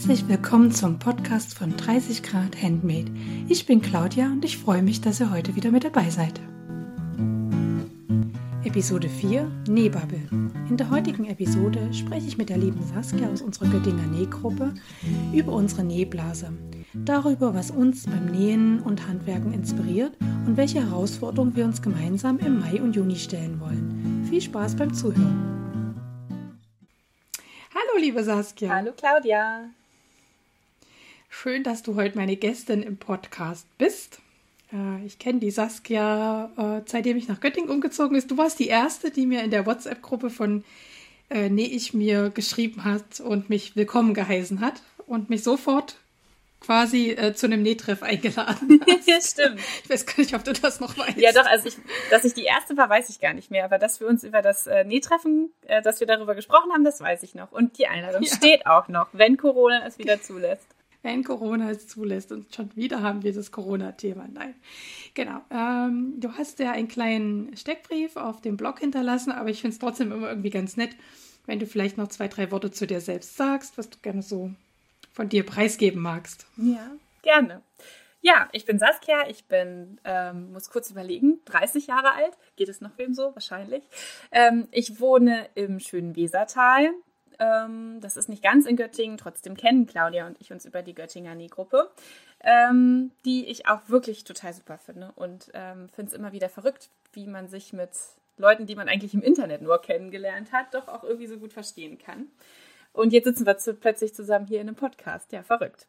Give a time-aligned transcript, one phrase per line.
[0.00, 3.12] Herzlich willkommen zum Podcast von 30 Grad Handmade.
[3.50, 6.40] Ich bin Claudia und ich freue mich, dass ihr heute wieder mit dabei seid.
[8.64, 10.26] Episode 4 Nähbubble.
[10.70, 14.72] In der heutigen Episode spreche ich mit der lieben Saskia aus unserer Göttinger Nähgruppe
[15.34, 16.50] über unsere Nähblase,
[16.94, 22.58] darüber, was uns beim Nähen und Handwerken inspiriert und welche Herausforderungen wir uns gemeinsam im
[22.60, 24.24] Mai und Juni stellen wollen.
[24.30, 25.84] Viel Spaß beim Zuhören.
[27.74, 28.70] Hallo, liebe Saskia.
[28.70, 29.68] Hallo, Claudia.
[31.32, 34.18] Schön, dass du heute meine Gästin im Podcast bist.
[34.72, 38.30] Äh, ich kenne die Saskia, äh, seitdem ich nach Göttingen umgezogen ist.
[38.30, 40.64] Du warst die Erste, die mir in der WhatsApp-Gruppe von
[41.30, 45.96] äh, Nee ich mir geschrieben hat und mich willkommen geheißen hat und mich sofort
[46.60, 49.08] quasi äh, zu einem Nähtreff eingeladen hast.
[49.08, 49.60] ja, stimmt.
[49.84, 51.16] Ich weiß gar nicht, ob du das noch weißt.
[51.16, 51.76] Ja, doch, also ich,
[52.10, 53.64] dass ich die erste war, weiß ich gar nicht mehr.
[53.64, 57.00] Aber dass wir uns über das äh, Nähtreffen, äh, dass wir darüber gesprochen haben, das
[57.00, 57.52] weiß ich noch.
[57.52, 58.34] Und die Einladung ja.
[58.34, 60.66] steht auch noch, wenn Corona es wieder zulässt.
[61.02, 64.28] Wenn Corona es zulässt und schon wieder haben wir das Corona-Thema.
[64.32, 64.54] Nein.
[65.14, 65.40] Genau.
[65.50, 69.78] Ähm, du hast ja einen kleinen Steckbrief auf dem Blog hinterlassen, aber ich finde es
[69.78, 70.90] trotzdem immer irgendwie ganz nett,
[71.46, 74.50] wenn du vielleicht noch zwei, drei Worte zu dir selbst sagst, was du gerne so
[75.12, 76.46] von dir preisgeben magst.
[76.56, 77.62] Ja, gerne.
[78.22, 82.36] Ja, ich bin Saskia, ich bin, ähm, muss kurz überlegen, 30 Jahre alt.
[82.56, 83.34] Geht es noch wem so?
[83.34, 83.82] Wahrscheinlich.
[84.30, 86.90] Ähm, ich wohne im schönen Wesertal.
[87.40, 90.94] Ähm, das ist nicht ganz in Göttingen, trotzdem kennen Claudia und ich uns über die
[90.94, 91.90] Göttinger Nähgruppe,
[92.44, 96.90] ähm, die ich auch wirklich total super finde und ähm, finde es immer wieder verrückt,
[97.12, 97.90] wie man sich mit
[98.36, 101.98] Leuten, die man eigentlich im Internet nur kennengelernt hat, doch auch irgendwie so gut verstehen
[101.98, 102.28] kann.
[102.92, 105.30] Und jetzt sitzen wir zu, plötzlich zusammen hier in einem Podcast.
[105.30, 105.86] Ja, verrückt.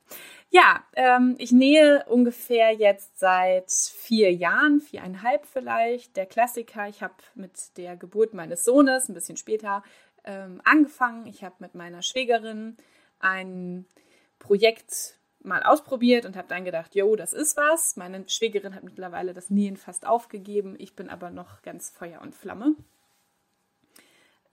[0.51, 6.15] Ja, ähm, ich nähe ungefähr jetzt seit vier Jahren, viereinhalb vielleicht.
[6.15, 9.83] Der Klassiker, ich habe mit der Geburt meines Sohnes ein bisschen später
[10.23, 11.25] ähm, angefangen.
[11.25, 12.77] Ich habe mit meiner Schwägerin
[13.19, 13.85] ein
[14.39, 17.95] Projekt mal ausprobiert und habe dann gedacht, jo, das ist was.
[17.95, 20.75] Meine Schwägerin hat mittlerweile das Nähen fast aufgegeben.
[20.77, 22.75] Ich bin aber noch ganz Feuer und Flamme.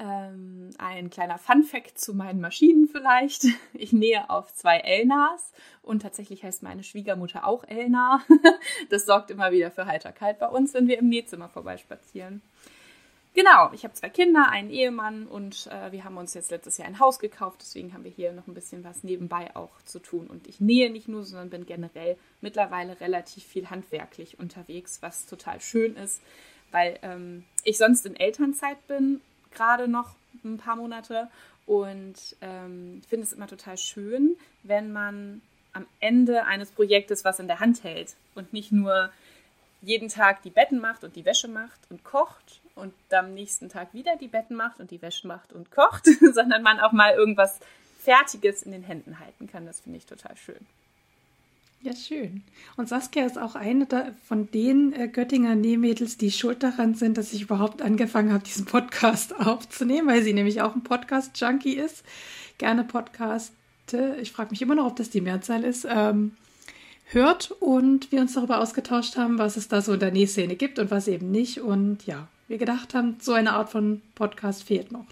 [0.00, 3.46] Ähm, ein kleiner Fun-Fact zu meinen Maschinen vielleicht.
[3.74, 8.22] Ich nähe auf zwei Elnas und tatsächlich heißt meine Schwiegermutter auch Elna.
[8.90, 12.42] Das sorgt immer wieder für Heiterkeit bei uns, wenn wir im Nähzimmer vorbeispazieren.
[13.38, 16.88] Genau, ich habe zwei Kinder, einen Ehemann und äh, wir haben uns jetzt letztes Jahr
[16.88, 17.58] ein Haus gekauft.
[17.60, 20.26] Deswegen haben wir hier noch ein bisschen was nebenbei auch zu tun.
[20.26, 25.60] Und ich nähe nicht nur, sondern bin generell mittlerweile relativ viel handwerklich unterwegs, was total
[25.60, 26.20] schön ist,
[26.72, 29.20] weil ähm, ich sonst in Elternzeit bin
[29.52, 31.30] gerade noch ein paar Monate
[31.64, 37.46] und ähm, finde es immer total schön, wenn man am Ende eines Projektes was in
[37.46, 39.12] der Hand hält und nicht nur
[39.80, 43.92] jeden Tag die Betten macht und die Wäsche macht und kocht und am nächsten Tag
[43.92, 47.60] wieder die Betten macht und die Wäsche macht und kocht, sondern man auch mal irgendwas
[48.00, 49.66] Fertiges in den Händen halten kann.
[49.66, 50.66] Das finde ich total schön.
[51.80, 52.42] Ja, schön.
[52.76, 53.86] Und Saskia ist auch eine
[54.26, 58.64] von den äh, Göttinger Nähmädels, die schuld daran sind, dass ich überhaupt angefangen habe, diesen
[58.64, 62.04] Podcast aufzunehmen, weil sie nämlich auch ein Podcast-Junkie ist.
[62.58, 64.16] Gerne Podcaste.
[64.20, 65.86] Ich frage mich immer noch, ob das die Mehrzahl ist.
[65.88, 66.32] Ähm,
[67.10, 70.80] hört und wir uns darüber ausgetauscht haben, was es da so in der Nähszene gibt
[70.80, 71.60] und was eben nicht.
[71.60, 75.06] Und ja, wir gedacht haben, so eine Art von Podcast fehlt noch.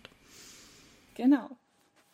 [1.14, 1.50] Genau.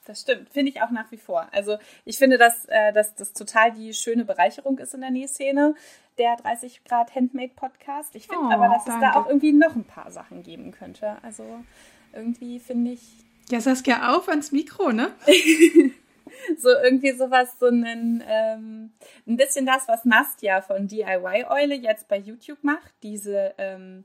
[0.04, 1.46] Das stimmt, finde ich auch nach wie vor.
[1.52, 5.76] Also ich finde, dass, äh, dass das total die schöne Bereicherung ist in der Nähszene,
[6.18, 8.16] der 30 Grad Handmade Podcast.
[8.16, 9.06] Ich finde oh, aber, dass danke.
[9.06, 11.18] es da auch irgendwie noch ein paar Sachen geben könnte.
[11.22, 11.44] Also
[12.12, 13.02] irgendwie finde ich.
[13.48, 15.12] Ja, Saskia, auf ans Mikro, ne?
[16.58, 18.92] so irgendwie sowas, so ein, ähm,
[19.26, 22.92] ein bisschen das, was Nastja von DIY Eule jetzt bei YouTube macht.
[23.02, 24.04] Diese ähm,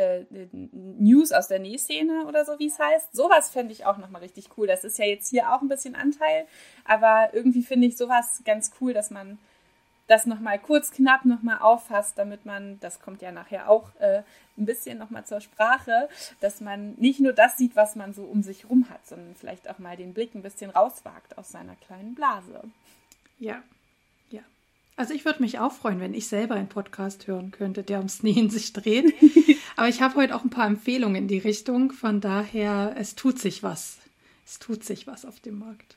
[0.00, 3.14] äh, News aus der Nähszene oder so, wie es heißt.
[3.14, 4.66] Sowas fände ich auch nochmal richtig cool.
[4.66, 6.46] Das ist ja jetzt hier auch ein bisschen Anteil,
[6.84, 9.38] aber irgendwie finde ich sowas ganz cool, dass man
[10.10, 14.22] das nochmal kurz knapp nochmal auffasst, damit man, das kommt ja nachher auch äh,
[14.58, 16.08] ein bisschen nochmal zur Sprache,
[16.40, 19.70] dass man nicht nur das sieht, was man so um sich rum hat, sondern vielleicht
[19.70, 22.60] auch mal den Blick ein bisschen rauswagt aus seiner kleinen Blase.
[23.38, 23.62] Ja,
[24.30, 24.42] ja.
[24.96, 28.24] Also ich würde mich auch freuen, wenn ich selber einen Podcast hören könnte, der ums
[28.24, 29.14] Nähen sich dreht.
[29.76, 31.92] Aber ich habe heute auch ein paar Empfehlungen in die Richtung.
[31.92, 33.98] Von daher, es tut sich was.
[34.44, 35.96] Es tut sich was auf dem Markt.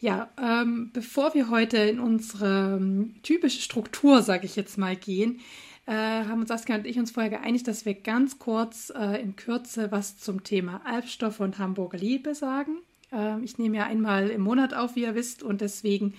[0.00, 5.40] Ja, ähm, bevor wir heute in unsere ähm, typische Struktur, sage ich jetzt mal, gehen,
[5.86, 9.36] äh, haben uns Saskia und ich uns vorher geeinigt, dass wir ganz kurz äh, in
[9.36, 12.78] Kürze was zum Thema Albstoffe und Hamburger Liebe sagen.
[13.12, 16.14] Äh, ich nehme ja einmal im Monat auf, wie ihr wisst, und deswegen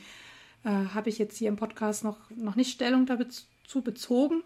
[0.64, 4.42] äh, habe ich jetzt hier im Podcast noch, noch nicht Stellung dazu bezogen.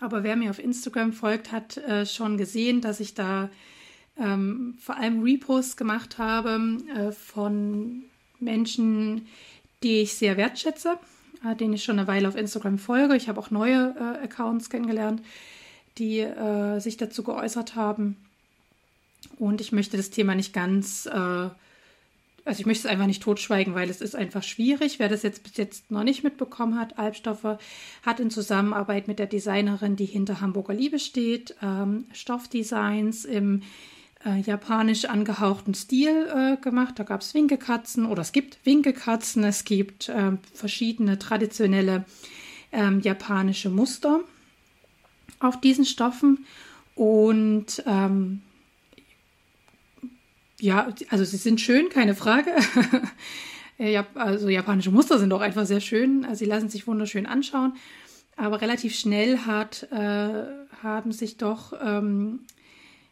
[0.00, 3.48] Aber wer mir auf Instagram folgt, hat äh, schon gesehen, dass ich da
[4.18, 8.04] ähm, vor allem Reposts gemacht habe äh, von
[8.40, 9.26] Menschen,
[9.82, 10.98] die ich sehr wertschätze,
[11.44, 13.16] äh, denen ich schon eine Weile auf Instagram folge.
[13.16, 15.22] Ich habe auch neue äh, Accounts kennengelernt,
[15.98, 18.16] die äh, sich dazu geäußert haben.
[19.38, 21.48] Und ich möchte das Thema nicht ganz, äh,
[22.44, 24.98] also ich möchte es einfach nicht totschweigen, weil es ist einfach schwierig.
[24.98, 27.58] Wer das jetzt bis jetzt noch nicht mitbekommen hat, Albstoffe
[28.04, 33.62] hat in Zusammenarbeit mit der Designerin, die hinter Hamburger Liebe steht, ähm, Stoffdesigns im
[34.26, 36.98] äh, japanisch angehauchten Stil äh, gemacht.
[36.98, 42.04] Da gab es Winkekatzen oder es gibt Winkekatzen, es gibt äh, verschiedene traditionelle
[42.72, 44.20] ähm, japanische Muster
[45.40, 46.46] auf diesen Stoffen
[46.94, 48.42] und ähm,
[50.64, 52.50] ja, also sie sind schön, keine Frage.
[53.78, 56.24] ja, also japanische Muster sind auch einfach sehr schön.
[56.24, 57.74] Also sie lassen sich wunderschön anschauen.
[58.36, 60.44] Aber relativ schnell hat, äh,
[60.82, 62.40] haben sich doch ähm,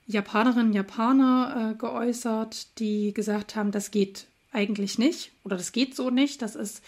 [0.06, 6.08] Japanerinnen, Japaner äh, geäußert, die gesagt haben, das geht eigentlich nicht oder das geht so
[6.08, 6.40] nicht.
[6.40, 6.82] Das ist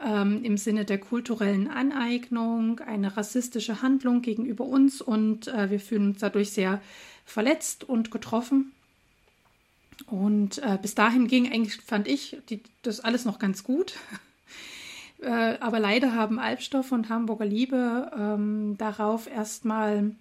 [0.00, 6.10] ähm, im Sinne der kulturellen Aneignung eine rassistische Handlung gegenüber uns und äh, wir fühlen
[6.10, 6.80] uns dadurch sehr
[7.24, 8.72] verletzt und getroffen.
[10.06, 13.94] Und äh, bis dahin ging eigentlich, fand ich, die, das alles noch ganz gut.
[15.22, 20.14] äh, aber leider haben Albstoff und Hamburger Liebe ähm, darauf erstmal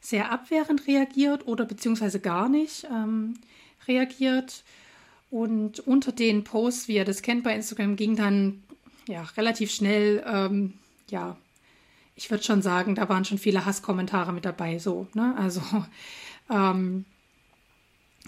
[0.00, 3.34] sehr abwehrend reagiert oder beziehungsweise gar nicht ähm,
[3.86, 4.64] reagiert.
[5.30, 8.62] Und unter den Posts, wie ihr das kennt bei Instagram, ging dann
[9.06, 10.74] ja relativ schnell, ähm,
[11.10, 11.36] ja,
[12.14, 15.34] ich würde schon sagen, da waren schon viele Hasskommentare mit dabei, so, ne?
[15.38, 15.62] Also,
[16.50, 17.04] ähm,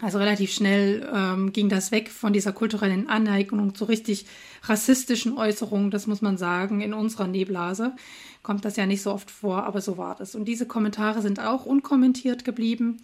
[0.01, 4.27] also relativ schnell ähm, ging das weg von dieser kulturellen Aneignung zu richtig
[4.63, 7.95] rassistischen Äußerungen, das muss man sagen, in unserer Neblase
[8.43, 10.35] kommt das ja nicht so oft vor, aber so war das.
[10.35, 13.03] Und diese Kommentare sind auch unkommentiert geblieben.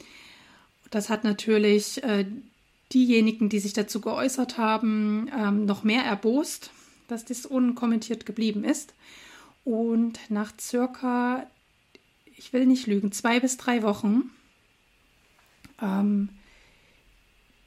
[0.91, 2.25] Das hat natürlich äh,
[2.93, 6.71] diejenigen, die sich dazu geäußert haben, ähm, noch mehr erbost,
[7.09, 8.95] dass das unkommentiert geblieben ist.
[9.65, 11.47] Und nach circa,
[12.37, 14.31] ich will nicht lügen, zwei bis drei Wochen
[15.83, 16.31] ähm,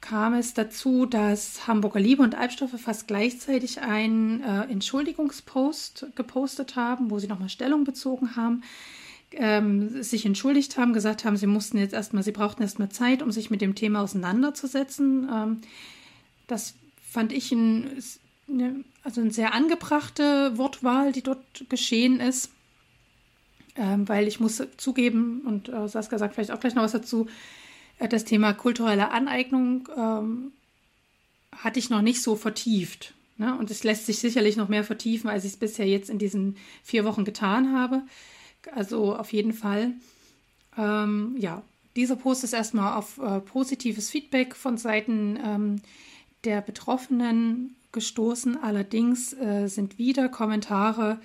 [0.00, 7.10] kam es dazu, dass Hamburger Liebe und Albstoffe fast gleichzeitig einen äh, Entschuldigungspost gepostet haben,
[7.10, 8.62] wo sie nochmal Stellung bezogen haben,
[9.32, 13.30] ähm, sich entschuldigt haben, gesagt haben, sie mussten jetzt erstmal, sie brauchten erstmal Zeit, um
[13.30, 15.28] sich mit dem Thema auseinanderzusetzen.
[15.32, 15.60] Ähm,
[16.46, 16.74] das
[17.08, 18.02] fand ich ein,
[18.48, 22.50] eine, also eine sehr angebrachte Wortwahl, die dort geschehen ist.
[23.76, 27.28] Ähm, weil ich muss zugeben, und äh, Saskia sagt vielleicht auch gleich noch was dazu,
[28.08, 30.52] das Thema kulturelle Aneignung ähm,
[31.52, 33.14] hatte ich noch nicht so vertieft.
[33.36, 33.56] Ne?
[33.58, 36.56] Und es lässt sich sicherlich noch mehr vertiefen, als ich es bisher jetzt in diesen
[36.82, 38.02] vier Wochen getan habe.
[38.74, 39.92] Also auf jeden Fall.
[40.76, 41.62] Ähm, ja,
[41.96, 45.82] dieser Post ist erstmal auf äh, positives Feedback von Seiten ähm,
[46.44, 48.62] der Betroffenen gestoßen.
[48.62, 51.20] Allerdings äh, sind wieder Kommentare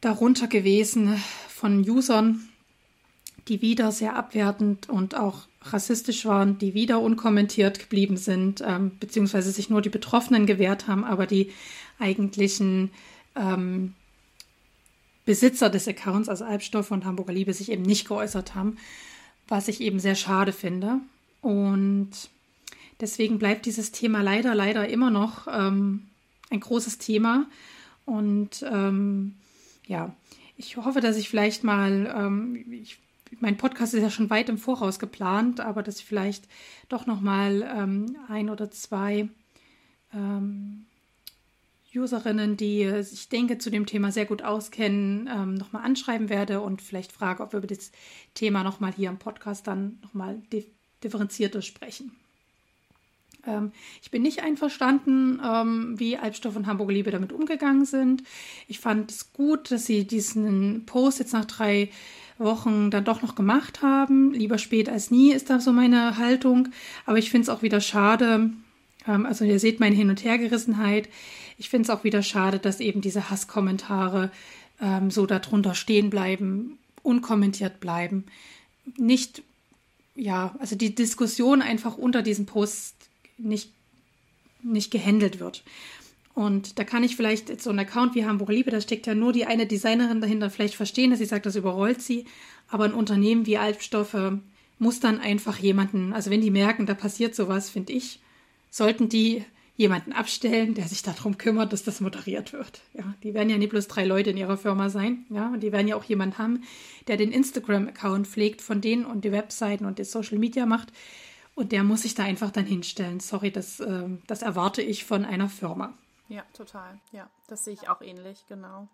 [0.00, 2.48] darunter gewesen von Usern,
[3.50, 9.50] die wieder sehr abwertend und auch rassistisch waren, die wieder unkommentiert geblieben sind, ähm, beziehungsweise
[9.50, 11.52] sich nur die Betroffenen gewehrt haben, aber die
[11.98, 12.90] eigentlichen
[13.34, 13.94] ähm,
[15.26, 18.78] Besitzer des Accounts, also Albstoff und Hamburger Liebe, sich eben nicht geäußert haben,
[19.48, 21.00] was ich eben sehr schade finde.
[21.42, 22.10] Und
[23.00, 26.06] deswegen bleibt dieses Thema leider, leider immer noch ähm,
[26.50, 27.46] ein großes Thema.
[28.06, 29.34] Und ähm,
[29.86, 30.14] ja,
[30.56, 32.98] ich hoffe, dass ich vielleicht mal, ähm, ich
[33.38, 36.48] mein Podcast ist ja schon weit im Voraus geplant, aber dass ich vielleicht
[36.88, 39.28] doch noch mal ähm, ein oder zwei
[40.12, 40.86] ähm,
[41.94, 46.82] Userinnen, die sich, denke, zu dem Thema sehr gut auskennen, ähm, nochmal anschreiben werde und
[46.82, 47.90] vielleicht frage, ob wir über das
[48.34, 50.40] Thema nochmal hier im Podcast dann nochmal
[51.02, 52.12] differenzierter sprechen.
[53.46, 53.72] Ähm,
[54.02, 58.22] ich bin nicht einverstanden, ähm, wie Albstoff und Hamburger Liebe damit umgegangen sind.
[58.68, 61.90] Ich fand es gut, dass sie diesen Post jetzt nach drei
[62.40, 64.32] Wochen dann doch noch gemacht haben.
[64.32, 66.68] Lieber spät als nie ist da so meine Haltung.
[67.06, 68.50] Aber ich finde es auch wieder schade.
[69.06, 71.08] Ähm, also ihr seht meine Hin- und Hergerissenheit.
[71.58, 74.30] Ich finde es auch wieder schade, dass eben diese Hasskommentare
[74.80, 78.24] ähm, so darunter stehen bleiben, unkommentiert bleiben.
[78.96, 79.42] Nicht,
[80.16, 82.94] ja, also die Diskussion einfach unter diesem Post
[83.38, 83.70] nicht,
[84.62, 85.62] nicht gehandelt wird.
[86.34, 89.14] Und da kann ich vielleicht jetzt so ein Account wie Hamburg Liebe, da steckt ja
[89.14, 92.24] nur die eine Designerin dahinter, vielleicht verstehen, dass sie sagt, das überrollt sie.
[92.68, 94.32] Aber ein Unternehmen wie Albstoffe
[94.78, 98.20] muss dann einfach jemanden, also wenn die merken, da passiert sowas, finde ich,
[98.70, 99.44] sollten die
[99.76, 102.80] jemanden abstellen, der sich darum kümmert, dass das moderiert wird.
[102.92, 105.72] Ja, die werden ja nicht bloß drei Leute in ihrer Firma sein, ja, und die
[105.72, 106.62] werden ja auch jemanden haben,
[107.08, 110.92] der den Instagram-Account pflegt von denen und die Webseiten und das Social Media macht
[111.54, 113.20] Und der muss sich da einfach dann hinstellen.
[113.20, 115.94] Sorry, das, äh, das erwarte ich von einer Firma.
[116.30, 116.98] Ja, total.
[117.10, 118.86] Ja, das sehe ich auch ähnlich, genau.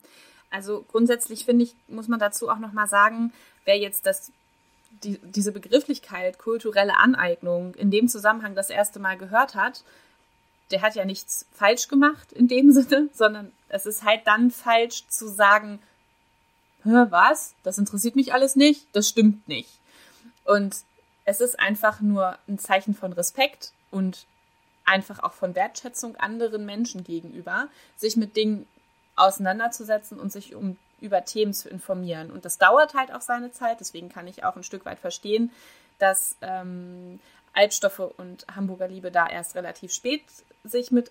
[0.50, 3.33] Also grundsätzlich finde ich, muss man dazu auch nochmal sagen,
[3.66, 4.33] wer jetzt das,
[5.05, 9.85] die, diese Begrifflichkeit kulturelle Aneignung in dem Zusammenhang das erste Mal gehört hat,
[10.71, 15.07] der hat ja nichts falsch gemacht in dem Sinne, sondern es ist halt dann falsch
[15.09, 15.78] zu sagen,
[16.85, 17.55] was?
[17.64, 19.78] Das interessiert mich alles nicht, das stimmt nicht.
[20.45, 20.85] Und
[21.26, 24.25] es ist einfach nur ein Zeichen von Respekt und
[24.87, 28.66] einfach auch von Wertschätzung anderen Menschen gegenüber, sich mit Dingen
[29.16, 32.31] auseinanderzusetzen und sich um über Themen zu informieren.
[32.31, 35.50] Und das dauert halt auch seine Zeit, deswegen kann ich auch ein Stück weit verstehen,
[35.99, 37.21] dass ähm,
[37.52, 40.23] Albstoffe und Hamburger Liebe da erst relativ spät
[40.64, 41.11] sich mit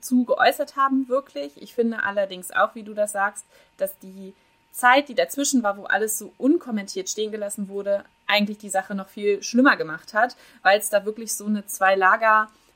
[0.00, 1.60] zu geäußert haben, wirklich.
[1.60, 3.44] Ich finde allerdings auch, wie du das sagst,
[3.78, 4.34] dass die
[4.72, 9.08] Zeit, die dazwischen war, wo alles so unkommentiert stehen gelassen wurde, eigentlich die Sache noch
[9.08, 11.64] viel schlimmer gemacht hat, weil es da wirklich so eine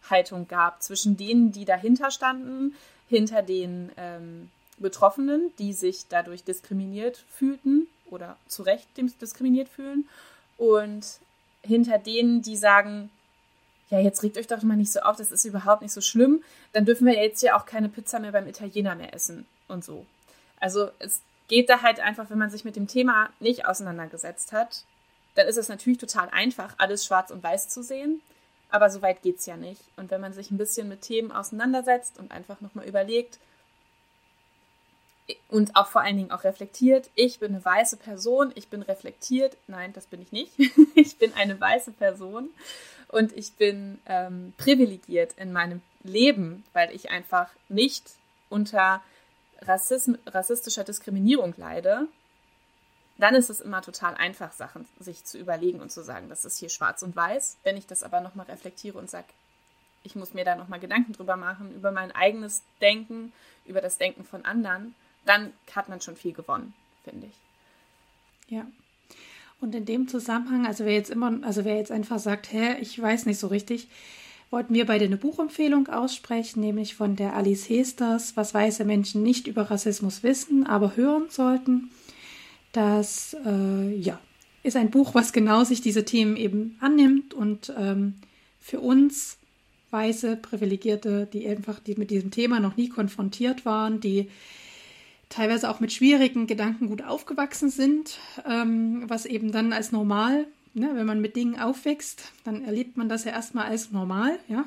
[0.01, 2.75] Zwei-Lager-Haltung gab zwischen denen, die dahinter standen,
[3.09, 8.89] hinter den ähm, Betroffenen, die sich dadurch diskriminiert fühlten oder zu Recht
[9.21, 10.09] diskriminiert fühlen
[10.57, 11.05] und
[11.63, 13.11] hinter denen, die sagen,
[13.91, 16.43] ja, jetzt regt euch doch mal nicht so auf, das ist überhaupt nicht so schlimm,
[16.73, 20.07] dann dürfen wir jetzt ja auch keine Pizza mehr beim Italiener mehr essen und so.
[20.61, 24.85] Also es geht da halt einfach, wenn man sich mit dem Thema nicht auseinandergesetzt hat,
[25.35, 28.21] dann ist es natürlich total einfach, alles schwarz und weiß zu sehen.
[28.71, 29.83] Aber so weit geht es ja nicht.
[29.97, 33.39] Und wenn man sich ein bisschen mit Themen auseinandersetzt und einfach nochmal überlegt
[35.49, 39.57] und auch vor allen Dingen auch reflektiert, ich bin eine weiße Person, ich bin reflektiert,
[39.67, 40.53] nein, das bin ich nicht.
[40.95, 42.51] ich bin eine weiße Person
[43.09, 48.05] und ich bin ähm, privilegiert in meinem Leben, weil ich einfach nicht
[48.49, 49.03] unter
[49.63, 52.09] Rassism rassistischer Diskriminierung leide,
[53.23, 56.59] dann ist es immer total einfach, Sachen sich zu überlegen und zu sagen, das ist
[56.59, 57.57] hier schwarz und weiß.
[57.65, 59.27] Wenn ich das aber nochmal reflektiere und sage,
[60.03, 63.33] ich muss mir da nochmal Gedanken drüber machen, über mein eigenes Denken,
[63.67, 64.95] über das Denken von anderen,
[65.27, 66.75] dann hat man schon viel gewonnen,
[67.05, 68.53] finde ich.
[68.53, 68.67] Ja.
[69.61, 73.01] Und in dem Zusammenhang, also wer jetzt immer, also wer jetzt einfach sagt, hä, ich
[73.01, 73.89] weiß nicht so richtig,
[74.51, 79.47] wollten wir beide eine Buchempfehlung aussprechen, nämlich von der Alice Hesters, was weiße Menschen nicht
[79.47, 81.91] über Rassismus wissen, aber hören sollten.
[82.73, 84.21] Das äh, ja,
[84.63, 88.15] ist ein Buch, was genau sich diese Themen eben annimmt und ähm,
[88.61, 89.39] für uns
[89.91, 94.29] weiße Privilegierte, die einfach die mit diesem Thema noch nie konfrontiert waren, die
[95.29, 100.91] teilweise auch mit schwierigen Gedanken gut aufgewachsen sind, ähm, was eben dann als normal, ne,
[100.95, 104.65] wenn man mit Dingen aufwächst, dann erlebt man das ja erstmal als normal, ja.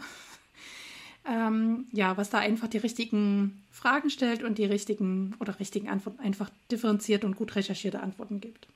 [1.25, 6.19] Ähm, ja, was da einfach die richtigen Fragen stellt und die richtigen oder richtigen Antworten
[6.19, 8.67] einfach differenziert und gut recherchierte Antworten gibt.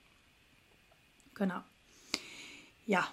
[1.34, 1.60] Genau.
[2.86, 3.06] Ja.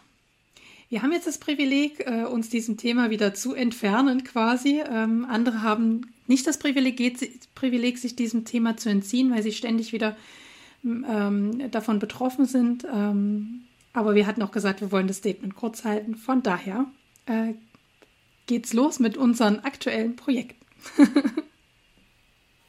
[0.90, 4.82] Wir haben jetzt das Privileg, äh, uns diesem Thema wieder zu entfernen quasi.
[4.88, 10.16] Ähm, andere haben nicht das Privileg, sich diesem Thema zu entziehen, weil sie ständig wieder
[10.84, 12.86] ähm, davon betroffen sind.
[12.92, 13.64] Ähm,
[13.94, 16.16] aber wir hatten auch gesagt, wir wollen das Statement kurz halten.
[16.16, 16.86] Von daher
[17.26, 17.54] äh,
[18.46, 20.66] geht's los mit unseren aktuellen Projekten.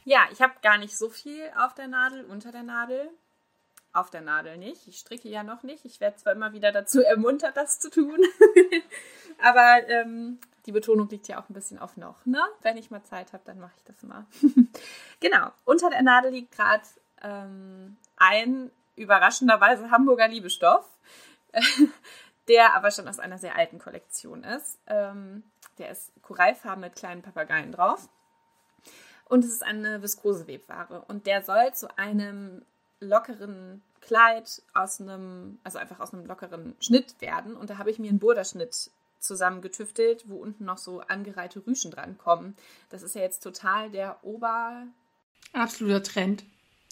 [0.04, 3.08] ja, ich habe gar nicht so viel auf der Nadel, unter der Nadel.
[3.92, 4.86] Auf der Nadel nicht.
[4.88, 5.86] Ich stricke ja noch nicht.
[5.86, 8.18] Ich werde zwar immer wieder dazu ermuntert, das zu tun.
[9.42, 12.42] Aber ähm, die Betonung liegt ja auch ein bisschen auf noch, ne?
[12.60, 14.26] Wenn ich mal Zeit habe, dann mache ich das mal.
[15.20, 15.50] genau.
[15.64, 16.84] Unter der Nadel liegt gerade
[17.22, 20.88] ähm, ein überraschenderweise Hamburger Liebestoff,
[22.48, 24.78] der aber schon aus einer sehr alten Kollektion ist.
[24.86, 25.44] Ähm,
[25.78, 28.08] der ist korallfarben mit kleinen Papageien drauf.
[29.28, 31.04] Und es ist eine Viskosewebware.
[31.08, 32.62] Und der soll zu einem
[33.00, 37.56] lockeren Kleid aus einem, also einfach aus einem lockeren Schnitt werden.
[37.56, 42.16] Und da habe ich mir einen Burderschnitt zusammengetüftelt, wo unten noch so angereihte Rüschen dran
[42.16, 42.56] kommen.
[42.90, 44.86] Das ist ja jetzt total der Ober.
[45.52, 46.44] Absoluter Trend.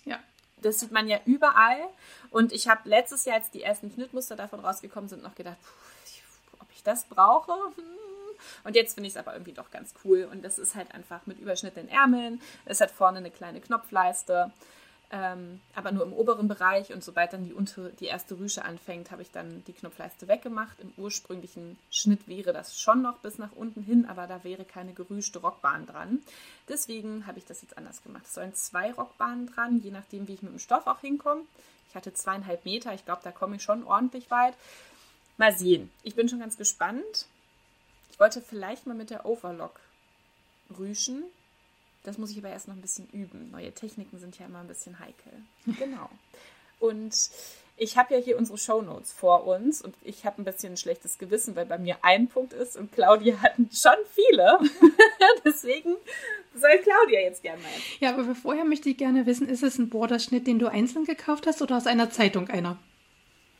[0.04, 0.18] Ja.
[0.60, 1.88] Das sieht man ja überall.
[2.30, 6.60] Und ich habe letztes Jahr, als die ersten Schnittmuster davon rausgekommen sind, noch gedacht, puh,
[6.60, 7.52] ob ich das brauche.
[8.64, 10.28] Und jetzt finde ich es aber irgendwie doch ganz cool.
[10.30, 12.40] Und das ist halt einfach mit überschnittenen Ärmeln.
[12.64, 14.52] Es hat vorne eine kleine Knopfleiste
[15.14, 16.92] ähm, aber nur im oberen Bereich.
[16.92, 20.80] Und sobald dann die, untere, die erste Rüsche anfängt, habe ich dann die Knopfleiste weggemacht.
[20.80, 24.92] Im ursprünglichen Schnitt wäre das schon noch bis nach unten hin, aber da wäre keine
[24.92, 26.20] gerüschte Rockbahn dran.
[26.68, 28.24] Deswegen habe ich das jetzt anders gemacht.
[28.26, 31.42] Es sollen zwei Rockbahnen dran, je nachdem, wie ich mit dem Stoff auch hinkomme.
[31.88, 34.54] Ich hatte zweieinhalb Meter, ich glaube, da komme ich schon ordentlich weit.
[35.36, 35.90] Mal sehen.
[36.02, 37.26] Ich bin schon ganz gespannt.
[38.14, 39.80] Ich wollte vielleicht mal mit der Overlock
[40.78, 41.24] rüschen.
[42.04, 43.50] Das muss ich aber erst noch ein bisschen üben.
[43.50, 45.32] Neue Techniken sind ja immer ein bisschen heikel.
[45.80, 46.08] Genau.
[46.78, 47.30] Und
[47.76, 51.18] ich habe ja hier unsere Shownotes vor uns und ich habe ein bisschen ein schlechtes
[51.18, 54.60] Gewissen, weil bei mir ein Punkt ist und Claudia hatten schon viele.
[55.44, 55.96] Deswegen
[56.54, 57.70] soll Claudia jetzt gerne mal.
[57.98, 61.48] Ja, aber vorher möchte ich gerne wissen, ist es ein Borderschnitt, den du einzeln gekauft
[61.48, 62.78] hast oder aus einer Zeitung einer?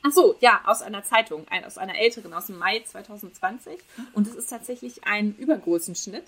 [0.06, 3.78] Ach so, ja, aus einer Zeitung, aus einer älteren, aus dem Mai 2020.
[4.12, 6.24] Und es ist tatsächlich ein übergroßen Schnitt.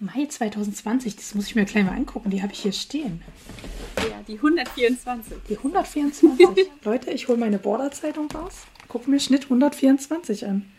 [0.00, 3.22] Mai 2020, das muss ich mir gleich mal angucken, die habe ich hier stehen.
[3.98, 5.36] Ja, die 124.
[5.46, 6.70] Die 124.
[6.84, 10.72] Leute, ich hole meine Border-Zeitung raus, gucke mir Schnitt 124 an.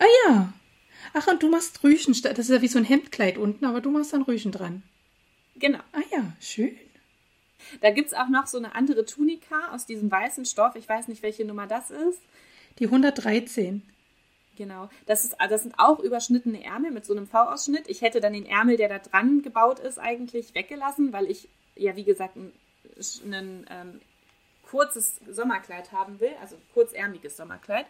[0.00, 0.52] Ah ja.
[1.14, 3.92] Ach, und du machst Rüschen, das ist ja wie so ein Hemdkleid unten, aber du
[3.92, 4.82] machst dann Rüschen dran.
[5.54, 5.78] Genau.
[5.92, 6.76] Ah ja, schön.
[7.80, 10.76] Da gibt es auch noch so eine andere Tunika aus diesem weißen Stoff.
[10.76, 12.20] Ich weiß nicht, welche Nummer das ist.
[12.78, 13.82] Die 113.
[14.56, 14.88] Genau.
[15.06, 17.88] Das, ist, das sind auch überschnittene Ärmel mit so einem V-Ausschnitt.
[17.88, 21.94] Ich hätte dann den Ärmel, der da dran gebaut ist, eigentlich weggelassen, weil ich ja,
[21.96, 22.52] wie gesagt, ein,
[23.30, 24.00] ein ähm,
[24.68, 27.86] kurzes Sommerkleid haben will, also kurzärmiges Sommerkleid.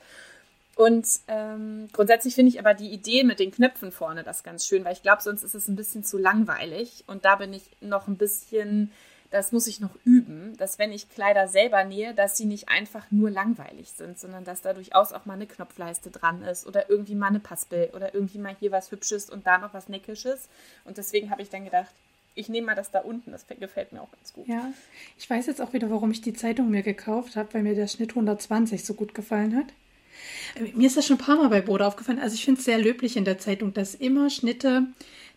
[0.75, 4.85] Und ähm, grundsätzlich finde ich aber die Idee mit den Knöpfen vorne das ganz schön,
[4.85, 7.05] weil ich glaube, sonst ist es ein bisschen zu langweilig.
[7.07, 8.93] Und da bin ich noch ein bisschen
[9.31, 13.11] das muss ich noch üben, dass wenn ich Kleider selber nähe, dass sie nicht einfach
[13.11, 17.15] nur langweilig sind, sondern dass da durchaus auch mal eine Knopfleiste dran ist oder irgendwie
[17.15, 20.49] mal eine Paspel oder irgendwie mal hier was Hübsches und da noch was Neckisches.
[20.85, 21.91] Und deswegen habe ich dann gedacht,
[22.35, 24.47] ich nehme mal das da unten, das gefällt mir auch ganz gut.
[24.47, 24.73] Ja,
[25.19, 27.89] ich weiß jetzt auch wieder, warum ich die Zeitung mir gekauft habe, weil mir der
[27.89, 29.67] Schnitt 120 so gut gefallen hat.
[30.55, 32.19] Äh, mir ist das schon ein paar Mal bei Bode aufgefallen.
[32.19, 34.87] Also ich finde es sehr löblich in der Zeitung, dass immer Schnitte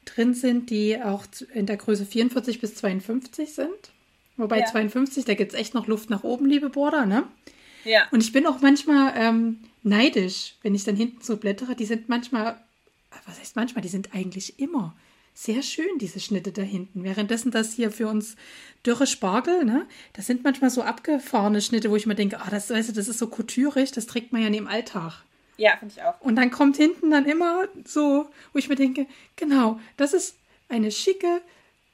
[0.06, 3.91] drin sind, die auch in der Größe 44 bis 52 sind.
[4.38, 4.65] Wobei ja.
[4.65, 7.27] 52, da gibt es echt noch Luft nach oben, liebe Border, ne?
[7.84, 8.08] Ja.
[8.12, 11.75] Und ich bin auch manchmal ähm, neidisch, wenn ich dann hinten so blättere.
[11.75, 12.60] Die sind manchmal,
[13.25, 14.96] was heißt manchmal, die sind eigentlich immer
[15.34, 17.03] sehr schön, diese Schnitte da hinten.
[17.03, 18.36] Währenddessen das hier für uns
[18.86, 19.88] dürre Spargel, ne?
[20.13, 23.08] Das sind manchmal so abgefahrene Schnitte, wo ich mir denke, ah, das, weißt du, das
[23.08, 25.24] ist so kulturig, das trägt man ja nicht im Alltag.
[25.59, 26.19] Ja, finde ich auch.
[26.21, 30.37] Und dann kommt hinten dann immer so, wo ich mir denke, genau, das ist
[30.69, 31.41] eine schicke,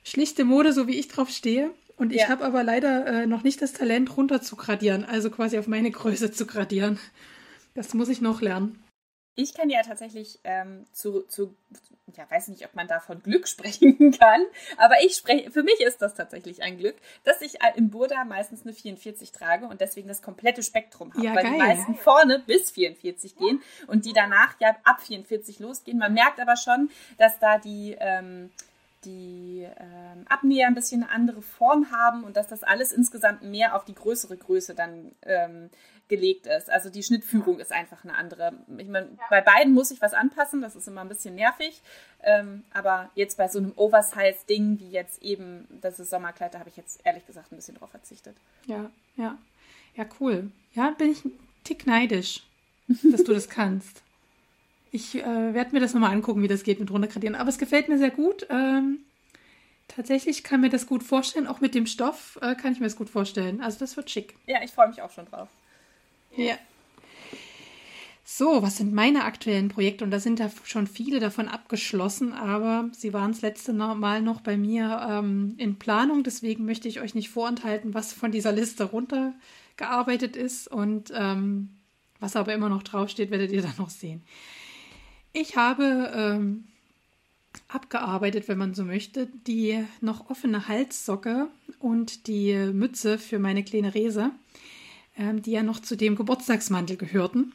[0.04, 1.72] schlichte Mode, so wie ich drauf stehe.
[1.98, 2.30] Und ich ja.
[2.30, 5.90] habe aber leider äh, noch nicht das Talent, runter zu gradieren, also quasi auf meine
[5.90, 7.00] Größe zu gradieren.
[7.74, 8.84] Das muss ich noch lernen.
[9.36, 11.54] Ich kann ja tatsächlich ähm, zu, zu,
[12.16, 14.42] ja, weiß nicht, ob man da von Glück sprechen kann,
[14.78, 16.96] aber ich spreche, für mich ist das tatsächlich ein Glück,
[17.26, 21.26] dass ich äh, im Burda meistens eine 44 trage und deswegen das komplette Spektrum habe,
[21.26, 21.54] ja, weil geil.
[21.54, 25.98] die meisten vorne bis 44 gehen und die danach ja ab 44 losgehen.
[25.98, 28.52] Man merkt aber schon, dass da die, ähm,
[29.04, 33.76] die ähm, Abnäher ein bisschen eine andere Form haben und dass das alles insgesamt mehr
[33.76, 35.70] auf die größere Größe dann ähm,
[36.08, 36.70] gelegt ist.
[36.70, 38.54] Also die Schnittführung ist einfach eine andere.
[38.78, 39.24] Ich meine, ja.
[39.30, 41.82] bei beiden muss ich was anpassen, das ist immer ein bisschen nervig.
[42.24, 46.70] Ähm, aber jetzt bei so einem Oversize-Ding wie jetzt eben das ist Sommerkleid, da habe
[46.70, 48.36] ich jetzt ehrlich gesagt ein bisschen drauf verzichtet.
[48.66, 49.38] Ja, ja.
[49.96, 50.52] Ja, cool.
[50.74, 51.32] Ja, bin ich ein
[51.64, 52.44] Tick neidisch,
[52.88, 54.02] dass du das kannst.
[54.92, 57.36] Ich äh, werde mir das nochmal angucken, wie das geht mit runtergradieren.
[57.36, 58.46] Aber es gefällt mir sehr gut.
[58.50, 59.00] Ähm,
[59.88, 61.48] tatsächlich kann mir das gut vorstellen.
[61.48, 63.62] Auch mit dem Stoff äh, kann ich mir das gut vorstellen.
[63.62, 64.36] Also das wird schick.
[64.46, 65.50] Ja, ich freue mich auch schon drauf.
[66.38, 66.58] Ja.
[68.28, 70.04] So, was sind meine aktuellen Projekte?
[70.04, 74.42] Und da sind ja schon viele davon abgeschlossen, aber sie waren das letzte Mal noch
[74.42, 76.24] bei mir ähm, in Planung.
[76.24, 81.70] Deswegen möchte ich euch nicht vorenthalten, was von dieser Liste runtergearbeitet ist und ähm,
[82.20, 84.24] was aber immer noch draufsteht, werdet ihr dann noch sehen.
[85.32, 86.64] Ich habe ähm,
[87.68, 91.48] abgearbeitet, wenn man so möchte, die noch offene Halssocke
[91.80, 94.32] und die Mütze für meine kleine Rese
[95.18, 97.54] die ja noch zu dem Geburtstagsmantel gehörten.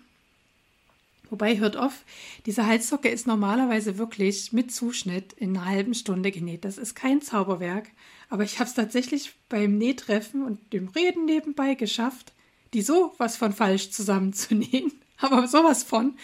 [1.31, 2.05] Wobei, hört auf,
[2.45, 6.65] diese Halssocke ist normalerweise wirklich mit Zuschnitt in einer halben Stunde genäht.
[6.65, 7.89] Das ist kein Zauberwerk,
[8.29, 12.33] aber ich habe es tatsächlich beim Nähtreffen und dem Reden nebenbei geschafft,
[12.75, 14.93] die so was von falsch zusammenzunähen.
[15.23, 16.15] Aber sowas von,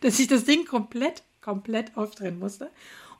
[0.00, 2.68] dass ich das Ding komplett, komplett aufdrehen musste.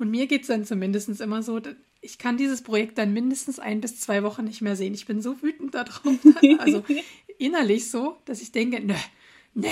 [0.01, 1.61] Und mir geht es dann zumindest immer so,
[2.03, 4.93] ich kann dieses Projekt dann mindestens ein bis zwei Wochen nicht mehr sehen.
[4.93, 6.03] Ich bin so wütend darauf.
[6.59, 6.85] Also
[7.39, 8.97] innerlich so, dass ich denke, ne,
[9.55, 9.71] ne,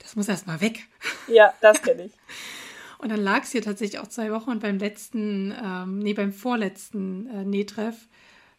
[0.00, 0.86] das muss erst mal weg.
[1.28, 2.12] Ja, das kenne ich.
[2.98, 6.34] Und dann lag es hier tatsächlich auch zwei Wochen und beim letzten, ähm, nee, beim
[6.34, 7.96] vorletzten äh, Nähtreff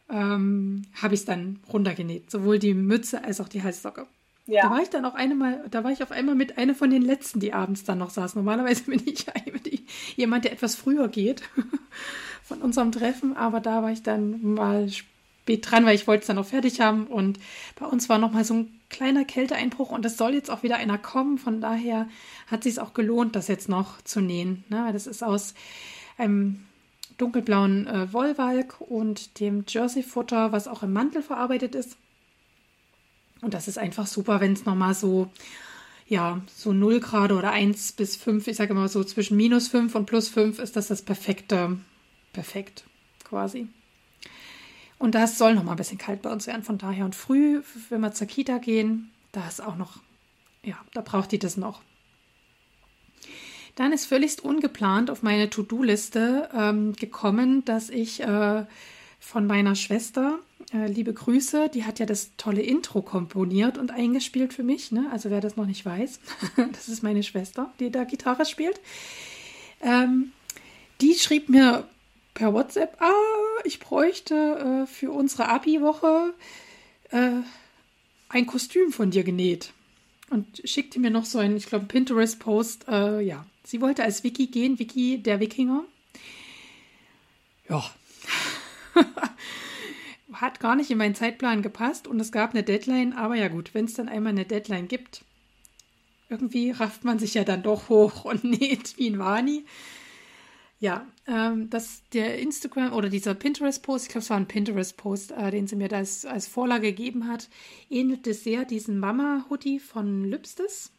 [0.10, 2.32] ähm, habe ich es dann runtergenäht.
[2.32, 4.08] Sowohl die Mütze als auch die Halssocke.
[4.48, 4.64] Ja.
[4.64, 6.90] Da war ich dann auch eine mal, da war ich auf einmal mit einer von
[6.90, 8.34] den letzten, die abends dann noch saß.
[8.34, 9.34] Normalerweise bin ich ja
[10.16, 11.44] jemand, der etwas früher geht
[12.52, 16.28] von unserem Treffen, aber da war ich dann mal spät dran, weil ich wollte es
[16.28, 17.40] dann noch fertig haben und
[17.80, 20.76] bei uns war noch mal so ein kleiner Kälteeinbruch und es soll jetzt auch wieder
[20.76, 21.38] einer kommen.
[21.38, 22.10] Von daher
[22.48, 24.66] hat sich auch gelohnt, das jetzt noch zu nähen.
[24.68, 24.90] Ne?
[24.92, 25.54] Das ist aus
[26.18, 26.60] einem
[27.18, 31.96] dunkelblauen äh, Wollwalk und dem Jersey-Futter, was auch im Mantel verarbeitet ist.
[33.40, 35.30] Und das ist einfach super, wenn es nochmal so,
[36.06, 39.96] ja, so 0 Grad oder 1 bis 5, ich sage immer so zwischen minus 5
[39.96, 41.78] und plus 5 ist das das perfekte,
[42.34, 42.86] perfekt
[43.24, 43.68] quasi.
[44.98, 46.64] Und das soll noch mal ein bisschen kalt bei uns werden.
[46.64, 49.98] Von daher und früh, wenn wir zur Kita gehen, da ist auch noch,
[50.64, 51.82] ja, da braucht die das noch.
[53.76, 58.66] Dann ist völlig ungeplant auf meine To-Do-Liste ähm, gekommen, dass ich äh,
[59.20, 60.40] von meiner Schwester,
[60.74, 64.92] äh, liebe Grüße, die hat ja das tolle Intro komponiert und eingespielt für mich.
[64.92, 65.10] Ne?
[65.12, 66.20] Also wer das noch nicht weiß,
[66.74, 68.80] das ist meine Schwester, die da Gitarre spielt.
[69.82, 70.32] Ähm,
[71.00, 71.88] die schrieb mir
[72.34, 76.34] per WhatsApp, ah, ich bräuchte äh, für unsere Abi-Woche
[77.12, 77.42] äh,
[78.30, 79.74] ein Kostüm von dir genäht.
[80.30, 82.88] Und schickte mir noch so ein, ich glaube, Pinterest-Post.
[82.88, 85.84] Äh, ja, sie wollte als Wiki gehen, Wiki der Wikinger.
[87.68, 87.84] Ja.
[90.34, 93.74] Hat gar nicht in meinen Zeitplan gepasst und es gab eine Deadline, aber ja gut,
[93.74, 95.24] wenn es dann einmal eine Deadline gibt,
[96.30, 99.66] irgendwie rafft man sich ja dann doch hoch und näht wie ein Wani.
[100.82, 105.52] Ja, ähm, dass der Instagram oder dieser Pinterest-Post, ich glaube, es war ein Pinterest-Post, äh,
[105.52, 107.50] den sie mir da als, als Vorlage gegeben hat,
[107.92, 110.92] ähnelte sehr diesen Mama-Hoodie von Lübstes.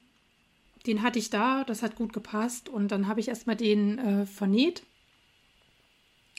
[0.86, 4.24] Den hatte ich da, das hat gut gepasst und dann habe ich erstmal den äh,
[4.24, 4.84] vernäht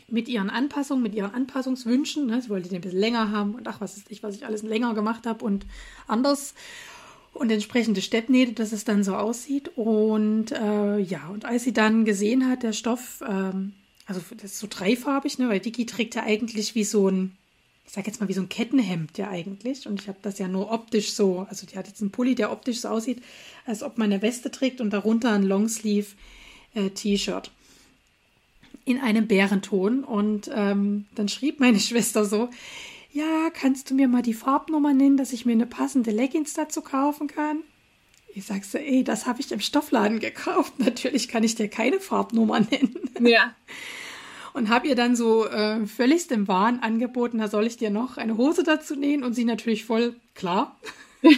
[0.08, 2.27] mit ihren Anpassungen, mit ihren Anpassungswünschen.
[2.27, 2.41] Ne?
[2.41, 4.63] Sie wollte den ein bisschen länger haben und ach, was ist ich, was ich alles
[4.63, 5.65] länger gemacht habe und
[6.08, 6.53] anders
[7.34, 9.72] und entsprechende Steppnähte, dass es dann so aussieht.
[9.76, 13.74] Und äh, ja, und als sie dann gesehen hat, der Stoff, ähm,
[14.06, 17.36] also das ist so dreifarbig, ne, weil Dicky trägt ja eigentlich wie so ein,
[17.86, 19.88] ich sag jetzt mal wie so ein Kettenhemd ja eigentlich.
[19.88, 22.52] Und ich habe das ja nur optisch so, also die hat jetzt einen Pulli, der
[22.52, 23.22] optisch so aussieht,
[23.65, 26.10] als ob man eine Weste trägt und darunter ein Longsleeve
[26.76, 26.89] äh,
[28.86, 30.04] in einem Bärenton.
[30.04, 32.50] Und ähm, dann schrieb meine Schwester so,
[33.13, 36.82] ja, kannst du mir mal die Farbnummer nennen, dass ich mir eine passende Leggings dazu
[36.82, 37.60] kaufen kann?
[38.34, 40.73] Ich sag so, ey, das habe ich im Stoffladen gekauft.
[40.80, 42.99] Natürlich kann ich dir keine Farbnummer nennen.
[43.19, 43.54] Ja.
[44.54, 48.17] Und habe ihr dann so äh, völligst im Wahn angeboten, da soll ich dir noch
[48.17, 50.80] eine Hose dazu nähen und sie natürlich voll klar.
[51.23, 51.34] und,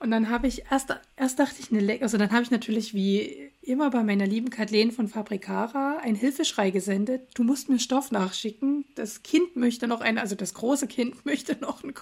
[0.00, 2.94] und, dann habe ich erst, erst dachte ich eine Leggings, also dann habe ich natürlich
[2.94, 7.22] wie immer bei meiner lieben Kathleen von Fabrikara ein Hilfeschrei gesendet.
[7.34, 8.84] Du musst mir Stoff nachschicken.
[8.94, 11.92] Das Kind möchte noch eine, also das große Kind möchte noch, ein,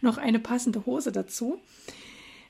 [0.00, 1.60] noch eine passende Hose dazu.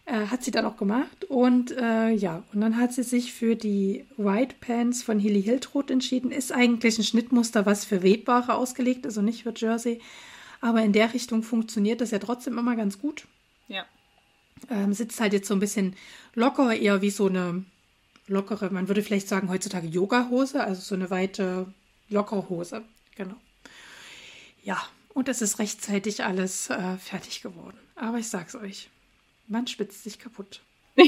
[0.05, 1.25] Äh, hat sie dann auch gemacht.
[1.25, 5.91] Und äh, ja, und dann hat sie sich für die White Pants von Hilly Hiltrud
[5.91, 6.31] entschieden.
[6.31, 10.01] Ist eigentlich ein Schnittmuster, was für Webware ausgelegt ist und nicht für Jersey.
[10.61, 13.27] Aber in der Richtung funktioniert das ja trotzdem immer ganz gut.
[13.67, 13.85] Ja.
[14.71, 15.97] Ähm, sitzt halt jetzt so ein bisschen
[16.35, 17.65] locker, eher wie so eine
[18.33, 21.67] lockere, man würde vielleicht sagen heutzutage Yoga-Hose, also so eine weite,
[22.09, 22.83] lockere Hose.
[23.15, 23.37] Genau.
[24.65, 24.81] Ja,
[25.15, 27.79] und es ist rechtzeitig alles äh, fertig geworden.
[27.95, 28.89] Aber ich sag's euch,
[29.49, 30.61] man spitzt sich kaputt.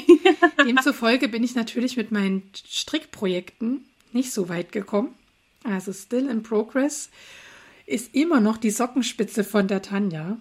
[0.59, 5.15] Demzufolge bin ich natürlich mit meinen Strickprojekten nicht so weit gekommen.
[5.65, 7.11] Also still in progress
[7.87, 10.39] ist immer noch die Sockenspitze von der Tanja.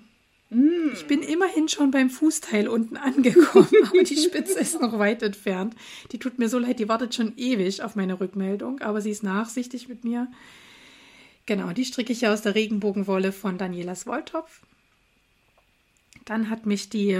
[0.93, 5.75] Ich bin immerhin schon beim Fußteil unten angekommen, aber die Spitze ist noch weit entfernt.
[6.11, 9.23] Die tut mir so leid, die wartet schon ewig auf meine Rückmeldung, aber sie ist
[9.23, 10.27] nachsichtig mit mir.
[11.45, 14.61] Genau, die stricke ich ja aus der Regenbogenwolle von Danielas Wolltopf.
[16.25, 17.11] Dann hat mich die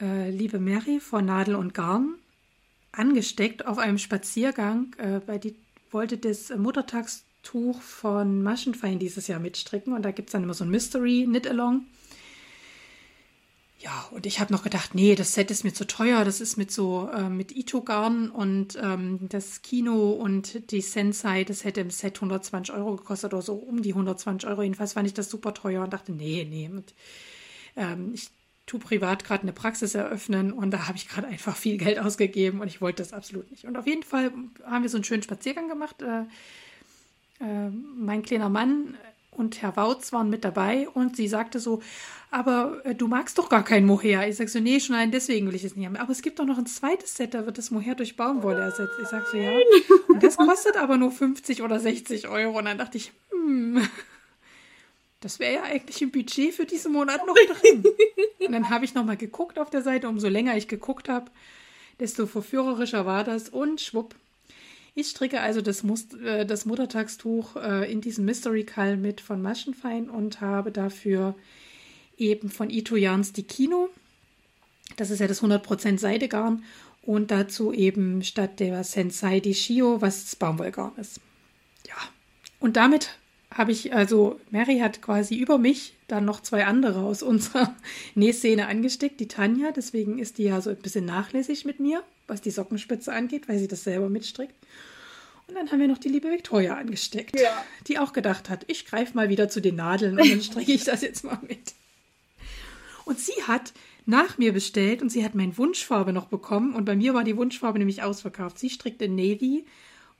[0.00, 2.14] äh, liebe Mary von Nadel und Garn
[2.92, 5.56] angesteckt auf einem Spaziergang, äh, weil die
[5.90, 10.54] wollte das Muttertags Tuch von Maschenfein dieses Jahr mitstricken und da gibt es dann immer
[10.54, 11.86] so ein Mystery Knit-Along.
[13.82, 16.24] Ja, und ich habe noch gedacht, nee, das Set ist mir zu teuer.
[16.24, 21.64] Das ist mit so, äh, mit Ito-Garn und ähm, das Kino und die Sensei, das
[21.64, 24.62] hätte im Set 120 Euro gekostet oder so um die 120 Euro.
[24.62, 26.68] Jedenfalls fand ich das super teuer und dachte, nee, nee.
[26.68, 26.94] Und,
[27.74, 28.30] ähm, ich
[28.66, 32.60] tue privat gerade eine Praxis eröffnen und da habe ich gerade einfach viel Geld ausgegeben
[32.60, 33.64] und ich wollte das absolut nicht.
[33.64, 34.32] Und auf jeden Fall
[34.64, 36.02] haben wir so einen schönen Spaziergang gemacht.
[36.02, 36.26] Äh,
[37.42, 38.96] äh, mein kleiner Mann
[39.32, 41.82] und Herr Wautz waren mit dabei und sie sagte so,
[42.30, 44.26] aber äh, du magst doch gar kein Mohair.
[44.28, 45.96] Ich sag so, nee, schon allein deswegen will ich es nicht haben.
[45.96, 48.94] Aber es gibt doch noch ein zweites Set, da wird das Mohair durch Baumwolle ersetzt.
[49.02, 49.52] Ich sag so, ja.
[50.08, 52.58] Und das kostet aber nur 50 oder 60 Euro.
[52.58, 53.86] Und dann dachte ich, hm,
[55.20, 57.84] das wäre ja eigentlich im Budget für diesen Monat noch drin.
[58.38, 60.08] Und dann habe ich nochmal geguckt auf der Seite.
[60.08, 61.30] Umso länger ich geguckt habe,
[62.00, 63.48] desto verführerischer war das.
[63.48, 64.14] Und schwupp,
[64.94, 69.40] ich stricke also das, Must äh, das Muttertagstuch äh, in diesem Mystery Call mit von
[69.40, 71.34] Maschenfein und habe dafür
[72.18, 73.88] eben von Ito Yarns die Kino.
[74.96, 76.64] Das ist ja das 100% Seidegarn
[77.02, 81.20] und dazu eben statt der Sensei die Shio, was das Baumwollgarn ist.
[81.88, 81.96] Ja,
[82.60, 83.18] und damit
[83.54, 87.74] habe ich, also Mary hat quasi über mich dann noch zwei andere aus unserer
[88.14, 92.40] Nähszene angesteckt, die Tanja, deswegen ist die ja so ein bisschen nachlässig mit mir, was
[92.40, 94.54] die Sockenspitze angeht, weil sie das selber mitstrickt.
[95.48, 97.64] Und dann haben wir noch die liebe Victoria angesteckt, Ja.
[97.88, 100.84] die auch gedacht hat, ich greife mal wieder zu den Nadeln und dann stricke ich
[100.84, 101.74] das jetzt mal mit.
[103.04, 103.72] Und sie hat
[104.06, 107.36] nach mir bestellt und sie hat meine Wunschfarbe noch bekommen und bei mir war die
[107.36, 108.58] Wunschfarbe nämlich ausverkauft.
[108.58, 109.64] Sie strickt in Navy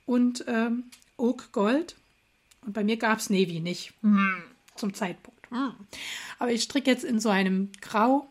[0.05, 0.83] und ähm,
[1.17, 1.95] Oak Gold
[2.65, 3.93] und bei mir gab es Navy nicht
[4.75, 5.49] zum Zeitpunkt.
[5.49, 5.73] Hm.
[6.39, 8.27] Aber ich stricke jetzt in so einem Grau.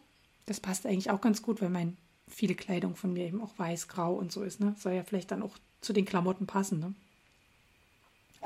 [0.47, 1.97] Das passt eigentlich auch ganz gut, weil mein
[2.29, 4.61] viele Kleidung von mir eben auch weiß-grau und so ist.
[4.61, 4.75] Ne?
[4.79, 6.81] Soll ja vielleicht dann auch zu den Klamotten passen.
[6.81, 6.95] Ne?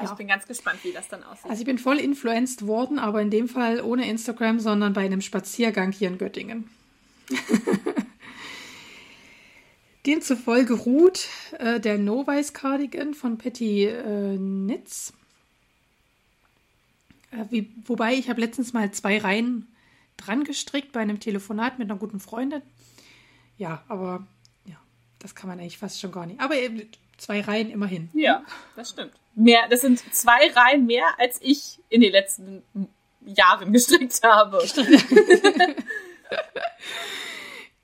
[0.02, 1.50] Ich bin ganz gespannt, wie das dann aussieht.
[1.50, 5.22] Also ich bin voll influenced worden, aber in dem Fall ohne Instagram, sondern bei einem
[5.22, 6.68] Spaziergang hier in Göttingen.
[10.06, 15.14] Demzufolge ruht äh, der No-Weiß Cardigan von Patty äh, Nitz.
[17.36, 19.68] Äh, wie, wobei ich habe letztens mal zwei Reihen
[20.16, 22.62] dran gestrickt bei einem Telefonat mit einer guten Freundin.
[23.58, 24.26] Ja, aber
[24.64, 24.76] ja,
[25.18, 26.40] das kann man eigentlich fast schon gar nicht.
[26.40, 28.10] Aber eben zwei Reihen immerhin.
[28.14, 28.42] ja,
[28.74, 29.12] das stimmt.
[29.34, 32.62] Mehr, das sind zwei Reihen mehr, als ich in den letzten
[33.24, 34.62] Jahren gestrickt habe.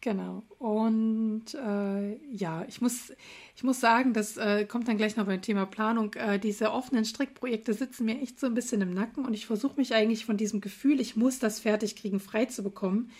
[0.04, 0.42] Genau.
[0.62, 3.12] Und äh, ja, ich muss,
[3.56, 6.14] ich muss sagen, das äh, kommt dann gleich noch beim Thema Planung.
[6.14, 9.76] Äh, diese offenen Strickprojekte sitzen mir echt so ein bisschen im Nacken und ich versuche
[9.76, 13.10] mich eigentlich von diesem Gefühl, ich muss das fertig kriegen, frei zu bekommen,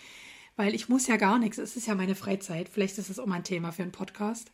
[0.55, 1.57] weil ich muss ja gar nichts.
[1.57, 2.69] Es ist ja meine Freizeit.
[2.69, 4.49] Vielleicht ist das auch mal ein Thema für einen Podcast.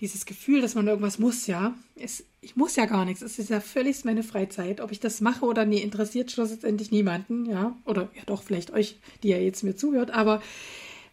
[0.00, 1.76] Dieses Gefühl, dass man irgendwas muss, ja.
[1.94, 3.22] Es, ich muss ja gar nichts.
[3.22, 4.80] Es ist ja völlig meine Freizeit.
[4.80, 7.76] Ob ich das mache oder nie, interessiert schlussendlich niemanden, ja.
[7.84, 10.10] Oder ja doch, vielleicht euch, die ja jetzt mir zuhört.
[10.10, 10.42] Aber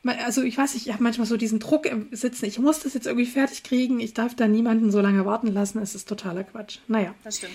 [0.05, 3.07] also ich weiß ich habe manchmal so diesen Druck im Sitzen, ich muss das jetzt
[3.07, 6.79] irgendwie fertig kriegen, ich darf da niemanden so lange warten lassen, es ist totaler Quatsch.
[6.87, 7.53] Naja, Das stimmt.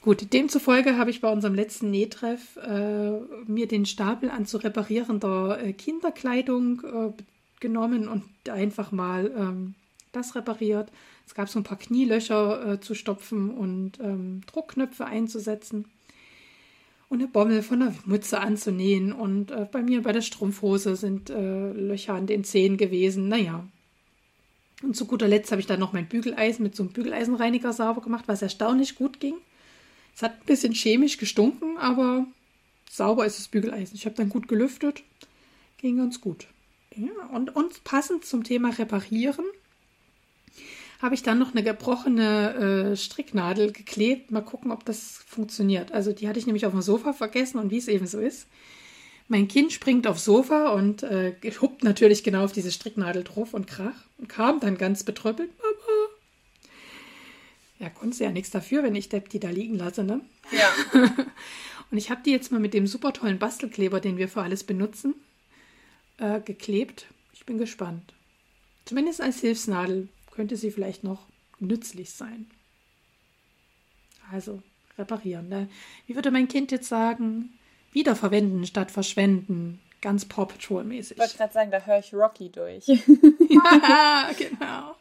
[0.00, 3.10] gut, demzufolge habe ich bei unserem letzten Nähtreff äh,
[3.46, 7.22] mir den Stapel an zu reparierender äh, Kinderkleidung äh,
[7.60, 9.74] genommen und einfach mal ähm,
[10.12, 10.90] das repariert.
[11.26, 15.84] Es gab so ein paar Knielöcher äh, zu stopfen und ähm, Druckknöpfe einzusetzen
[17.10, 19.12] und eine Bommel von der Mütze anzunähen.
[19.12, 23.28] Und äh, bei mir bei der Strumpfhose sind äh, Löcher an den Zehen gewesen.
[23.28, 23.68] Naja.
[24.82, 28.00] Und zu guter Letzt habe ich dann noch mein Bügeleisen mit so einem Bügeleisenreiniger sauber
[28.00, 29.34] gemacht, was erstaunlich gut ging.
[30.14, 32.26] Es hat ein bisschen chemisch gestunken, aber
[32.88, 33.96] sauber ist das Bügeleisen.
[33.96, 35.02] Ich habe dann gut gelüftet.
[35.78, 36.46] Ging ganz gut.
[36.94, 39.44] Ja, und, und passend zum Thema Reparieren
[41.00, 44.30] habe ich dann noch eine gebrochene äh, Stricknadel geklebt.
[44.30, 45.92] Mal gucken, ob das funktioniert.
[45.92, 48.46] Also die hatte ich nämlich auf dem Sofa vergessen und wie es eben so ist.
[49.28, 53.66] Mein Kind springt aufs Sofa und äh, huppt natürlich genau auf diese Stricknadel drauf und
[53.66, 55.50] krach und kam dann ganz betröppelt.
[55.58, 56.08] Mama.
[57.78, 60.20] Ja, konnte ja nichts dafür, wenn ich Depp die da liegen lasse, ne?
[60.52, 61.06] Ja.
[61.90, 64.62] Und ich habe die jetzt mal mit dem super tollen Bastelkleber, den wir für alles
[64.64, 65.14] benutzen,
[66.18, 67.06] äh, geklebt.
[67.32, 68.12] Ich bin gespannt.
[68.84, 70.08] Zumindest als Hilfsnadel
[70.40, 71.26] könnte sie vielleicht noch
[71.58, 72.50] nützlich sein.
[74.32, 74.62] Also
[74.96, 75.50] reparieren.
[75.50, 75.68] Ne?
[76.06, 77.58] Wie würde mein Kind jetzt sagen?
[77.92, 79.82] Wiederverwenden statt verschwenden.
[80.00, 81.12] Ganz Paw Patrol-mäßig.
[81.12, 82.86] Ich wollte gerade sagen, da höre ich Rocky durch.
[82.86, 84.96] ja, genau.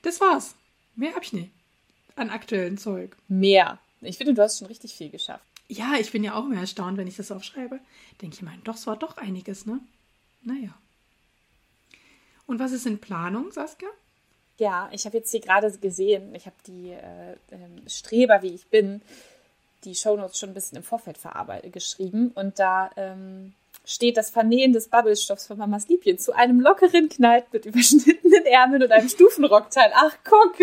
[0.00, 0.54] Das war's.
[0.96, 1.50] Mehr hab ich nicht.
[2.16, 3.18] An aktuellen Zeug.
[3.28, 3.78] Mehr.
[4.00, 5.44] Ich finde, du hast schon richtig viel geschafft.
[5.68, 7.80] Ja, ich bin ja auch immer erstaunt, wenn ich das aufschreibe.
[8.22, 9.78] Denke ich mal, doch, es war doch einiges, ne?
[10.40, 10.74] Naja.
[12.48, 13.90] Und was ist in Planung, Saskia?
[14.56, 18.66] Ja, ich habe jetzt hier gerade gesehen, ich habe die äh, ähm, Streber, wie ich
[18.66, 19.02] bin,
[19.84, 21.18] die Shownotes schon ein bisschen im Vorfeld
[21.72, 22.32] geschrieben.
[22.34, 23.52] Und da ähm,
[23.88, 28.82] steht das Vernähen des Bubblestoffs von Mamas Liebchen zu einem lockeren Kleid mit überschnittenen Ärmeln
[28.82, 29.90] und einem Stufenrockteil.
[29.94, 30.56] Ach, guck!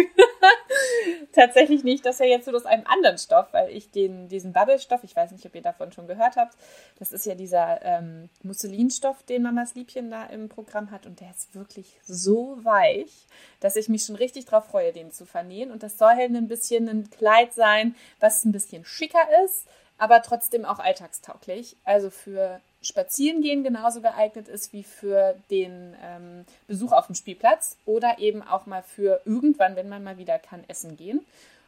[1.33, 4.53] Tatsächlich nicht, das ist ja jetzt nur aus einem anderen Stoff, weil ich den, diesen
[4.53, 6.55] Bubblestoff, ich weiß nicht, ob ihr davon schon gehört habt,
[6.99, 11.31] das ist ja dieser ähm, Musselinstoff, den Mamas Liebchen da im Programm hat und der
[11.31, 13.25] ist wirklich so weich,
[13.59, 16.47] dass ich mich schon richtig drauf freue, den zu vernähen und das soll halt ein
[16.47, 19.65] bisschen ein Kleid sein, was ein bisschen schicker ist,
[19.97, 26.91] aber trotzdem auch alltagstauglich, also für Spazierengehen genauso geeignet ist wie für den ähm, Besuch
[26.91, 30.95] auf dem Spielplatz oder eben auch mal für irgendwann, wenn man mal wieder kann, essen
[30.95, 31.25] gehen.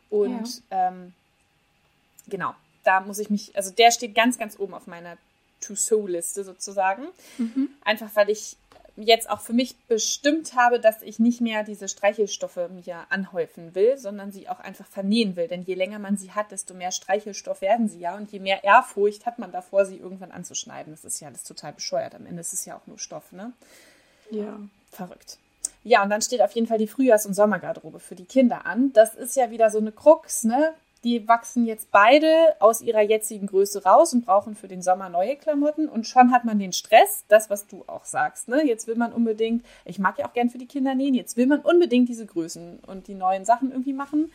[0.09, 1.13] Und ähm,
[2.27, 2.53] genau,
[2.83, 5.17] da muss ich mich, also der steht ganz, ganz oben auf meiner
[5.61, 7.07] To-So-Liste sozusagen.
[7.83, 8.55] Einfach weil ich
[9.05, 13.97] jetzt auch für mich bestimmt habe, dass ich nicht mehr diese Streichelstoffe mir anhäufen will,
[13.97, 15.47] sondern sie auch einfach vernähen will.
[15.47, 18.63] Denn je länger man sie hat, desto mehr Streichelstoff werden sie ja und je mehr
[18.63, 20.93] Ehrfurcht hat man davor, sie irgendwann anzuschneiden.
[20.93, 22.15] Das ist ja alles total bescheuert.
[22.15, 23.53] Am Ende ist es ja auch nur Stoff, ne?
[24.31, 24.59] Ja.
[24.91, 25.37] Verrückt.
[25.83, 28.91] Ja, und dann steht auf jeden Fall die Frühjahrs- und Sommergarderobe für die Kinder an.
[28.93, 30.73] Das ist ja wieder so eine Krux, ne?
[31.03, 35.35] Die wachsen jetzt beide aus ihrer jetzigen Größe raus und brauchen für den Sommer neue
[35.35, 35.87] Klamotten.
[35.87, 38.47] Und schon hat man den Stress, das, was du auch sagst.
[38.47, 38.65] Ne?
[38.65, 41.47] Jetzt will man unbedingt, ich mag ja auch gern für die Kinder nähen, jetzt will
[41.47, 44.31] man unbedingt diese Größen und die neuen Sachen irgendwie machen.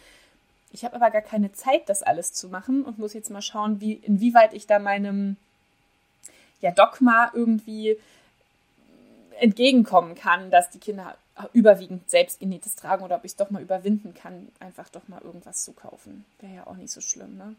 [0.72, 3.80] Ich habe aber gar keine Zeit, das alles zu machen und muss jetzt mal schauen,
[3.80, 5.36] wie, inwieweit ich da meinem
[6.60, 7.98] ja, Dogma irgendwie
[9.40, 11.16] entgegenkommen kann, dass die Kinder
[11.52, 15.64] überwiegend selbstgenähtes tragen oder ob ich es doch mal überwinden kann, einfach doch mal irgendwas
[15.64, 16.24] zu kaufen.
[16.40, 17.54] Wäre ja auch nicht so schlimm, ne?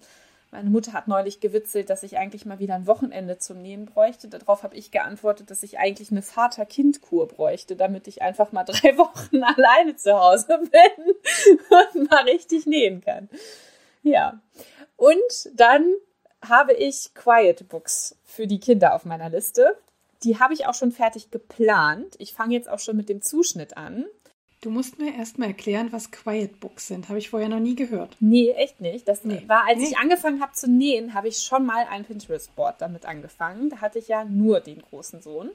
[0.54, 4.28] Meine Mutter hat neulich gewitzelt, dass ich eigentlich mal wieder ein Wochenende zum Nähen bräuchte.
[4.28, 8.96] Darauf habe ich geantwortet, dass ich eigentlich eine Vater-Kind-Kur bräuchte, damit ich einfach mal drei
[9.00, 11.16] Wochen alleine zu Hause bin
[11.96, 13.30] und mal richtig nähen kann.
[14.04, 14.40] Ja.
[14.96, 15.92] Und dann
[16.48, 19.76] habe ich Quiet Books für die Kinder auf meiner Liste.
[20.24, 22.16] Die habe ich auch schon fertig geplant.
[22.20, 24.06] Ich fange jetzt auch schon mit dem Zuschnitt an.
[24.62, 27.10] Du musst mir erstmal erklären, was Quiet Books sind.
[27.10, 28.16] Habe ich vorher noch nie gehört.
[28.22, 29.06] Nee, echt nicht.
[29.10, 29.44] Das nee.
[29.48, 29.88] war, als nee.
[29.88, 33.70] ich angefangen habe zu nähen, habe ich schon mal ein Pinterest-Board damit angefangen.
[33.70, 35.50] Da hatte ich ja nur den großen Sohn.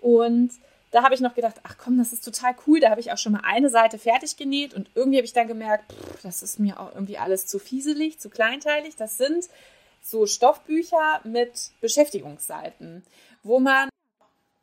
[0.00, 0.50] Und
[0.90, 2.80] da habe ich noch gedacht, ach komm, das ist total cool.
[2.80, 5.46] Da habe ich auch schon mal eine Seite fertig genäht und irgendwie habe ich dann
[5.46, 8.96] gemerkt, pff, das ist mir auch irgendwie alles zu fieselig, zu kleinteilig.
[8.96, 9.48] Das sind
[10.02, 13.04] so Stoffbücher mit Beschäftigungsseiten,
[13.44, 13.89] wo man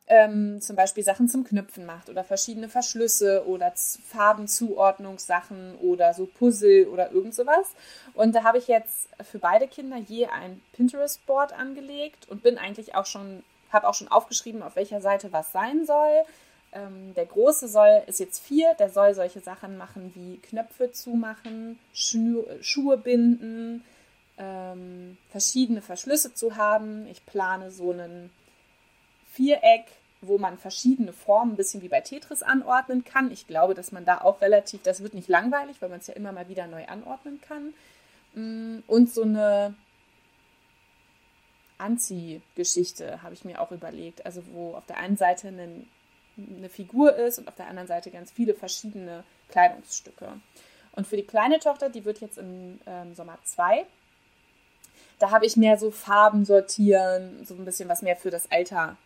[0.08, 3.72] ähm, zum Beispiel Sachen zum Knüpfen macht oder verschiedene Verschlüsse oder
[4.08, 7.68] Farbenzuordnungssachen oder so Puzzle oder irgend sowas.
[8.14, 12.94] Und da habe ich jetzt für beide Kinder je ein Pinterest-Board angelegt und bin eigentlich
[12.94, 16.24] auch schon, habe auch schon aufgeschrieben, auf welcher Seite was sein soll.
[16.72, 21.78] Ähm, der große soll, ist jetzt vier, der soll solche Sachen machen wie Knöpfe zumachen,
[21.92, 23.84] Schu Schuhe binden,
[24.38, 27.06] ähm, verschiedene Verschlüsse zu haben.
[27.08, 28.30] Ich plane so einen
[29.32, 29.86] Viereck
[30.20, 33.30] wo man verschiedene Formen ein bisschen wie bei Tetris anordnen kann.
[33.30, 36.14] Ich glaube, dass man da auch relativ, das wird nicht langweilig, weil man es ja
[36.14, 37.74] immer mal wieder neu anordnen kann.
[38.34, 39.74] Mm, und so eine
[41.78, 44.26] Anziehgeschichte habe ich mir auch überlegt.
[44.26, 45.84] Also wo auf der einen Seite eine,
[46.36, 50.32] eine Figur ist und auf der anderen Seite ganz viele verschiedene Kleidungsstücke.
[50.92, 53.86] Und für die kleine Tochter, die wird jetzt im ähm, Sommer zwei,
[55.20, 58.96] da habe ich mehr so Farben sortieren, so ein bisschen was mehr für das Alter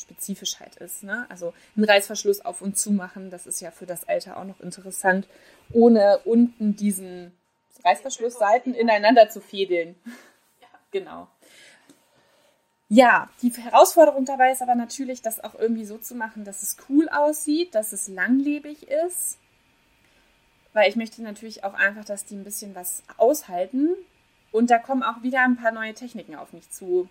[0.00, 1.02] spezifisch halt ist.
[1.02, 1.26] Ne?
[1.28, 4.60] Also einen Reißverschluss auf und zu machen, das ist ja für das Alter auch noch
[4.60, 5.26] interessant,
[5.72, 7.32] ohne unten diesen
[7.84, 9.94] Reißverschlussseiten ineinander zu fädeln.
[10.60, 10.68] Ja.
[10.90, 11.28] Genau.
[12.92, 16.76] Ja, die Herausforderung dabei ist aber natürlich, das auch irgendwie so zu machen, dass es
[16.88, 19.38] cool aussieht, dass es langlebig ist.
[20.72, 23.90] Weil ich möchte natürlich auch einfach, dass die ein bisschen was aushalten.
[24.50, 27.08] Und da kommen auch wieder ein paar neue Techniken auf mich zu.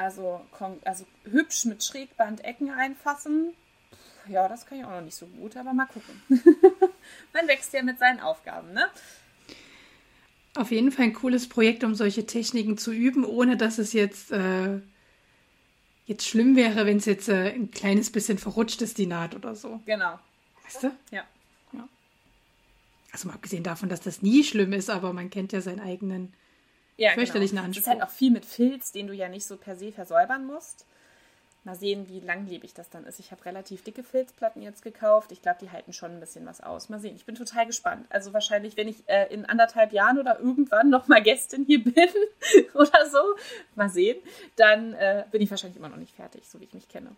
[0.00, 0.40] Also,
[0.84, 3.52] also hübsch mit Schrägband Ecken einfassen.
[4.28, 6.22] Ja, das kann ich auch noch nicht so gut, aber mal gucken.
[7.34, 8.88] Man wächst ja mit seinen Aufgaben, ne?
[10.54, 14.32] Auf jeden Fall ein cooles Projekt, um solche Techniken zu üben, ohne dass es jetzt,
[14.32, 14.80] äh,
[16.06, 19.54] jetzt schlimm wäre, wenn es jetzt äh, ein kleines bisschen verrutscht ist, die Naht oder
[19.54, 19.82] so.
[19.84, 20.18] Genau.
[20.64, 20.96] Weißt du?
[21.10, 21.24] Ja.
[21.74, 21.86] ja.
[23.12, 26.32] Also mal abgesehen davon, dass das nie schlimm ist, aber man kennt ja seinen eigenen
[27.00, 27.66] ja, fürchterlichen genau.
[27.66, 27.80] Anspruch.
[27.80, 30.46] Es ist halt auch viel mit Filz, den du ja nicht so per se versäubern
[30.46, 30.84] musst.
[31.64, 33.20] Mal sehen, wie langlebig das dann ist.
[33.20, 35.30] Ich habe relativ dicke Filzplatten jetzt gekauft.
[35.30, 36.88] Ich glaube, die halten schon ein bisschen was aus.
[36.88, 37.16] Mal sehen.
[37.16, 38.06] Ich bin total gespannt.
[38.08, 42.08] Also wahrscheinlich, wenn ich äh, in anderthalb Jahren oder irgendwann nochmal Gästin hier bin
[42.74, 43.18] oder so,
[43.74, 44.18] mal sehen,
[44.56, 47.10] dann äh, bin ich wahrscheinlich immer noch nicht fertig, so wie ich mich kenne.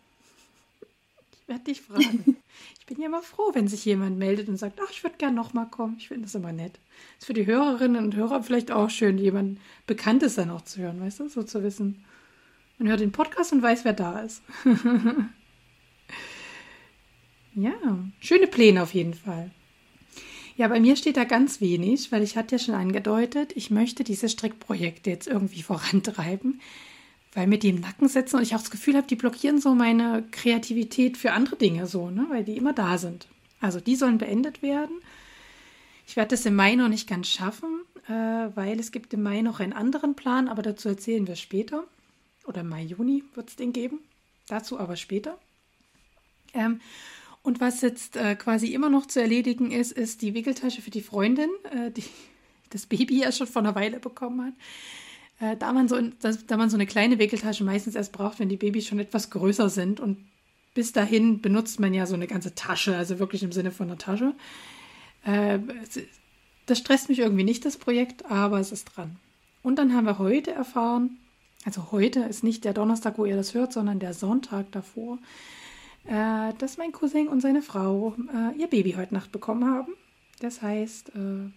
[1.33, 2.42] Ich werde dich fragen.
[2.79, 5.37] Ich bin ja immer froh, wenn sich jemand meldet und sagt, ach, ich würde gerne
[5.37, 5.97] nochmal kommen.
[5.99, 6.79] Ich finde das immer nett.
[7.19, 11.01] Ist für die Hörerinnen und Hörer vielleicht auch schön, jemand Bekanntes dann auch zu hören,
[11.01, 12.05] weißt du, so zu wissen.
[12.79, 14.43] Man hört den Podcast und weiß, wer da ist.
[17.55, 17.73] ja,
[18.21, 19.51] schöne Pläne auf jeden Fall.
[20.57, 24.05] Ja, bei mir steht da ganz wenig, weil ich hatte ja schon angedeutet, ich möchte
[24.05, 26.61] diese Strickprojekte jetzt irgendwie vorantreiben,
[27.35, 29.75] weil mir die im Nacken sitzen und ich auch das Gefühl habe, die blockieren so
[29.75, 33.27] meine Kreativität für andere Dinge so, ne, weil die immer da sind.
[33.61, 34.97] Also die sollen beendet werden.
[36.07, 38.13] Ich werde das im Mai noch nicht ganz schaffen, äh,
[38.55, 41.85] weil es gibt im Mai noch einen anderen Plan, aber dazu erzählen wir später
[42.47, 44.01] oder Mai, Juni wird es den geben.
[44.49, 45.39] Dazu aber später.
[46.53, 46.81] Ähm,
[47.43, 51.03] und was jetzt äh, quasi immer noch zu erledigen ist, ist die Wickeltasche für die
[51.03, 52.05] Freundin, äh, die
[52.71, 54.55] das Baby ja schon vor einer Weile bekommen hat.
[55.43, 58.49] Äh, da, man so, das, da man so eine kleine Wickeltasche meistens erst braucht, wenn
[58.49, 59.99] die Babys schon etwas größer sind.
[59.99, 60.19] Und
[60.73, 63.99] bis dahin benutzt man ja so eine ganze Tasche, also wirklich im Sinne von einer
[63.99, 64.35] Tasche.
[65.25, 65.59] Äh,
[66.67, 69.17] das stresst mich irgendwie nicht, das Projekt, aber es ist dran.
[69.65, 71.19] Und dann haben wir heute erfahren,
[71.65, 75.19] also heute ist nicht der Donnerstag, wo ihr das hört, sondern der Sonntag davor,
[76.05, 79.93] äh, dass mein Cousin und seine Frau äh, ihr Baby heute Nacht bekommen haben.
[80.39, 81.51] Das heißt, äh,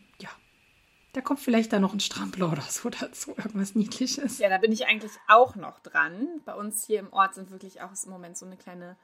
[1.15, 4.37] Da kommt vielleicht da noch ein Strampler oder so dazu, irgendwas Niedliches.
[4.39, 6.27] Ja, da bin ich eigentlich auch noch dran.
[6.43, 8.97] Bei uns hier im Ort sind wirklich auch im Moment so eine kleine,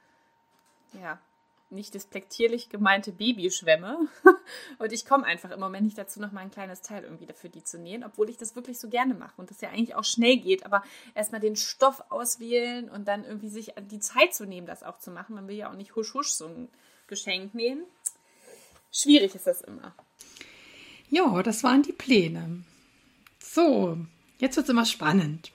[0.92, 1.18] ja,
[1.70, 4.08] nicht despektierlich gemeinte Babyschwämme.
[4.78, 7.48] Und ich komme einfach im Moment nicht dazu, noch mal ein kleines Teil irgendwie dafür
[7.48, 10.04] die zu nähen, obwohl ich das wirklich so gerne mache und das ja eigentlich auch
[10.04, 10.66] schnell geht.
[10.66, 10.82] Aber
[11.14, 15.10] erstmal den Stoff auswählen und dann irgendwie sich die Zeit zu nehmen, das auch zu
[15.10, 15.34] machen.
[15.34, 16.68] Man will ja auch nicht husch husch so ein
[17.06, 17.84] Geschenk nähen.
[18.90, 19.94] Schwierig ist das immer.
[21.12, 22.62] Ja, das waren die Pläne.
[23.38, 23.98] So,
[24.38, 25.52] jetzt wird es immer spannend.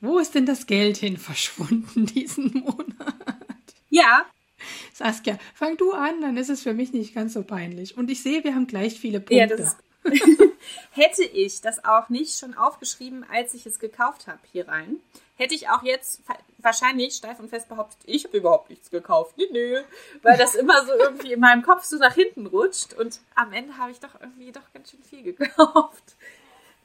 [0.00, 3.14] Wo ist denn das Geld hin verschwunden diesen Monat?
[3.90, 4.24] Ja.
[4.94, 7.98] Saskia, fang du an, dann ist es für mich nicht ganz so peinlich.
[7.98, 9.36] Und ich sehe, wir haben gleich viele Punkte.
[9.36, 9.76] Ja, das
[10.90, 15.00] Hätte ich das auch nicht schon aufgeschrieben, als ich es gekauft habe hier rein,
[15.36, 16.22] hätte ich auch jetzt
[16.58, 19.36] wahrscheinlich steif und fest behauptet, ich habe überhaupt nichts gekauft.
[19.36, 19.78] Nee, nee.
[20.22, 22.94] Weil das immer so irgendwie in meinem Kopf so nach hinten rutscht.
[22.94, 26.16] Und am Ende habe ich doch irgendwie doch ganz schön viel gekauft.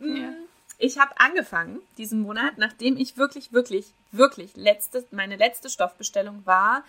[0.01, 0.31] Ja.
[0.77, 6.85] Ich habe angefangen diesen Monat, nachdem ich wirklich, wirklich, wirklich letzte, meine letzte Stoffbestellung war,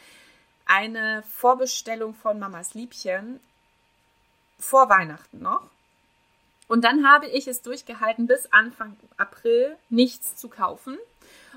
[0.64, 3.40] eine Vorbestellung von Mamas Liebchen
[4.60, 5.68] vor Weihnachten noch.
[6.70, 10.98] Und dann habe ich es durchgehalten, bis Anfang April nichts zu kaufen.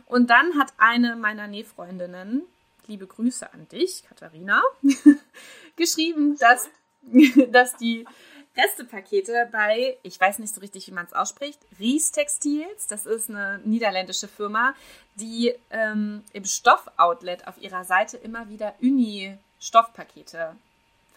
[0.08, 2.42] Und dann hat eine meiner Nähfreundinnen,
[2.88, 4.64] liebe Grüße an dich, Katharina,
[5.76, 6.68] geschrieben, dass,
[7.52, 8.08] dass die
[8.58, 13.30] Restepakete bei, ich weiß nicht so richtig, wie man es ausspricht, Ries Textils, das ist
[13.30, 14.74] eine niederländische Firma,
[15.14, 20.56] die ähm, im Stoffoutlet auf ihrer Seite immer wieder Uni-Stoffpakete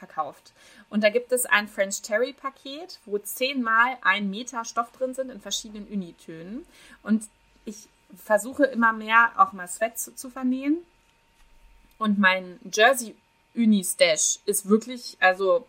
[0.06, 0.52] verkauft.
[0.88, 5.30] Und da gibt es ein French Terry Paket, wo zehnmal ein Meter Stoff drin sind
[5.30, 6.64] in verschiedenen Unitönen.
[7.02, 7.24] Und
[7.64, 10.78] ich versuche immer mehr auch mal Sweat zu, zu vernähen.
[11.98, 13.16] Und mein Jersey
[13.54, 15.66] Uni Stash ist wirklich, also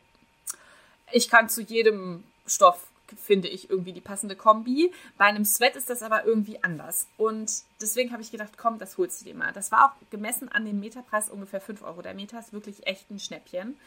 [1.11, 4.91] ich kann zu jedem Stoff finde ich irgendwie die passende Kombi.
[5.17, 7.07] Bei einem Sweat ist das aber irgendwie anders.
[7.17, 9.53] Und deswegen habe ich gedacht, komm, das holst du dir mal.
[9.53, 12.01] Das war auch gemessen an dem Meterpreis ungefähr 5 Euro.
[12.01, 13.77] Der Meter ist wirklich echt ein Schnäppchen.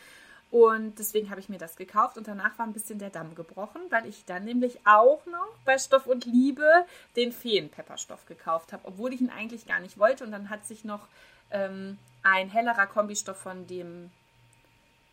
[0.51, 3.83] Und deswegen habe ich mir das gekauft und danach war ein bisschen der Damm gebrochen,
[3.91, 6.69] weil ich dann nämlich auch noch bei Stoff und Liebe
[7.15, 10.25] den Feenpepperstoff gekauft habe, obwohl ich ihn eigentlich gar nicht wollte.
[10.25, 11.07] Und dann hat sich noch
[11.53, 14.11] ähm, ein hellerer Kombistoff von dem,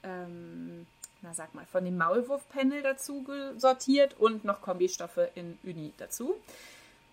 [0.01, 0.87] ähm,
[1.21, 3.23] na sag mal, von dem Maulwurfpanel dazu
[3.57, 6.35] sortiert und noch Kombistoffe in Uni dazu.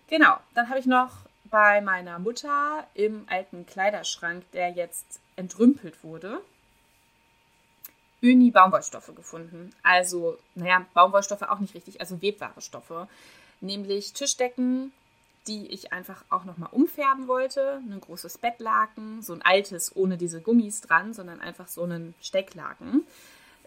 [0.07, 1.11] Genau, dann habe ich noch
[1.45, 6.41] bei meiner Mutter im alten Kleiderschrank, der jetzt entrümpelt wurde,
[8.33, 9.71] Uni-Baumwollstoffe gefunden.
[9.83, 13.07] Also, naja, Baumwollstoffe auch nicht richtig, also webware Stoffe.
[13.61, 14.91] Nämlich Tischdecken,
[15.47, 17.81] die ich einfach auch nochmal umfärben wollte.
[17.89, 23.05] Ein großes Bettlaken, so ein altes, ohne diese Gummis dran, sondern einfach so einen Stecklaken.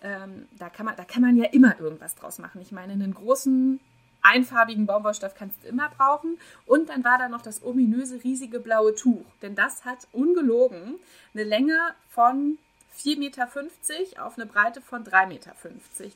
[0.02, 2.60] Ähm, da, kann man, da kann man ja immer irgendwas draus machen.
[2.60, 3.80] Ich meine, einen großen
[4.22, 6.38] einfarbigen Baumwollstoff kannst du immer brauchen.
[6.66, 9.24] Und dann war da noch das ominöse riesige blaue Tuch.
[9.42, 10.96] Denn das hat ungelogen
[11.34, 11.78] eine Länge
[12.08, 12.58] von
[12.98, 15.54] 4,50 Meter auf eine Breite von 3,50 Meter.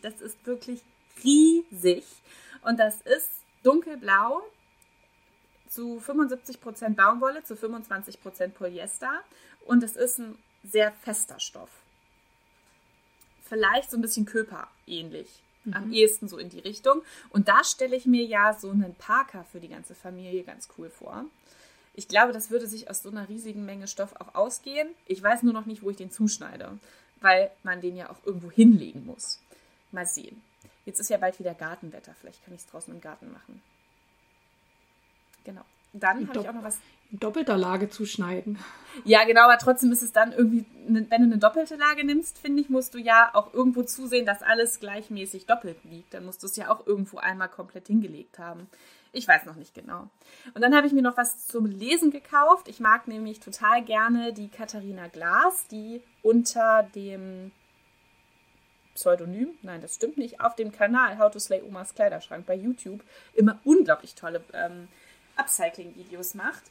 [0.03, 0.83] Das ist wirklich
[1.23, 2.05] riesig.
[2.63, 3.31] Und das ist
[3.63, 4.43] dunkelblau
[5.69, 9.23] zu 75% Baumwolle, zu 25% Polyester.
[9.67, 11.71] Und es ist ein sehr fester Stoff.
[13.45, 15.43] Vielleicht so ein bisschen Köper ähnlich.
[15.65, 15.75] Mhm.
[15.75, 17.03] Am ehesten so in die Richtung.
[17.31, 20.91] Und da stelle ich mir ja so einen Parker für die ganze Familie ganz cool
[20.91, 21.25] vor.
[21.95, 24.89] Ich glaube, das würde sich aus so einer riesigen Menge Stoff auch ausgehen.
[25.07, 26.79] Ich weiß nur noch nicht, wo ich den zuschneide,
[27.21, 29.41] weil man den ja auch irgendwo hinlegen muss.
[29.91, 30.43] Mal sehen.
[30.87, 32.15] Jetzt ist ja bald wieder Gartenwetter.
[32.21, 33.63] Vielleicht kann ich es draußen im Garten machen.
[35.45, 35.65] Genau.
[35.93, 36.79] Dann habe ich auch noch was.
[37.11, 38.59] In doppelter Lage zuschneiden.
[39.05, 42.63] Ja, genau, aber trotzdem ist es dann irgendwie, wenn du eine doppelte Lage nimmst, finde
[42.63, 46.15] ich, musst du ja auch irgendwo zusehen, dass alles gleichmäßig doppelt liegt.
[46.15, 48.67] Dann musst du es ja auch irgendwo einmal komplett hingelegt haben.
[49.13, 50.09] Ich weiß noch nicht genau.
[50.55, 52.69] Und dann habe ich mir noch was zum Lesen gekauft.
[52.69, 57.53] Ich mag nämlich total gerne die Katharina Glas, die unter dem
[58.95, 63.03] Pseudonym, nein, das stimmt nicht, auf dem Kanal How to Slay Omas Kleiderschrank bei YouTube
[63.35, 64.89] immer unglaublich tolle ähm,
[65.37, 66.63] Upcycling-Videos macht.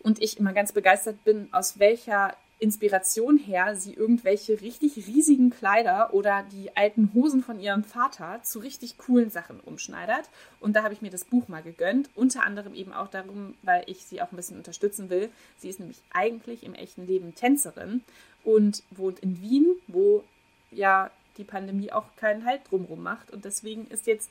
[0.00, 6.14] Und ich immer ganz begeistert bin, aus welcher Inspiration her sie irgendwelche richtig riesigen Kleider
[6.14, 10.30] oder die alten Hosen von ihrem Vater zu richtig coolen Sachen umschneidert.
[10.58, 12.08] Und da habe ich mir das Buch mal gegönnt.
[12.14, 15.28] Unter anderem eben auch darum, weil ich sie auch ein bisschen unterstützen will.
[15.58, 18.02] Sie ist nämlich eigentlich im echten Leben Tänzerin
[18.42, 20.24] und wohnt in Wien, wo
[20.70, 23.30] ja die Pandemie auch keinen Halt drumrum macht.
[23.32, 24.30] Und deswegen ist jetzt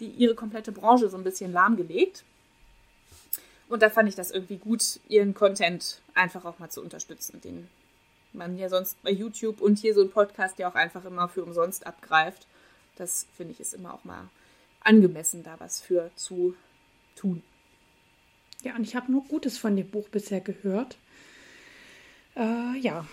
[0.00, 2.24] die, ihre komplette Branche so ein bisschen lahmgelegt.
[3.68, 7.68] Und da fand ich das irgendwie gut, ihren Content einfach auch mal zu unterstützen, den
[8.32, 11.42] man ja sonst bei YouTube und hier so ein Podcast ja auch einfach immer für
[11.42, 12.46] umsonst abgreift.
[12.96, 14.28] Das finde ich ist immer auch mal
[14.80, 16.54] angemessen, da was für zu
[17.16, 17.42] tun.
[18.62, 20.96] Ja, und ich habe nur Gutes von dem Buch bisher gehört.
[22.36, 23.06] Äh, ja.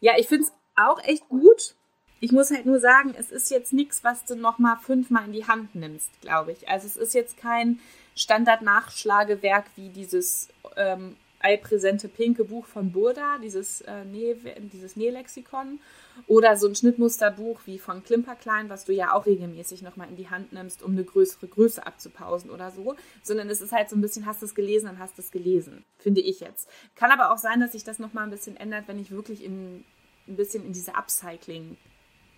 [0.00, 1.74] Ja, ich finde es auch echt gut.
[2.20, 5.46] Ich muss halt nur sagen, es ist jetzt nichts, was du nochmal fünfmal in die
[5.46, 6.68] Hand nimmst, glaube ich.
[6.68, 7.80] Also es ist jetzt kein
[8.14, 14.36] Standard-Nachschlagewerk wie dieses ähm, allpräsente pinke Buch von Burda, dieses, äh, Näh,
[14.72, 15.80] dieses Nählexikon.
[16.26, 20.28] Oder so ein Schnittmusterbuch wie von Klimperklein, was du ja auch regelmäßig nochmal in die
[20.28, 22.96] Hand nimmst, um eine größere Größe abzupausen oder so.
[23.22, 25.30] Sondern es ist halt so ein bisschen, hast du es gelesen, dann hast du es
[25.30, 26.68] gelesen, finde ich jetzt.
[26.96, 29.84] Kann aber auch sein, dass sich das nochmal ein bisschen ändert, wenn ich wirklich in,
[30.28, 31.76] ein bisschen in diese Upcycling-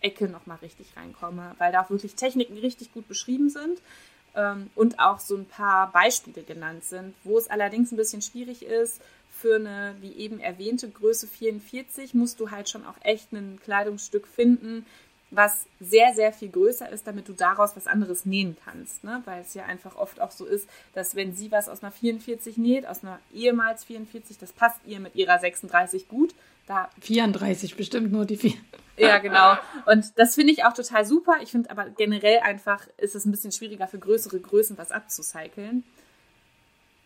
[0.00, 3.80] Ecke nochmal richtig reinkomme, weil da auch wirklich Techniken richtig gut beschrieben sind
[4.74, 9.00] und auch so ein paar Beispiele genannt sind, wo es allerdings ein bisschen schwierig ist,
[9.30, 14.26] für eine, wie eben erwähnte, Größe 44 musst du halt schon auch echt ein Kleidungsstück
[14.26, 14.86] finden,
[15.30, 19.04] was sehr, sehr viel größer ist, damit du daraus was anderes nähen kannst.
[19.04, 19.22] Ne?
[19.24, 22.56] Weil es ja einfach oft auch so ist, dass wenn sie was aus einer 44
[22.56, 26.34] näht, aus einer ehemals 44, das passt ihr mit ihrer 36 gut.
[26.66, 28.52] Da 34 bestimmt nur die 4.
[28.96, 29.56] Ja, genau.
[29.86, 31.38] Und das finde ich auch total super.
[31.42, 35.84] Ich finde aber generell einfach ist es ein bisschen schwieriger für größere Größen was abzucyceln.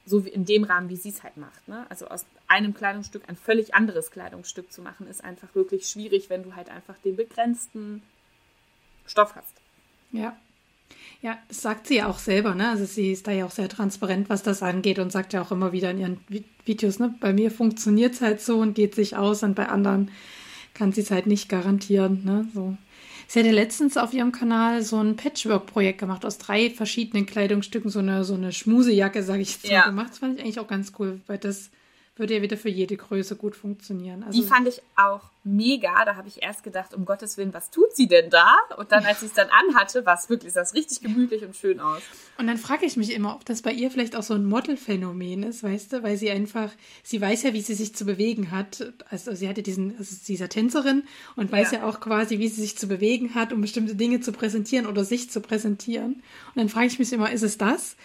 [0.04, 1.66] So wie in dem Rahmen, wie sie es halt macht.
[1.66, 1.86] Ne?
[1.88, 6.42] Also aus einem Kleidungsstück ein völlig anderes Kleidungsstück zu machen, ist einfach wirklich schwierig, wenn
[6.42, 8.02] du halt einfach den begrenzten
[9.06, 9.54] Stoff hast.
[10.12, 10.36] Ja.
[11.20, 12.68] Ja, das sagt sie ja auch selber, ne?
[12.68, 15.50] Also sie ist da ja auch sehr transparent, was das angeht und sagt ja auch
[15.50, 16.20] immer wieder in ihren
[16.64, 17.14] Videos, ne?
[17.18, 20.10] Bei mir funktioniert es halt so und geht sich aus und bei anderen
[20.74, 22.22] kann sie es halt nicht garantieren.
[22.24, 22.46] Ne?
[22.54, 22.76] So.
[23.26, 27.98] Sie hatte letztens auf ihrem Kanal so ein Patchwork-Projekt gemacht aus drei verschiedenen Kleidungsstücken, so
[27.98, 29.80] eine, so eine Schmusejacke, sage ich jetzt ja.
[29.80, 30.10] mal, gemacht.
[30.10, 31.70] Das fand ich eigentlich auch ganz cool, weil das
[32.18, 34.22] würde ja wieder für jede Größe gut funktionieren.
[34.22, 36.04] Also, die fand ich auch mega.
[36.04, 38.56] Da habe ich erst gedacht, um Gottes Willen, was tut sie denn da?
[38.76, 41.56] Und dann, als ich es dann anhatte, war es wirklich, sah es richtig gemütlich und
[41.56, 42.02] schön aus.
[42.36, 45.42] Und dann frage ich mich immer, ob das bei ihr vielleicht auch so ein Modelphänomen
[45.42, 46.70] ist, weißt du, weil sie einfach,
[47.02, 48.92] sie weiß ja, wie sie sich zu bewegen hat.
[49.10, 51.04] Also sie hatte diesen, also sie ist ja Tänzerin
[51.36, 51.78] und weiß ja.
[51.80, 55.04] ja auch quasi, wie sie sich zu bewegen hat, um bestimmte Dinge zu präsentieren oder
[55.04, 56.14] sich zu präsentieren.
[56.14, 57.96] Und dann frage ich mich immer, ist es das?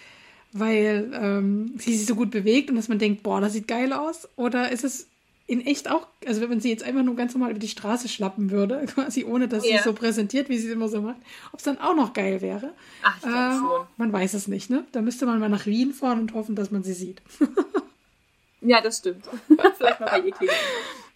[0.54, 3.92] Weil ähm, sie sich so gut bewegt und dass man denkt, boah, das sieht geil
[3.92, 4.30] aus?
[4.36, 5.08] Oder ist es
[5.46, 8.08] in echt auch, also wenn man sie jetzt einfach nur ganz normal über die Straße
[8.08, 9.78] schlappen würde, quasi ohne, dass yeah.
[9.78, 11.18] sie so präsentiert, wie sie es immer so macht,
[11.52, 12.72] ob es dann auch noch geil wäre?
[13.02, 13.88] Ach, ich äh, schon.
[13.98, 14.86] Man weiß es nicht, ne?
[14.92, 17.22] Da müsste man mal nach Wien fahren und hoffen, dass man sie sieht.
[18.62, 19.26] ja, das stimmt.
[19.48, 20.56] Vielleicht mal bei ihr klicken.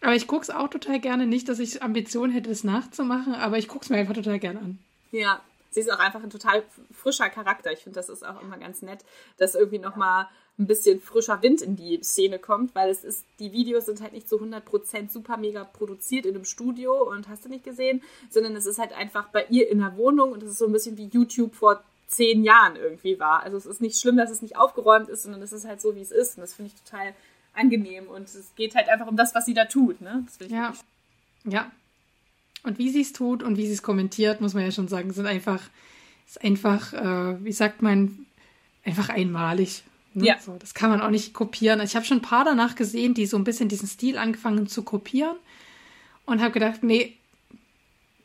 [0.02, 1.26] Aber ich gucke es auch total gerne.
[1.26, 4.60] Nicht, dass ich Ambitionen hätte, das nachzumachen, aber ich gucke es mir einfach total gerne
[4.60, 4.80] an.
[5.12, 5.42] Ja,
[5.78, 7.72] sie ist auch einfach ein total frischer Charakter.
[7.72, 9.06] Ich finde, das ist auch immer ganz nett,
[9.38, 13.52] dass irgendwie nochmal ein bisschen frischer Wind in die Szene kommt, weil es ist, die
[13.52, 17.50] Videos sind halt nicht zu 100% super mega produziert in einem Studio und hast du
[17.50, 18.02] nicht gesehen,
[18.32, 20.72] sondern es ist halt einfach bei ihr in der Wohnung und es ist so ein
[20.72, 23.44] bisschen wie YouTube vor zehn Jahren irgendwie war.
[23.44, 25.96] Also es ist nicht schlimm, dass es nicht aufgeräumt ist, sondern es ist halt so,
[25.96, 27.14] wie es ist und das finde ich total
[27.54, 30.02] angenehm und es geht halt einfach um das, was sie da tut.
[30.02, 30.26] Ne?
[30.48, 30.74] ja.
[31.44, 31.72] ja,
[32.64, 35.12] und wie sie es tut und wie sie es kommentiert, muss man ja schon sagen,
[35.14, 35.62] sind einfach,
[36.28, 38.26] ist einfach, äh, wie sagt man,
[38.84, 39.84] einfach einmalig.
[40.14, 40.26] Ne?
[40.26, 40.40] Ja.
[40.40, 41.82] So, das kann man auch nicht kopieren.
[41.82, 44.84] Ich habe schon ein paar danach gesehen, die so ein bisschen diesen Stil angefangen zu
[44.84, 45.36] kopieren
[46.26, 47.18] und habe gedacht, nee,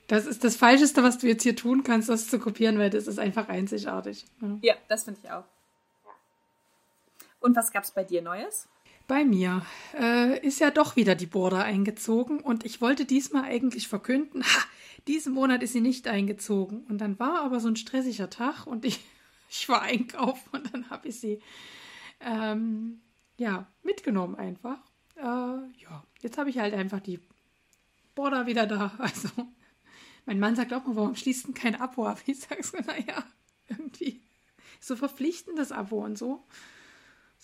[0.09, 3.07] das ist das Falscheste, was du jetzt hier tun kannst, das zu kopieren, weil das
[3.07, 4.25] ist einfach einzigartig.
[4.41, 5.45] Ja, ja das finde ich auch.
[7.41, 8.69] Und was gab es bei dir Neues?
[9.07, 9.65] Bei mir
[9.99, 14.63] äh, ist ja doch wieder die Border eingezogen und ich wollte diesmal eigentlich verkünden, ha,
[15.09, 16.85] diesen Monat ist sie nicht eingezogen.
[16.89, 19.01] Und dann war aber so ein stressiger Tag und ich,
[19.51, 21.41] ich war einkaufen und dann habe ich sie
[22.21, 23.01] ähm,
[23.39, 24.79] ja mitgenommen einfach.
[25.17, 27.21] Äh, ja, jetzt habe ich halt einfach die
[28.15, 28.93] Border wieder da.
[28.99, 29.29] Also
[30.25, 32.21] mein Mann sagt auch mal, warum schließt denn kein Abo ab?
[32.27, 33.25] Ich sage so, naja,
[33.69, 34.23] irgendwie
[34.79, 36.45] so verpflichtendes Abo und so.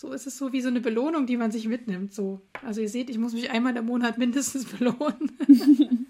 [0.01, 2.15] So ist es so wie so eine Belohnung, die man sich mitnimmt.
[2.15, 2.41] So.
[2.65, 6.07] Also ihr seht, ich muss mich einmal im Monat mindestens belohnen.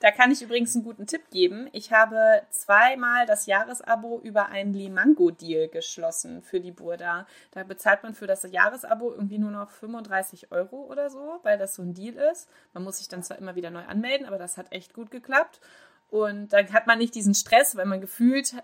[0.00, 1.68] da kann ich übrigens einen guten Tipp geben.
[1.72, 7.26] Ich habe zweimal das Jahresabo über einen Limango-Deal geschlossen für die Burda.
[7.50, 11.74] Da bezahlt man für das Jahresabo irgendwie nur noch 35 Euro oder so, weil das
[11.74, 12.48] so ein Deal ist.
[12.72, 15.60] Man muss sich dann zwar immer wieder neu anmelden, aber das hat echt gut geklappt.
[16.08, 18.54] Und dann hat man nicht diesen Stress, weil man gefühlt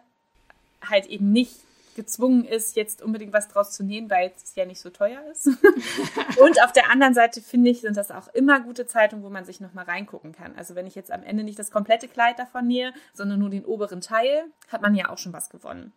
[0.89, 1.61] halt eben nicht
[1.95, 5.47] gezwungen ist, jetzt unbedingt was draus zu nähen, weil es ja nicht so teuer ist.
[6.41, 9.45] und auf der anderen Seite finde ich, sind das auch immer gute Zeitungen, wo man
[9.45, 10.55] sich nochmal reingucken kann.
[10.57, 13.65] Also wenn ich jetzt am Ende nicht das komplette Kleid davon nähe, sondern nur den
[13.65, 15.93] oberen Teil, hat man ja auch schon was gewonnen.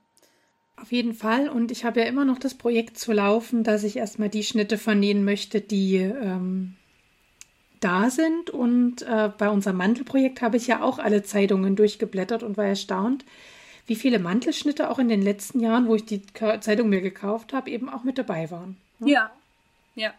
[0.80, 1.50] Auf jeden Fall.
[1.50, 4.78] Und ich habe ja immer noch das Projekt zu laufen, dass ich erstmal die Schnitte
[4.78, 6.76] vernähen möchte, die ähm,
[7.80, 8.52] da sind.
[8.52, 13.26] Und äh, bei unserem Mantelprojekt habe ich ja auch alle Zeitungen durchgeblättert und war erstaunt,
[13.88, 16.22] wie viele Mantelschnitte auch in den letzten Jahren, wo ich die
[16.60, 18.78] Zeitung mir gekauft habe, eben auch mit dabei waren.
[19.00, 19.12] Ne?
[19.12, 19.32] Ja,
[19.96, 20.14] ja.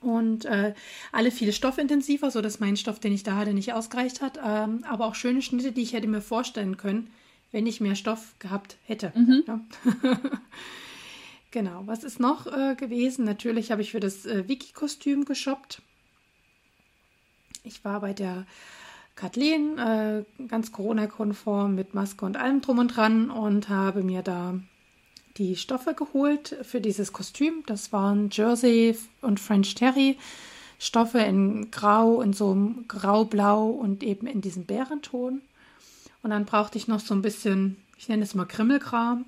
[0.00, 0.74] Und äh,
[1.12, 4.38] alle viele stoffintensiver, sodass mein Stoff, den ich da hatte, nicht ausgereicht hat.
[4.44, 7.10] Ähm, aber auch schöne Schnitte, die ich hätte mir vorstellen können,
[7.52, 9.12] wenn ich mehr Stoff gehabt hätte.
[9.14, 9.44] Mhm.
[9.46, 9.60] Ja.
[11.50, 11.82] genau.
[11.86, 13.24] Was ist noch äh, gewesen?
[13.24, 15.80] Natürlich habe ich für das äh, Wiki-Kostüm geshoppt.
[17.62, 18.44] Ich war bei der
[19.16, 24.58] Kathleen, äh, ganz Corona-konform mit Maske und allem drum und dran und habe mir da
[25.36, 27.62] die Stoffe geholt für dieses Kostüm.
[27.66, 30.16] Das waren Jersey und French Terry.
[30.78, 35.40] Stoffe in Grau, in so einem Grau-Blau und eben in diesem Bärenton.
[36.22, 39.24] Und dann brauchte ich noch so ein bisschen, ich nenne es mal Krimmelkram.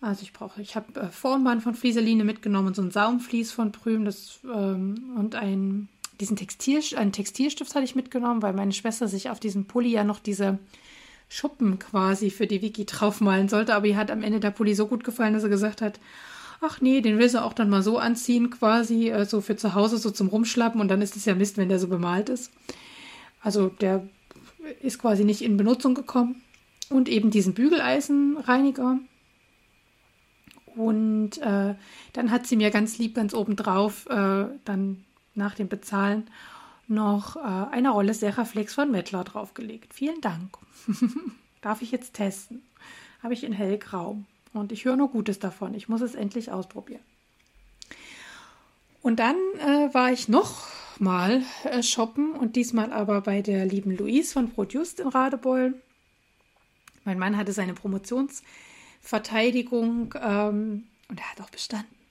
[0.00, 4.04] Also ich brauche, ich habe äh, Formband von Flieseline mitgenommen so ein Saumflies von Prüm
[4.04, 5.88] das, ähm, und ein,
[6.22, 10.04] diesen Textil, einen Textilstift hatte ich mitgenommen, weil meine Schwester sich auf diesem Pulli ja
[10.04, 10.60] noch diese
[11.28, 13.74] Schuppen quasi für die Wiki draufmalen sollte.
[13.74, 15.98] Aber ihr hat am Ende der Pulli so gut gefallen, dass er gesagt hat,
[16.60, 19.74] ach nee, den will sie auch dann mal so anziehen, quasi, äh, so für zu
[19.74, 20.80] Hause, so zum Rumschlappen.
[20.80, 22.52] Und dann ist es ja Mist, wenn der so bemalt ist.
[23.40, 24.06] Also der
[24.80, 26.40] ist quasi nicht in Benutzung gekommen.
[26.88, 28.98] Und eben diesen Bügeleisenreiniger.
[30.76, 31.74] Und äh,
[32.12, 35.04] dann hat sie mir ganz lieb, ganz obendrauf, äh, dann
[35.34, 36.28] nach dem Bezahlen,
[36.88, 39.94] noch äh, eine Rolle Seraflex von Mettler draufgelegt.
[39.94, 40.56] Vielen Dank.
[41.60, 42.62] Darf ich jetzt testen?
[43.22, 44.16] Habe ich in hellgrau.
[44.52, 45.74] Und ich höre nur Gutes davon.
[45.74, 47.02] Ich muss es endlich ausprobieren.
[49.00, 50.66] Und dann äh, war ich noch
[50.98, 55.74] mal äh, shoppen und diesmal aber bei der lieben Louise von Produce in Radebeul.
[57.04, 62.01] Mein Mann hatte seine Promotionsverteidigung ähm, und er hat auch bestanden.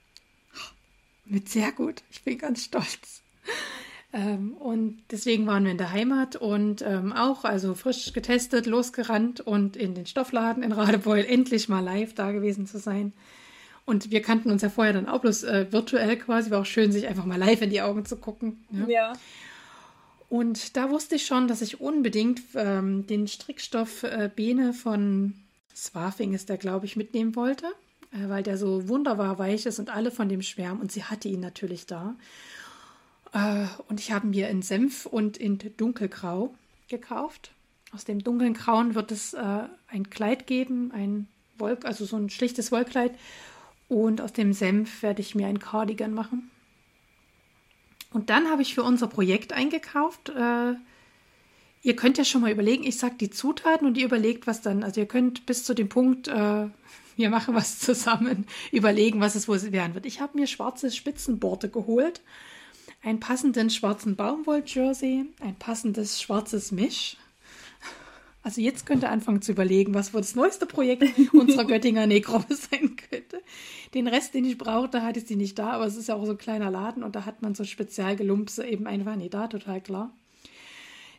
[1.24, 2.02] Mit sehr gut.
[2.10, 3.22] Ich bin ganz stolz.
[4.12, 9.40] Ähm, und deswegen waren wir in der Heimat und ähm, auch, also frisch getestet, losgerannt
[9.40, 13.12] und in den Stoffladen in Radebeul endlich mal live da gewesen zu sein.
[13.84, 16.92] Und wir kannten uns ja vorher dann auch bloß äh, virtuell quasi, war auch schön,
[16.92, 18.64] sich einfach mal live in die Augen zu gucken.
[18.70, 18.88] Ja.
[18.88, 19.12] ja.
[20.28, 25.34] Und da wusste ich schon, dass ich unbedingt ähm, den Strickstoff äh, Bene von
[25.74, 27.66] Swafing ist der, glaube ich, mitnehmen wollte,
[28.12, 30.80] weil der so wunderbar weich ist und alle von dem schwärmen.
[30.80, 32.14] Und sie hatte ihn natürlich da.
[33.32, 36.54] Äh, und ich habe mir in Senf und in Dunkelgrau
[36.88, 37.52] gekauft.
[37.92, 42.30] Aus dem dunklen Grauen wird es äh, ein Kleid geben, ein Wolk, also so ein
[42.30, 43.12] schlichtes Wollkleid.
[43.88, 46.50] Und aus dem Senf werde ich mir ein Cardigan machen.
[48.12, 50.30] Und dann habe ich für unser Projekt eingekauft.
[50.30, 50.74] Äh,
[51.82, 54.82] ihr könnt ja schon mal überlegen, ich sage die Zutaten und ihr überlegt, was dann.
[54.82, 56.66] Also ihr könnt bis zu dem Punkt, äh,
[57.16, 60.06] wir machen was zusammen, überlegen, was es wohl werden wird.
[60.06, 62.22] Ich habe mir schwarze Spitzenborte geholt
[63.02, 67.16] einen passenden schwarzen Baumwoll-Jersey, ein passendes schwarzes Misch.
[68.44, 72.54] Also jetzt könnt ihr anfangen zu überlegen, was wohl das neueste Projekt unserer Göttinger Nähgruppe
[72.54, 73.40] sein könnte.
[73.94, 76.32] Den Rest, den ich brauchte, hatte sie nicht da, aber es ist ja auch so
[76.32, 80.12] ein kleiner Laden und da hat man so Spezialgelumpse eben einfach nicht da, total klar.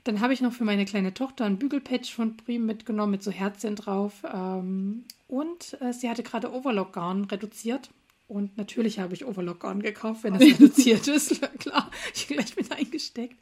[0.04, 3.32] Dann habe ich noch für meine kleine Tochter ein Bügelpatch von Prim mitgenommen mit so
[3.32, 4.24] Herzchen drauf.
[4.26, 7.90] Ähm, und äh, sie hatte gerade Overlock-Garn reduziert.
[8.28, 11.42] Und natürlich habe ich Overlock gekauft, wenn das reduziert ist.
[11.58, 13.36] Klar, ich gleich mit eingesteckt.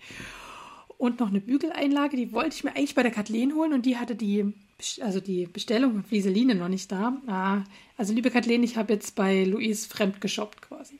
[0.97, 3.97] Und noch eine Bügeleinlage, die wollte ich mir eigentlich bei der Kathleen holen und die
[3.97, 4.53] hatte die,
[5.01, 7.17] also die Bestellung von Flieseline noch nicht da.
[7.27, 7.63] Ah,
[7.97, 10.97] also liebe Kathleen, ich habe jetzt bei Louise fremd geshoppt quasi.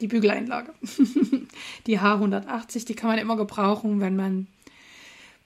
[0.00, 0.72] Die Bügeleinlage.
[1.88, 4.46] die H180, die kann man immer gebrauchen, wenn man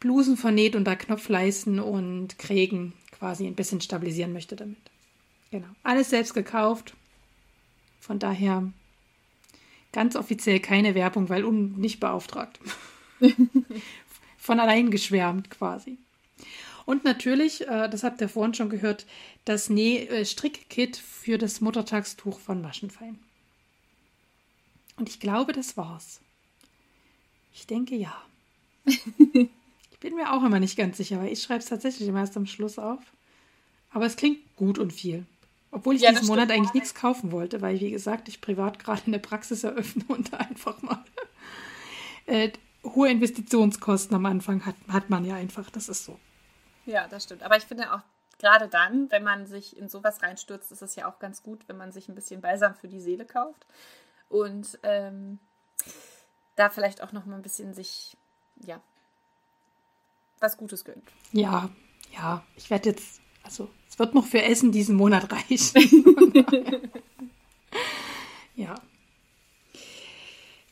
[0.01, 4.81] Blusen vernäht und da Knopfleisten und Krägen quasi ein bisschen stabilisieren möchte damit.
[5.53, 5.69] Genau.
[5.85, 6.95] Alles selbst gekauft,
[8.01, 8.73] von daher
[9.93, 12.59] ganz offiziell keine Werbung, weil un nicht beauftragt.
[14.39, 15.99] Von allein geschwärmt quasi.
[16.85, 19.07] Und natürlich, äh, das habt ihr vorhin schon gehört,
[19.45, 23.21] das äh, Strickkit für das Muttertagstuch von Maschenfein.
[24.97, 26.21] Und ich glaube, das war's.
[27.55, 28.21] Ich denke ja.
[30.03, 32.47] bin mir auch immer nicht ganz sicher, weil ich schreibe es tatsächlich immer erst am
[32.47, 33.01] Schluss auf.
[33.91, 35.25] Aber es klingt gut und viel.
[35.71, 39.03] Obwohl ich ja, diesen Monat eigentlich nichts kaufen wollte, weil, wie gesagt, ich privat gerade
[39.07, 41.03] eine Praxis eröffne und einfach mal
[42.27, 42.51] äh,
[42.85, 45.71] hohe Investitionskosten am Anfang hat, hat man ja einfach.
[45.71, 46.19] Das ist so.
[46.85, 47.43] Ja, das stimmt.
[47.43, 48.03] Aber ich finde auch
[48.39, 51.77] gerade dann, wenn man sich in sowas reinstürzt, ist es ja auch ganz gut, wenn
[51.77, 53.67] man sich ein bisschen Balsam für die Seele kauft
[54.29, 55.39] und ähm,
[56.57, 58.17] da vielleicht auch noch mal ein bisschen sich,
[58.57, 58.81] ja,
[60.43, 61.05] was Gutes gönnt.
[61.33, 61.71] Ja,
[62.13, 62.43] ja.
[62.57, 66.43] Ich werde jetzt also es wird noch für Essen diesen Monat reichen.
[68.57, 68.75] ja.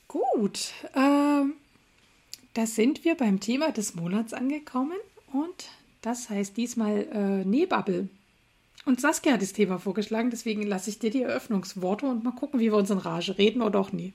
[0.08, 0.72] Gut.
[0.94, 1.54] Ähm,
[2.54, 4.96] da sind wir beim Thema des Monats angekommen
[5.32, 5.68] und
[6.02, 8.08] das heißt diesmal äh, Nähbubble.
[8.86, 12.58] Und Saskia hat das Thema vorgeschlagen, deswegen lasse ich dir die Eröffnungsworte und mal gucken,
[12.58, 14.14] wie wir uns in Rage reden oder auch nie.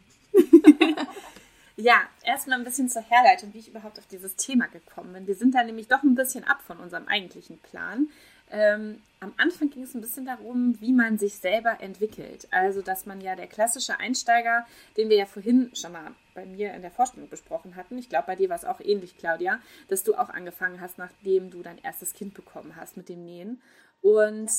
[1.78, 5.28] Ja, erstmal ein bisschen zur Herleitung, wie ich überhaupt auf dieses Thema gekommen bin.
[5.28, 8.08] Wir sind da nämlich doch ein bisschen ab von unserem eigentlichen Plan.
[8.52, 12.48] Ähm, am Anfang ging es ein bisschen darum, wie man sich selber entwickelt.
[12.52, 14.66] Also, dass man ja der klassische Einsteiger,
[14.98, 18.28] den wir ja vorhin schon mal bei mir in der Vorstellung besprochen hatten, ich glaube,
[18.28, 21.80] bei dir war es auch ähnlich, Claudia, dass du auch angefangen hast, nachdem du dein
[21.80, 23.62] erstes Kind bekommen hast mit dem Nähen.
[24.02, 24.52] Und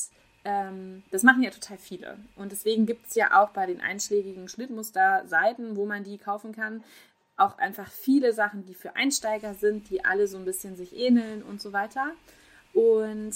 [0.46, 2.18] ähm, das machen ja total viele.
[2.36, 6.84] Und deswegen gibt es ja auch bei den einschlägigen Schnittmuster-Seiten, wo man die kaufen kann,
[7.36, 11.42] auch einfach viele Sachen, die für Einsteiger sind, die alle so ein bisschen sich ähneln
[11.42, 12.12] und so weiter.
[12.72, 13.34] Und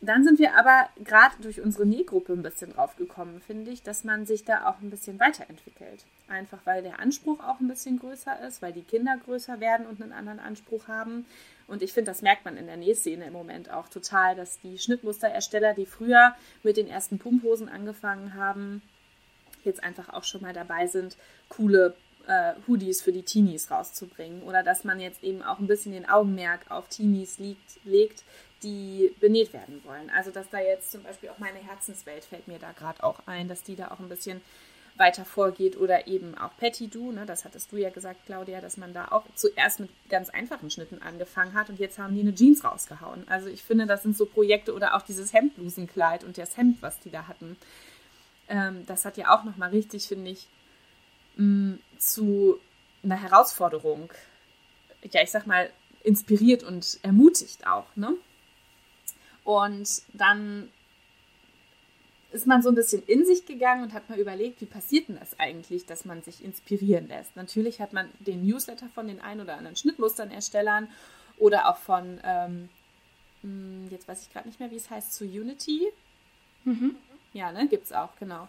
[0.00, 4.04] dann sind wir aber gerade durch unsere Nähgruppe ein bisschen drauf gekommen, finde ich, dass
[4.04, 6.04] man sich da auch ein bisschen weiterentwickelt.
[6.28, 10.02] Einfach weil der Anspruch auch ein bisschen größer ist, weil die Kinder größer werden und
[10.02, 11.24] einen anderen Anspruch haben.
[11.66, 14.78] Und ich finde, das merkt man in der Nähszene im Moment auch total, dass die
[14.78, 18.82] Schnittmusterersteller, die früher mit den ersten Pumphosen angefangen haben,
[19.64, 21.16] jetzt einfach auch schon mal dabei sind,
[21.48, 21.96] coole
[22.26, 24.42] äh, Hoodies für die Teenies rauszubringen.
[24.42, 28.24] Oder dass man jetzt eben auch ein bisschen den Augenmerk auf Teenies liegt, legt,
[28.62, 30.10] die benäht werden wollen.
[30.10, 33.48] Also dass da jetzt zum Beispiel auch meine Herzenswelt fällt mir da gerade auch ein,
[33.48, 34.40] dass die da auch ein bisschen
[34.96, 38.76] weiter vorgeht oder eben auch Patty Du, ne, das hattest du ja gesagt, Claudia, dass
[38.76, 42.34] man da auch zuerst mit ganz einfachen Schnitten angefangen hat und jetzt haben die eine
[42.34, 43.24] Jeans rausgehauen.
[43.28, 47.00] Also ich finde, das sind so Projekte oder auch dieses Hemdblusenkleid und das Hemd, was
[47.00, 47.56] die da hatten.
[48.48, 50.46] Ähm, das hat ja auch nochmal richtig, finde ich,
[51.36, 52.58] mh, mm, zu
[53.02, 54.12] einer Herausforderung,
[55.10, 55.70] ja, ich sag mal,
[56.02, 58.14] inspiriert und ermutigt auch, ne?
[59.44, 60.70] Und dann
[62.32, 65.18] ist man so ein bisschen in sich gegangen und hat mal überlegt, wie passiert denn
[65.20, 67.36] das eigentlich, dass man sich inspirieren lässt.
[67.36, 70.88] Natürlich hat man den Newsletter von den ein oder anderen Schnittmustern-Erstellern
[71.38, 72.68] oder auch von, ähm,
[73.42, 75.86] hm, jetzt weiß ich gerade nicht mehr, wie es heißt, zu Unity.
[76.64, 76.96] Mhm.
[77.32, 78.48] Ja, ne, gibt es auch, genau.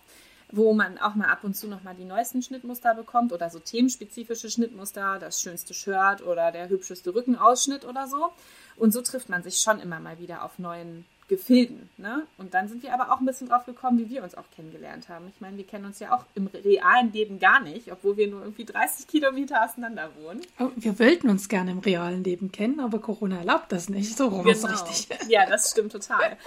[0.52, 4.50] Wo man auch mal ab und zu nochmal die neuesten Schnittmuster bekommt oder so themenspezifische
[4.50, 8.30] Schnittmuster, das schönste Shirt oder der hübscheste Rückenausschnitt oder so.
[8.78, 11.89] Und so trifft man sich schon immer mal wieder auf neuen Gefilden.
[11.98, 12.24] Ne?
[12.38, 15.10] Und dann sind wir aber auch ein bisschen drauf gekommen, wie wir uns auch kennengelernt
[15.10, 15.26] haben.
[15.34, 18.41] Ich meine, wir kennen uns ja auch im realen Leben gar nicht, obwohl wir nur
[18.41, 20.41] irgendwie 30 Kilometer auseinander wohnen.
[20.60, 24.16] Oh, wir wollten uns gerne im realen Leben kennen, aber Corona erlaubt das nicht.
[24.16, 24.52] So rum genau.
[24.52, 25.18] ist richtig.
[25.28, 26.38] Ja, das stimmt total.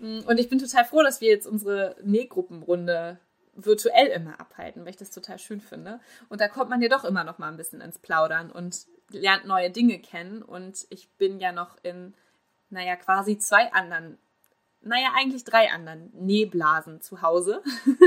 [0.00, 3.18] Und ich bin total froh, dass wir jetzt unsere Nähgruppenrunde
[3.54, 6.00] virtuell immer abhalten, weil ich das total schön finde.
[6.28, 9.46] Und da kommt man ja doch immer noch mal ein bisschen ins Plaudern und lernt
[9.46, 10.42] neue Dinge kennen.
[10.42, 12.14] Und ich bin ja noch in,
[12.70, 14.18] naja, quasi zwei anderen,
[14.80, 17.62] naja, eigentlich drei anderen Nähblasen zu Hause.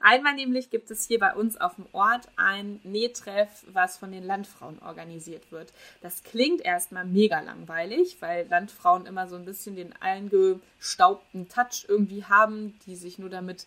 [0.00, 4.24] Einmal nämlich gibt es hier bei uns auf dem Ort ein Nähtreff, was von den
[4.24, 5.72] Landfrauen organisiert wird.
[6.02, 12.24] Das klingt erstmal mega langweilig, weil Landfrauen immer so ein bisschen den eingestaubten Touch irgendwie
[12.24, 13.66] haben, die sich nur damit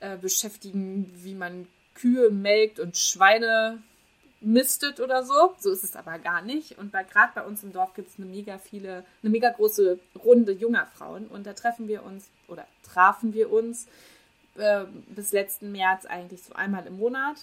[0.00, 3.82] äh, beschäftigen, wie man Kühe melkt und Schweine
[4.40, 5.54] mistet oder so.
[5.58, 6.78] So ist es aber gar nicht.
[6.78, 10.52] Und gerade bei uns im Dorf gibt es eine mega viele, eine mega große Runde
[10.52, 11.26] junger Frauen.
[11.26, 13.86] Und da treffen wir uns oder trafen wir uns
[14.56, 17.36] äh, bis letzten März eigentlich so einmal im Monat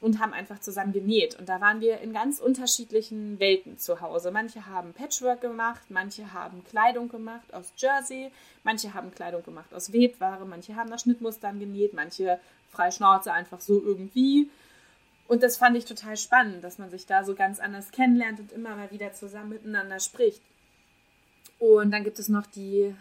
[0.00, 1.38] und haben einfach zusammen genäht.
[1.38, 4.30] Und da waren wir in ganz unterschiedlichen Welten zu Hause.
[4.30, 8.30] Manche haben Patchwork gemacht, manche haben Kleidung gemacht aus Jersey,
[8.64, 12.38] manche haben Kleidung gemacht aus Webware, manche haben nach Schnittmustern genäht, manche
[12.70, 14.50] frei Schnauze einfach so irgendwie.
[15.26, 18.52] Und das fand ich total spannend, dass man sich da so ganz anders kennenlernt und
[18.52, 20.42] immer mal wieder zusammen miteinander spricht.
[21.58, 22.94] Und dann gibt es noch die,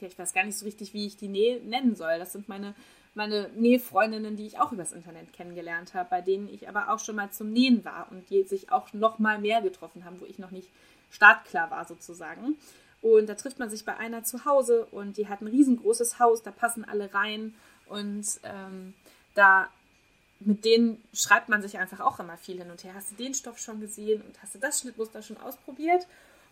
[0.00, 2.18] ja, ich weiß gar nicht so richtig, wie ich die nennen soll.
[2.18, 2.74] Das sind meine
[3.16, 7.16] meine Nähfreundinnen, die ich auch übers Internet kennengelernt habe, bei denen ich aber auch schon
[7.16, 10.38] mal zum Nähen war und die sich auch noch mal mehr getroffen haben, wo ich
[10.38, 10.68] noch nicht
[11.10, 12.56] startklar war sozusagen.
[13.00, 16.42] Und da trifft man sich bei einer zu Hause und die hat ein riesengroßes Haus,
[16.42, 17.54] da passen alle rein
[17.86, 18.92] und ähm,
[19.34, 19.70] da
[20.40, 22.94] mit denen schreibt man sich einfach auch immer viel hin und her.
[22.94, 26.06] Hast du den Stoff schon gesehen und hast du das Schnittmuster schon ausprobiert?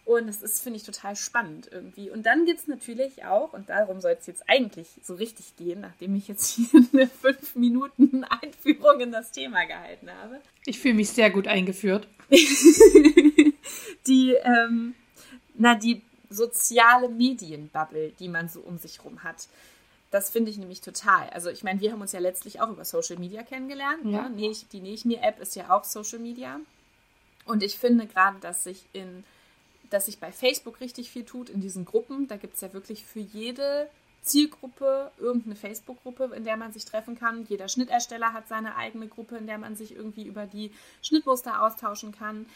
[0.07, 2.11] Und das ist, finde ich, total spannend irgendwie.
[2.11, 5.80] Und dann gibt es natürlich auch, und darum soll es jetzt eigentlich so richtig gehen,
[5.80, 10.41] nachdem ich jetzt hier eine fünf Minuten Einführung in das Thema gehalten habe.
[10.66, 12.07] Ich fühle mich sehr gut eingeführt.
[14.07, 14.95] die, ähm,
[15.55, 19.49] na, die soziale Medienbubble, die man so um sich rum hat.
[20.14, 21.28] Das finde ich nämlich total.
[21.30, 24.04] Also ich meine, wir haben uns ja letztlich auch über Social Media kennengelernt.
[24.04, 24.28] Ja.
[24.28, 24.54] Ne?
[24.72, 26.60] Die Nähe ich mir App ist ja auch Social Media.
[27.46, 29.24] Und ich finde gerade, dass sich in
[29.90, 32.28] dass sich bei Facebook richtig viel tut in diesen Gruppen.
[32.28, 33.90] Da gibt es ja wirklich für jede
[34.22, 37.44] Zielgruppe irgendeine Facebook-Gruppe, in der man sich treffen kann.
[37.48, 40.70] Jeder Schnittersteller hat seine eigene Gruppe, in der man sich irgendwie über die
[41.02, 42.46] Schnittmuster austauschen kann.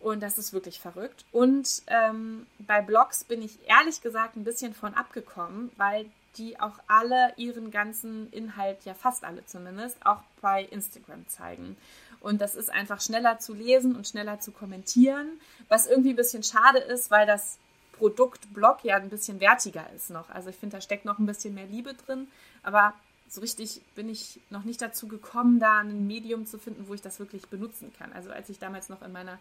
[0.00, 1.24] Und das ist wirklich verrückt.
[1.32, 6.78] Und ähm, bei Blogs bin ich ehrlich gesagt ein bisschen von abgekommen, weil die auch
[6.86, 11.76] alle ihren ganzen Inhalt, ja fast alle zumindest, auch bei Instagram zeigen.
[12.20, 16.42] Und das ist einfach schneller zu lesen und schneller zu kommentieren, was irgendwie ein bisschen
[16.42, 17.58] schade ist, weil das
[17.92, 20.28] Produkt Blog ja ein bisschen wertiger ist noch.
[20.30, 22.28] Also ich finde, da steckt noch ein bisschen mehr Liebe drin,
[22.62, 22.94] aber
[23.28, 27.02] so richtig bin ich noch nicht dazu gekommen, da ein Medium zu finden, wo ich
[27.02, 28.12] das wirklich benutzen kann.
[28.12, 29.38] Also als ich damals noch in meiner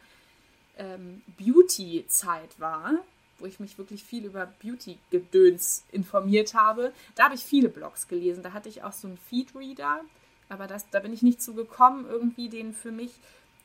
[0.77, 2.93] ähm, Beauty-Zeit war,
[3.39, 8.43] wo ich mich wirklich viel über Beauty-Gedöns informiert habe, da habe ich viele Blogs gelesen.
[8.43, 10.01] Da hatte ich auch so einen Feed-Reader,
[10.49, 13.11] aber das, da bin ich nicht zu gekommen, irgendwie den für mich,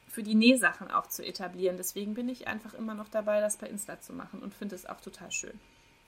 [0.08, 1.76] für die Nähsachen auch zu etablieren.
[1.76, 4.86] Deswegen bin ich einfach immer noch dabei, das bei Insta zu machen und finde es
[4.86, 5.58] auch total schön.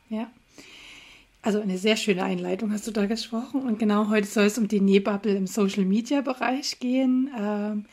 [0.09, 0.31] Ja.
[1.45, 3.63] Also eine sehr schöne Einleitung hast du da gesprochen.
[3.63, 7.31] Und genau heute soll es um die Nähbubble im Social-Media-Bereich gehen.
[7.37, 7.87] Ähm,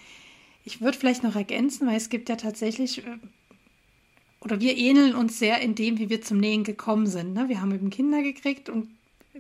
[0.64, 3.18] ich würde vielleicht noch ergänzen, weil es gibt ja tatsächlich, äh,
[4.42, 7.34] oder wir ähneln uns sehr in dem, wie wir zum Nähen gekommen sind.
[7.34, 7.50] Ne?
[7.50, 8.88] Wir haben eben Kinder gekriegt und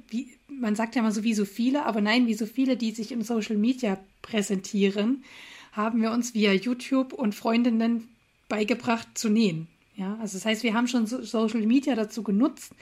[0.10, 2.92] wie, man sagt ja immer so wie so viele, aber nein, wie so viele, die
[2.92, 5.24] sich im Social Media präsentieren,
[5.72, 8.08] haben wir uns via YouTube und Freundinnen
[8.50, 9.68] beigebracht zu nähen.
[9.96, 12.74] Ja, also das heißt, wir haben schon Social Media dazu genutzt,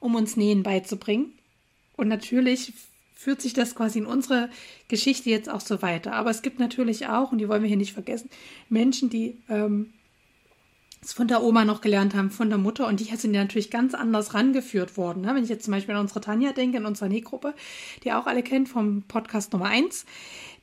[0.00, 1.32] um uns Nähen beizubringen.
[1.96, 2.72] Und natürlich
[3.14, 4.50] führt sich das quasi in unsere
[4.88, 6.12] Geschichte jetzt auch so weiter.
[6.12, 8.28] Aber es gibt natürlich auch, und die wollen wir hier nicht vergessen,
[8.68, 9.92] Menschen, die ähm,
[11.06, 13.70] es von der Oma noch gelernt haben, von der Mutter, und die sind ja natürlich
[13.70, 15.22] ganz anders rangeführt worden.
[15.22, 15.34] Ne?
[15.34, 17.54] Wenn ich jetzt zum Beispiel an unsere Tanja denke, in unserer Nähgruppe,
[18.04, 20.04] die auch alle kennt vom Podcast Nummer 1,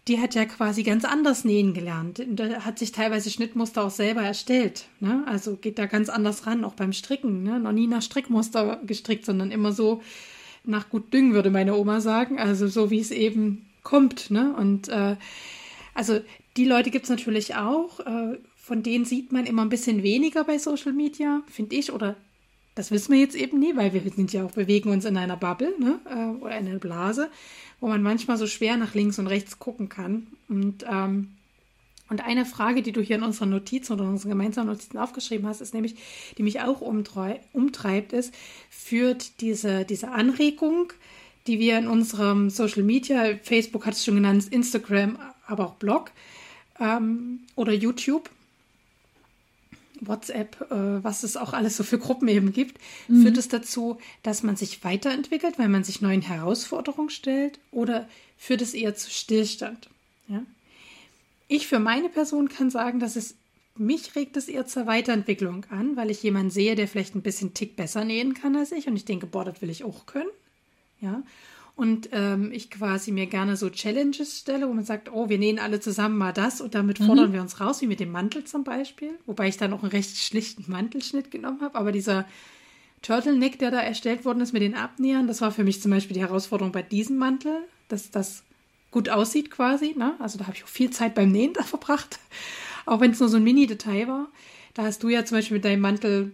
[0.08, 2.22] die hat ja quasi ganz anders nähen gelernt.
[2.28, 4.88] Da hat sich teilweise Schnittmuster auch selber erstellt.
[5.00, 5.24] Ne?
[5.28, 7.44] Also geht da ganz anders ran, auch beim Stricken.
[7.44, 7.60] Ne?
[7.60, 10.02] Noch nie nach Strickmuster gestrickt, sondern immer so,
[10.66, 12.40] nach gut Düngen, würde meine Oma sagen.
[12.40, 14.32] Also so wie es eben kommt.
[14.32, 14.54] Ne?
[14.58, 15.16] Und äh,
[15.94, 16.20] also
[16.58, 18.00] die Leute gibt es natürlich auch.
[18.02, 21.92] Äh, von denen sieht man immer ein bisschen weniger bei Social Media, finde ich.
[21.92, 22.16] Oder
[22.76, 25.36] das wissen wir jetzt eben nie, weil wir sind ja auch, bewegen uns in einer
[25.36, 26.00] Bubble ne?
[26.10, 27.30] äh, oder in einer Blase,
[27.82, 30.28] wo man manchmal so schwer nach links und rechts gucken kann.
[30.48, 31.34] Und ähm,
[32.10, 35.48] und eine Frage, die du hier in unserer Notiz oder in unseren gemeinsamen Notizen aufgeschrieben
[35.48, 35.96] hast, ist nämlich,
[36.38, 38.34] die mich auch umtreibt, ist,
[38.70, 40.94] führt diese, diese Anregung,
[41.48, 46.12] die wir in unserem Social Media, Facebook hat es schon genannt, Instagram, aber auch Blog
[46.80, 48.30] ähm, oder YouTube,
[50.08, 53.24] WhatsApp, äh, was es auch alles so für Gruppen eben gibt, mhm.
[53.24, 58.62] führt es dazu, dass man sich weiterentwickelt, weil man sich neuen Herausforderungen stellt oder führt
[58.62, 59.90] es eher zu Stillstand?
[60.28, 60.44] Ja?
[61.48, 63.36] Ich für meine Person kann sagen, dass es
[63.76, 67.54] mich regt es eher zur Weiterentwicklung an, weil ich jemanden sehe, der vielleicht ein bisschen
[67.54, 70.30] Tick besser nähen kann als ich und ich denke, boah, das will ich auch können.
[71.02, 71.24] Ja.
[71.76, 75.58] Und ähm, ich quasi mir gerne so Challenges stelle, wo man sagt, oh, wir nähen
[75.58, 77.06] alle zusammen mal das und damit mhm.
[77.06, 79.18] fordern wir uns raus, wie mit dem Mantel zum Beispiel.
[79.26, 81.76] Wobei ich dann auch einen recht schlichten Mantelschnitt genommen habe.
[81.76, 82.26] Aber dieser
[83.02, 86.14] Turtleneck, der da erstellt worden ist mit den Abnähern, das war für mich zum Beispiel
[86.14, 88.44] die Herausforderung bei diesem Mantel, dass das
[88.92, 89.96] gut aussieht quasi.
[89.98, 90.16] Ne?
[90.20, 92.20] Also da habe ich auch viel Zeit beim Nähen da verbracht,
[92.86, 94.28] auch wenn es nur so ein Mini-Detail war.
[94.76, 96.32] Da hast du ja zum Beispiel mit deinem Mantel,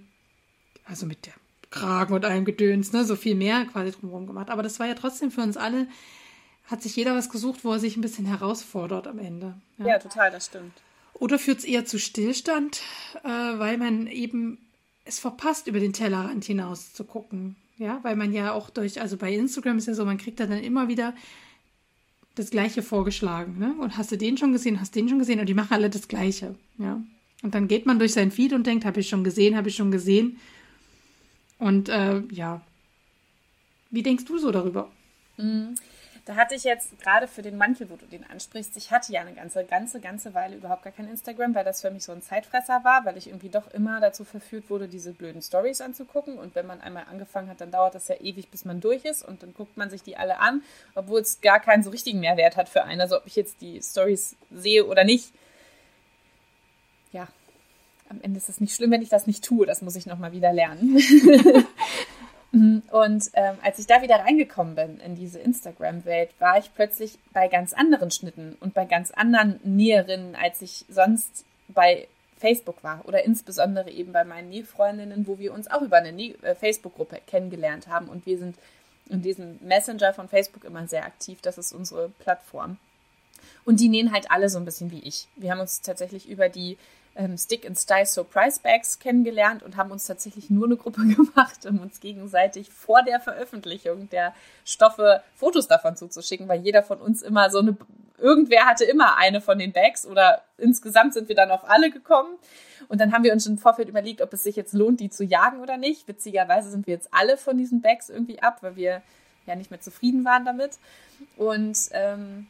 [0.85, 1.33] also mit der
[1.71, 4.49] Kragen und allem Gedöns, ne, so viel mehr quasi drumherum gemacht.
[4.49, 5.87] Aber das war ja trotzdem für uns alle,
[6.65, 9.55] hat sich jeder was gesucht, wo er sich ein bisschen herausfordert am Ende.
[9.77, 10.73] Ja, ja total, das stimmt.
[11.13, 12.81] Oder führt es eher zu Stillstand,
[13.23, 14.57] äh, weil man eben
[15.05, 17.55] es verpasst, über den Tellerrand hinaus zu gucken.
[17.77, 20.51] Ja, weil man ja auch durch, also bei Instagram ist ja so, man kriegt dann
[20.51, 21.13] immer wieder
[22.35, 23.57] das Gleiche vorgeschlagen.
[23.57, 23.73] Ne?
[23.79, 25.89] Und hast du den schon gesehen, hast du den schon gesehen und die machen alle
[25.89, 26.55] das Gleiche.
[26.77, 27.01] Ja.
[27.41, 29.75] Und dann geht man durch sein Feed und denkt, habe ich schon gesehen, habe ich
[29.75, 30.39] schon gesehen.
[31.59, 32.61] Und äh, ja,
[33.91, 34.89] wie denkst du so darüber?
[35.37, 35.75] Mhm.
[36.25, 39.21] Da hatte ich jetzt gerade für den Mantel, wo du den ansprichst, ich hatte ja
[39.21, 42.21] eine ganze, ganze, ganze Weile überhaupt gar kein Instagram, weil das für mich so ein
[42.21, 46.37] Zeitfresser war, weil ich irgendwie doch immer dazu verführt wurde, diese blöden Stories anzugucken.
[46.37, 49.27] Und wenn man einmal angefangen hat, dann dauert das ja ewig, bis man durch ist.
[49.27, 50.61] Und dann guckt man sich die alle an,
[50.93, 53.01] obwohl es gar keinen so richtigen Mehrwert hat für einen.
[53.01, 55.33] Also ob ich jetzt die Stories sehe oder nicht.
[58.09, 59.65] Am Ende ist es nicht schlimm, wenn ich das nicht tue.
[59.65, 60.99] Das muss ich nochmal wieder lernen.
[62.51, 62.81] Mhm.
[62.91, 67.47] Und ähm, als ich da wieder reingekommen bin in diese Instagram-Welt, war ich plötzlich bei
[67.47, 72.07] ganz anderen Schnitten und bei ganz anderen Näherinnen, als ich sonst bei
[72.37, 76.55] Facebook war oder insbesondere eben bei meinen Nähfreundinnen, wo wir uns auch über eine äh,
[76.55, 78.55] Facebook-Gruppe kennengelernt haben und wir sind
[79.09, 81.39] in diesem Messenger von Facebook immer sehr aktiv.
[81.41, 82.77] Das ist unsere Plattform.
[83.65, 85.27] Und die nähen halt alle so ein bisschen wie ich.
[85.35, 86.77] Wir haben uns tatsächlich über die
[87.15, 91.65] ähm, Stick and Style Surprise Bags kennengelernt und haben uns tatsächlich nur eine Gruppe gemacht,
[91.65, 94.33] um uns gegenseitig vor der Veröffentlichung der
[94.65, 97.75] Stoffe Fotos davon zuzuschicken, weil jeder von uns immer so eine,
[98.17, 102.37] irgendwer hatte immer eine von den Bags oder insgesamt sind wir dann auf alle gekommen.
[102.87, 105.23] Und dann haben wir uns im Vorfeld überlegt, ob es sich jetzt lohnt, die zu
[105.23, 106.07] jagen oder nicht.
[106.07, 109.01] Witzigerweise sind wir jetzt alle von diesen Bags irgendwie ab, weil wir
[109.45, 110.79] ja nicht mehr zufrieden waren damit.
[111.37, 112.47] Und ähm,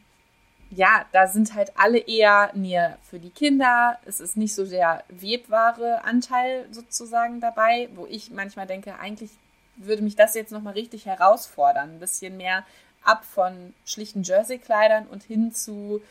[0.72, 3.98] ja, da sind halt alle eher näher für die Kinder.
[4.06, 9.32] Es ist nicht so der webware Anteil sozusagen dabei, wo ich manchmal denke, eigentlich
[9.78, 11.92] würde mich das jetzt nochmal richtig herausfordern.
[11.92, 12.66] Ein bisschen mehr
[13.04, 16.02] ab von schlichten Jersey-Kleidern und hin zu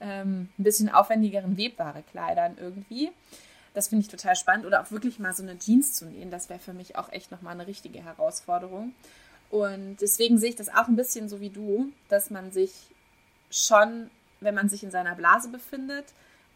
[0.00, 3.10] ähm, ein bisschen aufwendigeren Webware-Kleidern irgendwie.
[3.72, 4.66] Das finde ich total spannend.
[4.66, 7.32] Oder auch wirklich mal so eine Jeans zu nähen, das wäre für mich auch echt
[7.32, 8.94] nochmal eine richtige Herausforderung.
[9.50, 12.72] Und deswegen sehe ich das auch ein bisschen so wie du, dass man sich
[13.54, 16.06] schon, wenn man sich in seiner Blase befindet,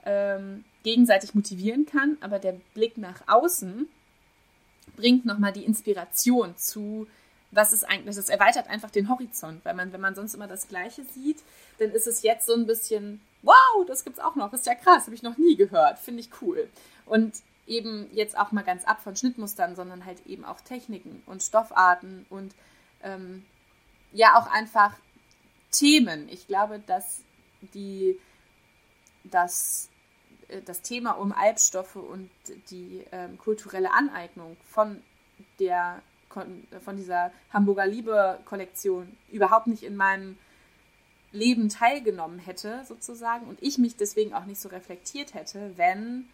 [0.05, 3.89] ähm, gegenseitig motivieren kann, aber der Blick nach außen
[4.97, 7.07] bringt nochmal die Inspiration zu,
[7.51, 10.67] was ist eigentlich, das erweitert einfach den Horizont, weil man, wenn man sonst immer das
[10.67, 11.43] Gleiche sieht,
[11.79, 15.05] dann ist es jetzt so ein bisschen, wow, das gibt's auch noch, ist ja krass,
[15.05, 16.69] habe ich noch nie gehört, finde ich cool.
[17.07, 17.35] Und
[17.67, 22.27] eben jetzt auch mal ganz ab von Schnittmustern, sondern halt eben auch Techniken und Stoffarten
[22.31, 22.55] und
[23.03, 23.45] ähm,
[24.13, 24.95] ja auch einfach
[25.71, 26.29] Themen.
[26.29, 27.23] Ich glaube, dass
[27.75, 28.19] die,
[29.25, 29.91] dass
[30.49, 32.31] äh, das Thema um Albstoffe und
[32.71, 35.03] die ähm, kulturelle Aneignung von
[35.59, 36.03] der
[36.85, 40.37] von dieser Hamburger Liebe-Kollektion überhaupt nicht in meinem
[41.33, 46.29] Leben teilgenommen hätte, sozusagen, und ich mich deswegen auch nicht so reflektiert hätte, wenn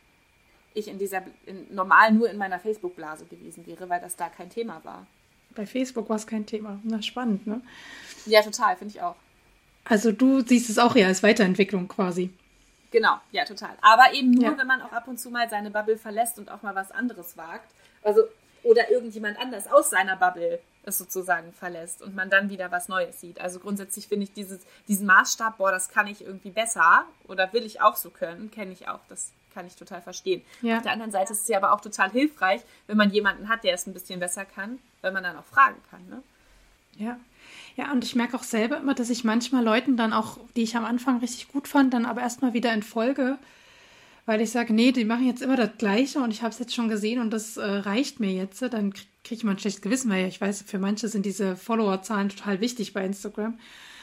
[0.74, 4.50] ich in dieser in, normal nur in meiner Facebook-Blase gewesen wäre, weil das da kein
[4.50, 5.06] Thema war.
[5.54, 6.80] Bei Facebook war es kein Thema.
[6.82, 7.60] Na, spannend, ne?
[8.26, 9.16] Ja, total, finde ich auch.
[9.84, 12.30] Also du siehst es auch eher als Weiterentwicklung quasi.
[12.90, 13.76] Genau, ja, total.
[13.80, 14.58] Aber eben nur, ja.
[14.58, 17.36] wenn man auch ab und zu mal seine Bubble verlässt und auch mal was anderes
[17.36, 17.68] wagt.
[18.02, 18.22] Also,
[18.62, 23.20] oder irgendjemand anders aus seiner Bubble es sozusagen verlässt und man dann wieder was Neues
[23.20, 23.40] sieht.
[23.40, 27.64] Also grundsätzlich finde ich dieses, diesen Maßstab, boah, das kann ich irgendwie besser oder will
[27.64, 29.00] ich auch so können, kenne ich auch.
[29.08, 30.42] Das kann ich total verstehen.
[30.62, 30.76] Ja.
[30.76, 33.64] Auf der anderen Seite ist es ja aber auch total hilfreich, wenn man jemanden hat,
[33.64, 36.06] der es ein bisschen besser kann, weil man dann auch fragen kann.
[36.08, 36.22] Ne?
[36.96, 37.18] Ja,
[37.76, 40.76] ja, und ich merke auch selber immer, dass ich manchmal Leuten dann auch, die ich
[40.76, 43.38] am Anfang richtig gut fand, dann aber erstmal wieder entfolge,
[44.26, 46.74] weil ich sage, nee, die machen jetzt immer das Gleiche und ich habe es jetzt
[46.74, 48.62] schon gesehen und das äh, reicht mir jetzt.
[48.62, 51.56] Dann kriege krieg ich mal ein schlechtes Gewissen, weil ich weiß, für manche sind diese
[51.56, 53.58] Followerzahlen total wichtig bei Instagram.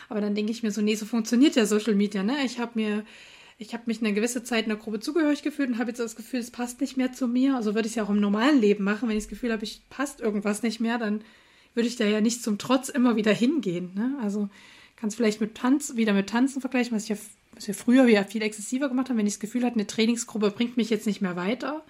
[0.09, 2.37] Aber dann denke ich mir so, nee, so funktioniert ja Social Media, ne?
[2.43, 3.05] Ich habe mir
[3.61, 6.15] ich habe mich eine gewisse Zeit in der Gruppe zugehörig gefühlt und habe jetzt das
[6.15, 7.55] Gefühl, es passt nicht mehr zu mir.
[7.55, 9.07] Also würde ich es ja auch im normalen Leben machen.
[9.07, 11.21] Wenn ich das Gefühl habe, ich passt irgendwas nicht mehr, dann
[11.73, 13.91] würde ich da ja nicht zum Trotz immer wieder hingehen.
[13.95, 14.17] Ne?
[14.21, 14.49] Also
[14.95, 17.17] kannst vielleicht mit Tanz, wieder mit Tanzen vergleichen, was, ich ja,
[17.55, 19.17] was wir früher ja viel exzessiver gemacht haben.
[19.17, 21.83] Wenn ich das Gefühl hatte, eine Trainingsgruppe bringt mich jetzt nicht mehr weiter,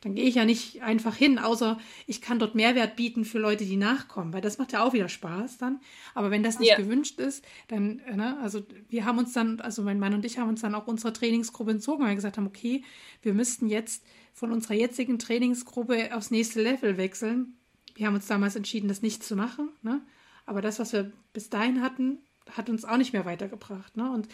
[0.00, 3.66] dann gehe ich ja nicht einfach hin, außer ich kann dort Mehrwert bieten für Leute,
[3.66, 5.80] die nachkommen, weil das macht ja auch wieder Spaß dann.
[6.14, 6.76] Aber wenn das nicht ja.
[6.76, 10.48] gewünscht ist, dann, ne, also wir haben uns dann, also mein Mann und ich haben
[10.48, 12.82] uns dann auch unsere Trainingsgruppe entzogen, weil wir gesagt haben, okay,
[13.22, 14.02] wir müssten jetzt
[14.32, 17.58] von unserer jetzigen Trainingsgruppe aufs nächste Level wechseln.
[17.94, 20.00] Wir haben uns damals entschieden, das nicht zu machen, ne?
[20.46, 22.18] aber das, was wir bis dahin hatten,
[22.50, 23.96] hat uns auch nicht mehr weitergebracht.
[23.96, 24.10] Ne?
[24.10, 24.28] Und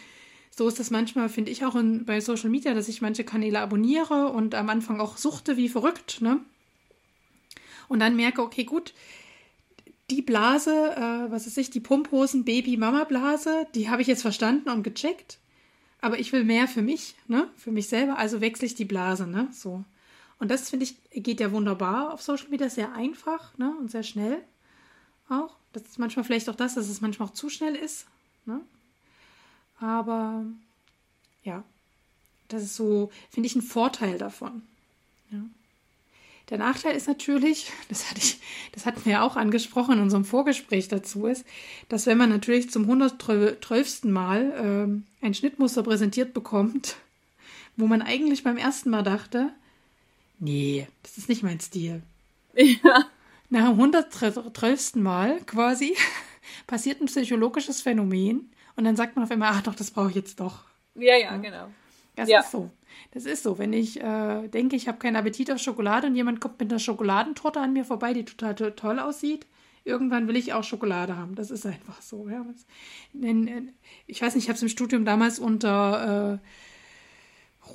[0.49, 3.59] so ist das manchmal, finde ich auch in, bei Social Media, dass ich manche Kanäle
[3.59, 6.21] abonniere und am Anfang auch suchte wie verrückt.
[6.21, 6.39] Ne?
[7.87, 8.93] Und dann merke, okay, gut,
[10.09, 14.83] die Blase, äh, was ist ich, die Pumphosen Baby-Mama-Blase, die habe ich jetzt verstanden und
[14.83, 15.39] gecheckt.
[15.99, 17.49] Aber ich will mehr für mich, ne?
[17.57, 19.49] Für mich selber, also wechsle ich die Blase, ne?
[19.51, 19.83] So.
[20.39, 23.75] Und das finde ich, geht ja wunderbar auf Social Media, sehr einfach ne?
[23.79, 24.43] und sehr schnell
[25.29, 25.55] auch.
[25.73, 28.07] Das ist manchmal vielleicht auch das, dass es manchmal auch zu schnell ist.
[28.45, 28.61] Ne?
[29.79, 30.45] Aber
[31.43, 31.63] ja,
[32.47, 34.63] das ist so, finde ich, ein Vorteil davon.
[35.31, 35.39] Ja.
[36.49, 38.39] Der Nachteil ist natürlich, das hatte ich,
[38.71, 41.45] das hatten wir ja auch angesprochen in unserem Vorgespräch dazu, ist,
[41.89, 44.03] dass wenn man natürlich zum 112.
[44.05, 46.95] Mal ähm, ein Schnittmuster präsentiert bekommt,
[47.75, 49.51] wo man eigentlich beim ersten Mal dachte,
[50.39, 52.01] nee, das ist nicht mein Stil.
[52.83, 53.05] Ja.
[53.49, 54.95] Nach dem 112.
[54.95, 55.95] Mal quasi
[56.67, 60.15] passiert ein psychologisches Phänomen und dann sagt man auf einmal, ach doch, das brauche ich
[60.15, 60.65] jetzt doch.
[60.95, 61.37] Ja, ja, ja.
[61.37, 61.67] genau.
[62.15, 62.39] Das ja.
[62.39, 62.69] ist so.
[63.11, 63.57] Das ist so.
[63.57, 66.79] Wenn ich äh, denke, ich habe keinen Appetit auf Schokolade und jemand kommt mit einer
[66.79, 69.45] Schokoladentorte an mir vorbei, die total to toll aussieht,
[69.83, 71.35] irgendwann will ich auch Schokolade haben.
[71.35, 72.27] Das ist einfach so.
[72.27, 72.45] Ja.
[74.07, 76.47] Ich weiß nicht, ich habe es im Studium damals unter äh,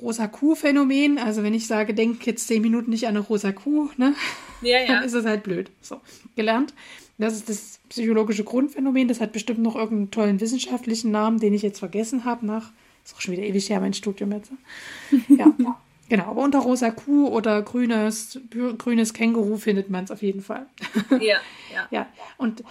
[0.01, 1.17] rosa Kuh-Phänomen.
[1.17, 4.15] Also wenn ich sage, denk jetzt zehn Minuten nicht an eine rosa Kuh, ne?
[4.61, 4.87] Ja, ja.
[4.87, 5.69] Dann ist es halt blöd.
[5.81, 6.01] So,
[6.35, 6.73] gelernt.
[7.17, 9.07] Das ist das psychologische Grundphänomen.
[9.07, 12.71] Das hat bestimmt noch irgendeinen tollen wissenschaftlichen Namen, den ich jetzt vergessen habe nach,
[13.05, 14.51] ist auch schon wieder ewig her, mein Studium jetzt.
[15.29, 15.53] Ja.
[16.09, 18.39] Genau, aber unter rosa Kuh oder grünes,
[18.77, 20.67] grünes Känguru findet man es auf jeden Fall.
[21.09, 21.37] Ja,
[21.73, 21.87] ja.
[21.91, 22.63] ja, und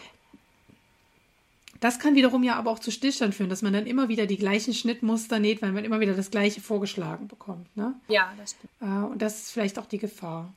[1.82, 4.36] das kann wiederum ja aber auch zu Stillstand führen, dass man dann immer wieder die
[4.36, 7.76] gleichen Schnittmuster näht, weil man immer wieder das Gleiche vorgeschlagen bekommt.
[7.76, 7.94] Ne?
[8.06, 8.72] Ja, das stimmt.
[8.80, 10.54] Äh, und das ist vielleicht auch die Gefahr.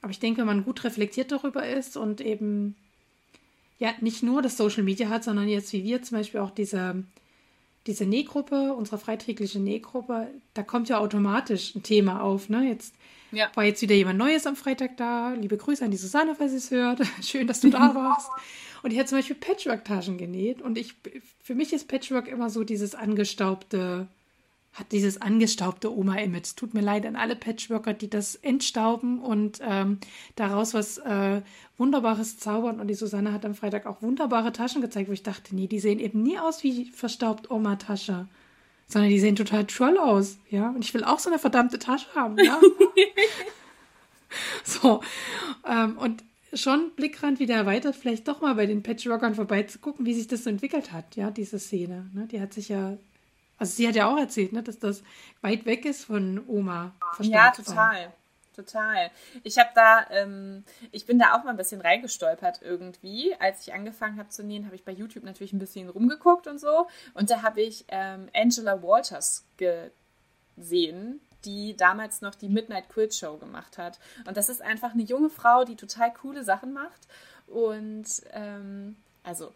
[0.00, 2.76] Aber ich denke, wenn man gut reflektiert darüber ist und eben
[3.78, 7.04] ja nicht nur das Social Media hat, sondern jetzt wie wir zum Beispiel auch diese,
[7.86, 12.48] diese Nähgruppe, unsere freiträgliche Nähgruppe, da kommt ja automatisch ein Thema auf.
[12.48, 12.70] Ne?
[12.70, 12.94] Jetzt
[13.32, 13.50] ja.
[13.52, 15.34] war jetzt wieder jemand Neues am Freitag da.
[15.34, 17.02] Liebe Grüße an die Susanne, falls sie es hört.
[17.22, 18.30] Schön, dass du da warst.
[18.84, 20.60] Und die hat zum Beispiel Patchwork-Taschen genäht.
[20.60, 20.94] Und ich,
[21.42, 24.08] für mich ist Patchwork immer so dieses angestaubte,
[24.74, 26.54] hat dieses angestaubte Oma-Image.
[26.54, 30.00] Tut mir leid an alle Patchworker, die das entstauben und ähm,
[30.36, 31.40] daraus was äh,
[31.78, 32.78] Wunderbares zaubern.
[32.78, 35.80] Und die Susanne hat am Freitag auch wunderbare Taschen gezeigt, wo ich dachte, nee, die
[35.80, 38.28] sehen eben nie aus wie verstaubt Oma-Tasche
[38.86, 40.68] sondern die sehen total toll aus, ja.
[40.68, 42.60] Und ich will auch so eine verdammte Tasche haben, ja.
[44.62, 45.00] so.
[45.66, 46.22] Ähm, und
[46.54, 50.50] schon Blickrand wieder erweitert, vielleicht doch mal bei den Patchworkern vorbeizugucken, wie sich das so
[50.50, 52.10] entwickelt hat, ja, diese Szene.
[52.12, 52.26] Ne?
[52.26, 52.96] Die hat sich ja,
[53.58, 55.02] also sie hat ja auch erzählt, ne, dass das
[55.40, 56.94] weit weg ist von Oma.
[57.20, 58.12] Ja, total.
[58.54, 59.10] Total.
[59.42, 63.34] Ich habe da, ähm, ich bin da auch mal ein bisschen reingestolpert irgendwie.
[63.40, 66.60] Als ich angefangen habe zu nähen, habe ich bei YouTube natürlich ein bisschen rumgeguckt und
[66.60, 66.86] so.
[67.14, 73.36] Und da habe ich ähm, Angela Walters gesehen, die damals noch die Midnight Quilt Show
[73.36, 73.98] gemacht hat.
[74.26, 77.08] Und das ist einfach eine junge Frau, die total coole Sachen macht.
[77.46, 79.52] Und ähm, also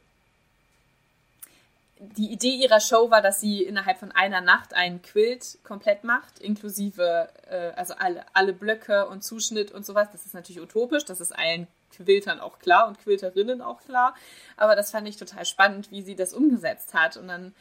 [2.00, 6.38] die Idee ihrer Show war, dass sie innerhalb von einer Nacht einen Quilt komplett macht,
[6.38, 10.08] inklusive äh, also alle, alle Blöcke und Zuschnitt und sowas.
[10.12, 11.66] Das ist natürlich utopisch, das ist allen
[11.96, 14.14] Quiltern auch klar und Quilterinnen auch klar.
[14.56, 17.16] Aber das fand ich total spannend, wie sie das umgesetzt hat.
[17.16, 17.54] Und dann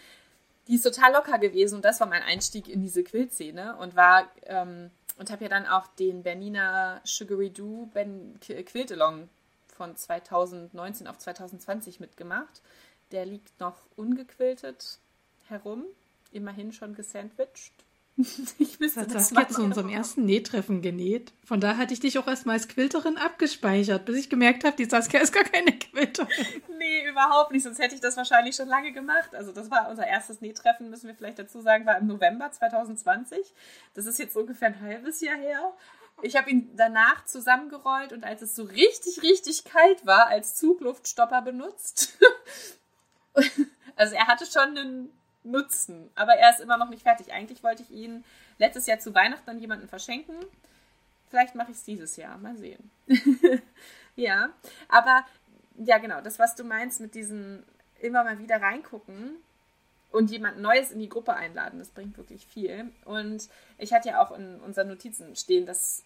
[0.68, 4.30] die ist total locker gewesen und das war mein Einstieg in diese Quiltszene und war
[4.44, 9.30] ähm, und habe ja dann auch den Bernina Sugary Do ben, Quiltalong
[9.76, 12.62] von 2019 auf 2020 mitgemacht.
[13.12, 15.00] Der liegt noch ungequiltet
[15.48, 15.86] herum,
[16.32, 17.74] immerhin schon gesandwiched.
[18.58, 21.34] ich müsste das, das mal zu unserem ersten Nähtreffen genäht.
[21.46, 24.86] Von da hatte ich dich auch erstmal als Quilterin abgespeichert, bis ich gemerkt habe, die
[24.86, 26.28] Saskia ist gar keine Quilterin.
[26.80, 29.36] nee, überhaupt nicht, sonst hätte ich das wahrscheinlich schon lange gemacht.
[29.36, 33.54] Also das war unser erstes Nähtreffen, müssen wir vielleicht dazu sagen, war im November 2020.
[33.94, 35.74] Das ist jetzt ungefähr ein halbes Jahr her.
[36.24, 41.44] Ich habe ihn danach zusammengerollt und als es so richtig, richtig kalt war, als Zugluftstopper
[41.44, 42.18] benutzt.
[43.96, 45.18] also er hatte schon einen
[45.48, 46.10] nutzen.
[46.16, 47.32] Aber er ist immer noch nicht fertig.
[47.34, 48.24] Eigentlich wollte ich ihn
[48.58, 50.36] letztes Jahr zu Weihnachten an jemanden verschenken.
[51.30, 52.38] Vielleicht mache ich es dieses Jahr.
[52.38, 52.92] Mal sehen.
[54.16, 54.50] ja,
[54.90, 55.26] aber
[55.78, 57.64] ja, genau, das, was du meinst mit diesen
[58.00, 59.38] immer mal wieder reingucken
[60.12, 62.92] und jemand Neues in die Gruppe einladen, das bringt wirklich viel.
[63.06, 66.04] Und ich hatte ja auch in unseren Notizen stehen, dass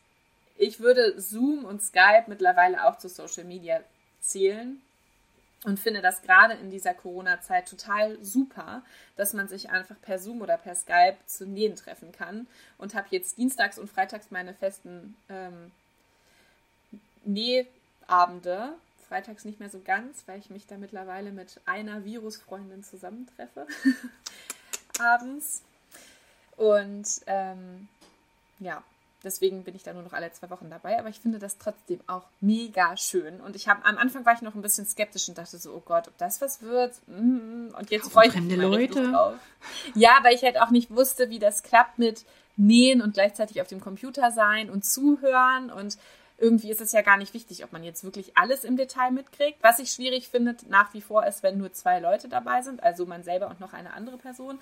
[0.57, 3.81] ich würde Zoom und Skype mittlerweile auch zu Social Media
[4.19, 4.81] zählen
[5.63, 8.83] und finde das gerade in dieser Corona-Zeit total super,
[9.15, 12.47] dass man sich einfach per Zoom oder per Skype zu Nähen treffen kann.
[12.79, 15.71] Und habe jetzt dienstags und freitags meine festen ähm,
[17.23, 18.73] Nähabende.
[19.07, 23.67] Freitags nicht mehr so ganz, weil ich mich da mittlerweile mit einer Virusfreundin zusammentreffe.
[24.99, 25.61] Abends.
[26.57, 27.87] Und ähm,
[28.59, 28.83] ja,
[29.23, 30.97] Deswegen bin ich da nur noch alle zwei Wochen dabei.
[30.99, 33.39] Aber ich finde das trotzdem auch mega schön.
[33.41, 35.83] Und ich habe am Anfang war ich noch ein bisschen skeptisch und dachte so, oh
[35.85, 36.95] Gott, ob das was wird.
[37.07, 39.11] Mm, und jetzt freue ich mich Leute.
[39.11, 39.33] drauf.
[39.93, 42.25] Ja, weil ich halt auch nicht wusste, wie das klappt mit
[42.57, 45.71] Nähen und gleichzeitig auf dem Computer sein und zuhören.
[45.71, 45.97] Und
[46.39, 49.59] irgendwie ist es ja gar nicht wichtig, ob man jetzt wirklich alles im Detail mitkriegt.
[49.61, 53.05] Was ich schwierig finde nach wie vor ist, wenn nur zwei Leute dabei sind, also
[53.05, 54.59] man selber und noch eine andere Person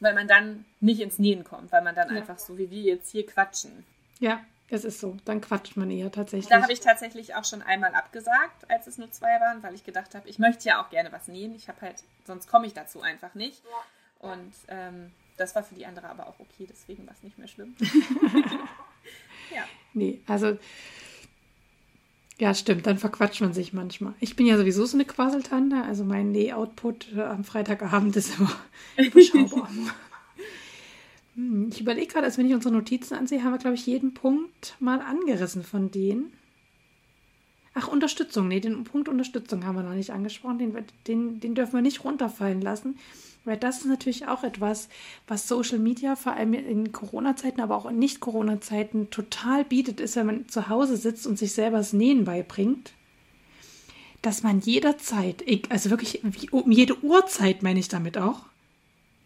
[0.00, 2.16] weil man dann nicht ins Nähen kommt, weil man dann ja.
[2.16, 3.84] einfach so wie wir jetzt hier quatschen.
[4.20, 5.16] Ja, es ist so.
[5.24, 6.48] Dann quatscht man eher tatsächlich.
[6.48, 9.84] Da habe ich tatsächlich auch schon einmal abgesagt, als es nur zwei waren, weil ich
[9.84, 11.54] gedacht habe, ich möchte ja auch gerne was nähen.
[11.54, 13.62] Ich habe halt, sonst komme ich dazu einfach nicht.
[14.20, 17.48] Und ähm, das war für die andere aber auch okay, deswegen war es nicht mehr
[17.48, 17.74] schlimm.
[19.54, 19.64] ja.
[19.94, 20.56] Nee, also
[22.40, 24.14] ja, stimmt, dann verquatscht man sich manchmal.
[24.18, 28.50] Ich bin ja sowieso so eine Quasseltante, also mein Näh-Output äh, am Freitagabend ist immer
[28.96, 29.68] überschaubar.
[31.40, 34.12] Hm, ich überlege gerade, als wenn ich unsere Notizen ansehe, haben wir, glaube ich, jeden
[34.12, 36.32] Punkt mal angerissen von denen.
[37.72, 38.48] Ach, Unterstützung.
[38.48, 40.58] Nee, den Punkt Unterstützung haben wir noch nicht angesprochen.
[40.58, 40.76] Den,
[41.06, 42.98] den, den dürfen wir nicht runterfallen lassen.
[43.44, 44.90] Weil das ist natürlich auch etwas,
[45.26, 50.26] was Social Media vor allem in Corona-Zeiten, aber auch in Nicht-Corona-Zeiten total bietet, ist, wenn
[50.26, 52.92] man zu Hause sitzt und sich selber das Nähen beibringt,
[54.20, 56.22] dass man jederzeit, also wirklich
[56.52, 58.42] um jede Uhrzeit meine ich damit auch,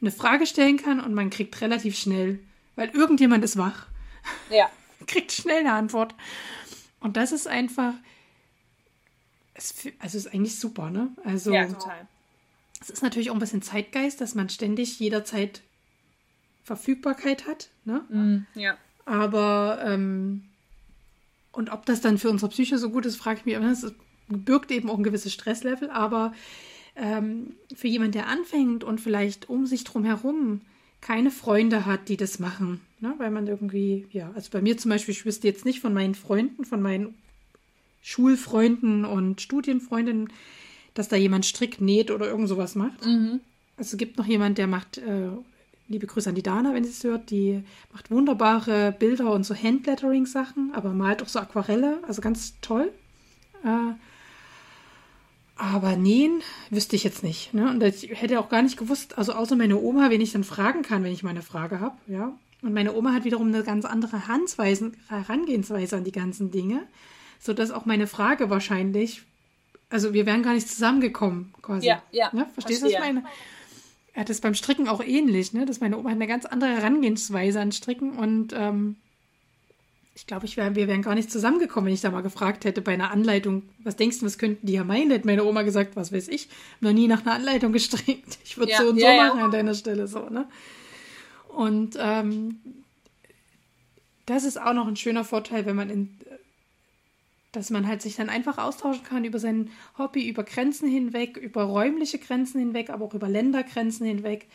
[0.04, 2.38] eine Frage stellen kann und man kriegt relativ schnell
[2.76, 3.86] weil irgendjemand ist wach.
[4.50, 4.70] Ja.
[5.06, 6.14] Kriegt schnell eine Antwort.
[7.00, 7.94] Und das ist einfach,
[9.54, 11.10] es, also ist eigentlich super, ne?
[11.24, 12.06] Also, ja, total.
[12.80, 15.62] Es ist natürlich auch ein bisschen Zeitgeist, dass man ständig jederzeit
[16.64, 18.04] Verfügbarkeit hat, ne?
[18.08, 18.76] Mm, ja.
[19.04, 20.48] Aber, ähm,
[21.52, 23.54] und ob das dann für unsere Psyche so gut ist, frage ich mich.
[23.56, 23.92] Es
[24.28, 26.32] birgt eben auch ein gewisses Stresslevel, aber
[26.96, 30.60] ähm, für jemanden, der anfängt und vielleicht um sich drum herum
[31.00, 33.14] keine Freunde hat, die das machen, ne?
[33.18, 36.14] weil man irgendwie, ja, also bei mir zum Beispiel, ich wüsste jetzt nicht von meinen
[36.14, 37.14] Freunden, von meinen
[38.02, 40.32] Schulfreunden und Studienfreundinnen,
[40.94, 43.04] dass da jemand strick näht oder irgend sowas macht.
[43.04, 43.40] Mhm.
[43.76, 45.28] Also es gibt noch jemand, der macht, äh,
[45.88, 47.62] liebe Grüße an die Dana, wenn sie es hört, die
[47.92, 52.90] macht wunderbare Bilder und so Handlettering-Sachen, aber malt auch so Aquarelle, also ganz toll.
[53.62, 53.92] Äh,
[55.56, 57.54] aber nähen wüsste ich jetzt nicht.
[57.54, 57.70] Ne?
[57.70, 60.82] Und ich hätte auch gar nicht gewusst, also außer meine Oma, wen ich dann fragen
[60.82, 61.96] kann, wenn ich meine Frage habe.
[62.08, 62.32] Ja?
[62.62, 66.82] Und meine Oma hat wiederum eine ganz andere Handweise, Herangehensweise an die ganzen Dinge,
[67.38, 69.22] sodass auch meine Frage wahrscheinlich,
[69.90, 71.86] also wir wären gar nicht zusammengekommen quasi.
[71.86, 72.30] Ja, ja.
[72.32, 72.46] Ne?
[72.52, 73.24] Verstehst du, was ich meine?
[74.16, 75.66] Ja, das ist beim Stricken auch ähnlich, ne?
[75.66, 78.96] Dass meine Oma hat eine ganz andere Herangehensweise an Stricken und ähm,
[80.16, 82.80] ich glaube, ich wär, wir wären gar nicht zusammengekommen, wenn ich da mal gefragt hätte
[82.80, 85.10] bei einer Anleitung, was denkst du, was könnten die ja meinen?
[85.10, 86.48] Hätte meine Oma gesagt, was weiß ich,
[86.80, 88.38] noch nie nach einer Anleitung gestrickt.
[88.44, 89.24] Ich würde Ja, so und ja, so ja.
[89.24, 90.46] machen an deiner Stelle so, ne?
[91.48, 92.60] Und ähm,
[94.26, 96.18] das ist auch noch ein schöner Vorteil, wenn man in,
[97.52, 101.64] dass man halt sich dann einfach austauschen kann über sein Hobby, über Grenzen hinweg, über
[101.64, 104.46] räumliche Grenzen hinweg, aber auch über Ländergrenzen hinweg.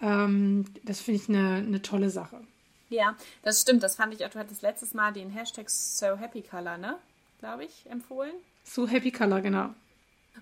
[0.00, 2.40] Ähm, das finde ich eine, eine tolle Sache.
[2.88, 3.82] Ja, das stimmt.
[3.82, 4.30] Das fand ich auch.
[4.30, 6.98] Du hattest letztes Mal den Hashtag So Happy Color, ne?
[7.40, 8.32] Glaube ich, empfohlen.
[8.64, 9.70] So Happy Color, genau.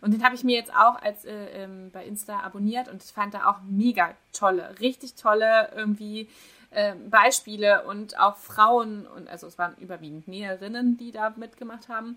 [0.01, 3.35] Und den habe ich mir jetzt auch als äh, ähm, bei Insta abonniert und fand
[3.35, 6.29] da auch mega tolle, richtig tolle irgendwie
[6.73, 12.17] ähm, Beispiele und auch Frauen und also es waren überwiegend Näherinnen, die da mitgemacht haben.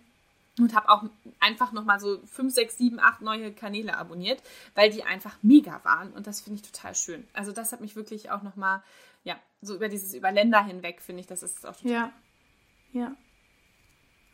[0.60, 1.04] Und habe auch
[1.40, 4.42] einfach nochmal so fünf, sechs, sieben, acht neue Kanäle abonniert,
[4.74, 6.12] weil die einfach mega waren.
[6.14, 7.28] Und das finde ich total schön.
[7.34, 8.82] Also das hat mich wirklich auch nochmal,
[9.28, 12.14] ja, so über dieses über Länder hinweg, finde ich, das ist auch total Ja.
[12.94, 13.16] Ja.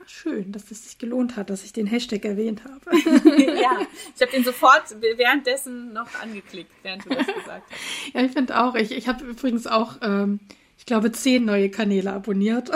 [0.02, 2.95] Ach, schön, dass es sich gelohnt hat, dass ich den Hashtag erwähnt habe.
[3.61, 3.80] ja,
[4.15, 7.80] ich habe den sofort währenddessen noch angeklickt, während du das gesagt hast.
[8.14, 8.76] ja, ich finde auch.
[8.76, 10.40] Ich, ich habe übrigens auch, ähm,
[10.78, 12.70] ich glaube, zehn neue Kanäle abonniert.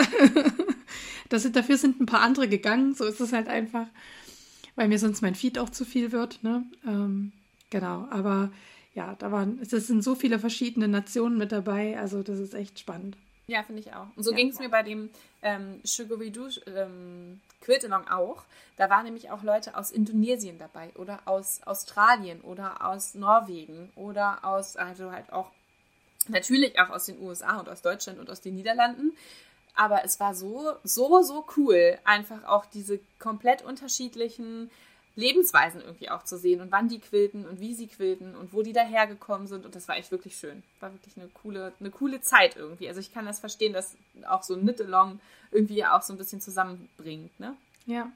[1.28, 2.94] das sind, dafür sind ein paar andere gegangen.
[2.94, 3.86] So ist es halt einfach,
[4.74, 6.42] weil mir sonst mein Feed auch zu viel wird.
[6.42, 6.64] Ne?
[6.84, 7.32] Ähm,
[7.70, 8.50] genau, aber
[8.98, 11.96] ja, da waren, es sind so viele verschiedene Nationen mit dabei.
[12.00, 13.16] Also das ist echt spannend.
[13.46, 14.08] Ja, finde ich auch.
[14.16, 14.36] Und so Ja.
[14.36, 15.08] ging es mir bei dem
[15.40, 18.42] ähm, Sugary Do ähm, Quilt-Along auch.
[18.76, 24.44] Da waren nämlich auch Leute aus Indonesien dabei oder aus Australien oder aus Norwegen oder
[24.44, 25.52] aus, also halt auch
[26.26, 29.12] natürlich auch aus den USA und aus Deutschland und aus den Niederlanden.
[29.76, 34.70] Aber es war so, so, so cool, einfach auch diese komplett unterschiedlichen
[35.18, 38.62] Lebensweisen irgendwie auch zu sehen und wann die quilten und wie sie quilten und wo
[38.62, 39.66] die dahergekommen sind.
[39.66, 40.62] Und das war echt wirklich schön.
[40.78, 42.88] War wirklich eine coole, eine coole Zeit irgendwie.
[42.88, 43.96] Also ich kann das verstehen, dass
[44.28, 45.18] auch so ein Knit-Along
[45.50, 47.56] irgendwie auch so ein bisschen zusammenbringt, ne?
[47.86, 48.12] Ja.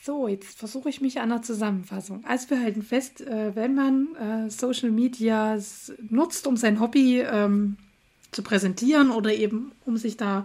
[0.00, 2.24] So, jetzt versuche ich mich an der Zusammenfassung.
[2.24, 5.58] Also wir halten fest, äh, wenn man äh, Social Media
[6.08, 7.78] nutzt, um sein Hobby ähm,
[8.30, 10.44] zu präsentieren oder eben um sich da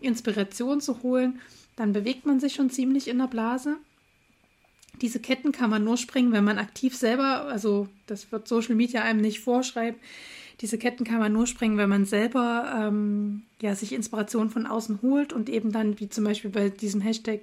[0.00, 1.40] Inspiration zu holen,
[1.74, 3.76] dann bewegt man sich schon ziemlich in der Blase.
[5.00, 9.02] Diese Ketten kann man nur springen, wenn man aktiv selber, also das wird Social Media
[9.02, 9.98] einem nicht vorschreiben,
[10.60, 15.00] diese Ketten kann man nur springen, wenn man selber ähm, ja, sich Inspiration von außen
[15.02, 17.42] holt und eben dann, wie zum Beispiel bei diesem Hashtag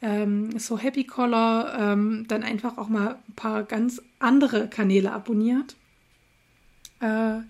[0.00, 5.76] ähm, so Happy Color, ähm, dann einfach auch mal ein paar ganz andere Kanäle abonniert.
[7.00, 7.40] Äh,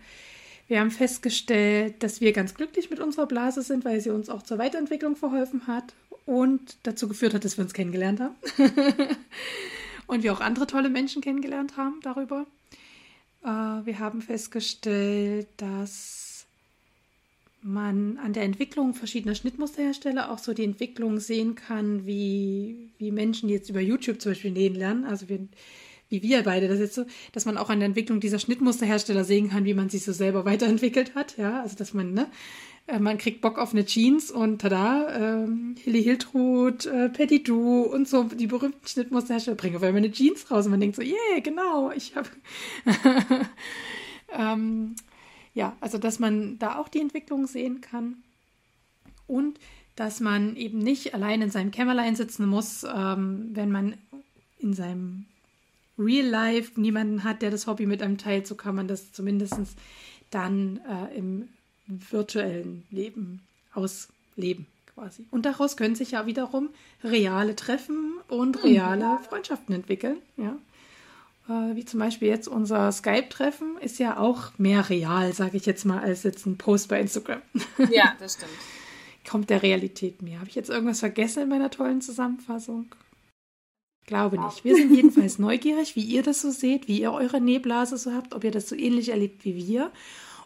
[0.67, 4.43] wir haben festgestellt, dass wir ganz glücklich mit unserer Blase sind, weil sie uns auch
[4.43, 5.95] zur Weiterentwicklung verholfen hat
[6.29, 8.35] und dazu geführt hat, dass wir uns kennengelernt haben.
[10.07, 12.45] und wir auch andere tolle Menschen kennengelernt haben darüber.
[13.43, 16.47] Äh, wir haben festgestellt, dass
[17.63, 23.49] man an der Entwicklung verschiedener Schnittmusterhersteller auch so die Entwicklung sehen kann, wie, wie Menschen,
[23.49, 25.41] jetzt über YouTube zum Beispiel nähen lernen, also wir,
[26.11, 29.49] wie wir beide das jetzt so, dass man auch an der Entwicklung dieser Schnittmusterhersteller sehen
[29.49, 32.27] kann, wie man sich so selber weiterentwickelt hat, ja, also dass man, ne,
[32.89, 37.83] äh, man kriegt Bock auf eine Jeans und tada, ähm, Hilly Hiltrud, äh, Petit Du
[37.83, 41.03] und so die berühmten Schnittmusterhersteller bringen auf einmal eine Jeans raus und man denkt so,
[41.03, 42.29] yeah, genau, ich habe
[44.33, 44.97] ähm,
[45.55, 48.17] ja, also dass man da auch die Entwicklung sehen kann
[49.27, 49.61] und
[49.95, 53.95] dass man eben nicht allein in seinem Kämmerlein sitzen muss, ähm, wenn man
[54.59, 55.27] in seinem
[55.99, 59.59] Real Life niemanden hat, der das Hobby mit einem teilt, so kann man das zumindest
[60.31, 61.49] dann äh, im
[61.89, 63.41] virtuellen Leben
[63.73, 65.27] ausleben quasi.
[65.31, 66.71] Und daraus können sich ja wiederum
[67.03, 69.25] reale Treffen und reale mhm.
[69.25, 70.19] Freundschaften entwickeln.
[70.37, 70.59] Ja.
[71.49, 75.85] Äh, wie zum Beispiel jetzt unser Skype-Treffen ist ja auch mehr real, sage ich jetzt
[75.85, 77.43] mal, als jetzt ein Post bei Instagram.
[77.91, 78.51] Ja, das stimmt.
[79.29, 80.41] Kommt der Realität mehr.
[80.41, 82.87] Habe ich jetzt irgendwas vergessen in meiner tollen Zusammenfassung?
[84.07, 84.65] Glaube nicht.
[84.65, 88.35] Wir sind jedenfalls neugierig, wie ihr das so seht, wie ihr eure Nähblase so habt,
[88.35, 89.93] ob ihr das so ähnlich erlebt wie wir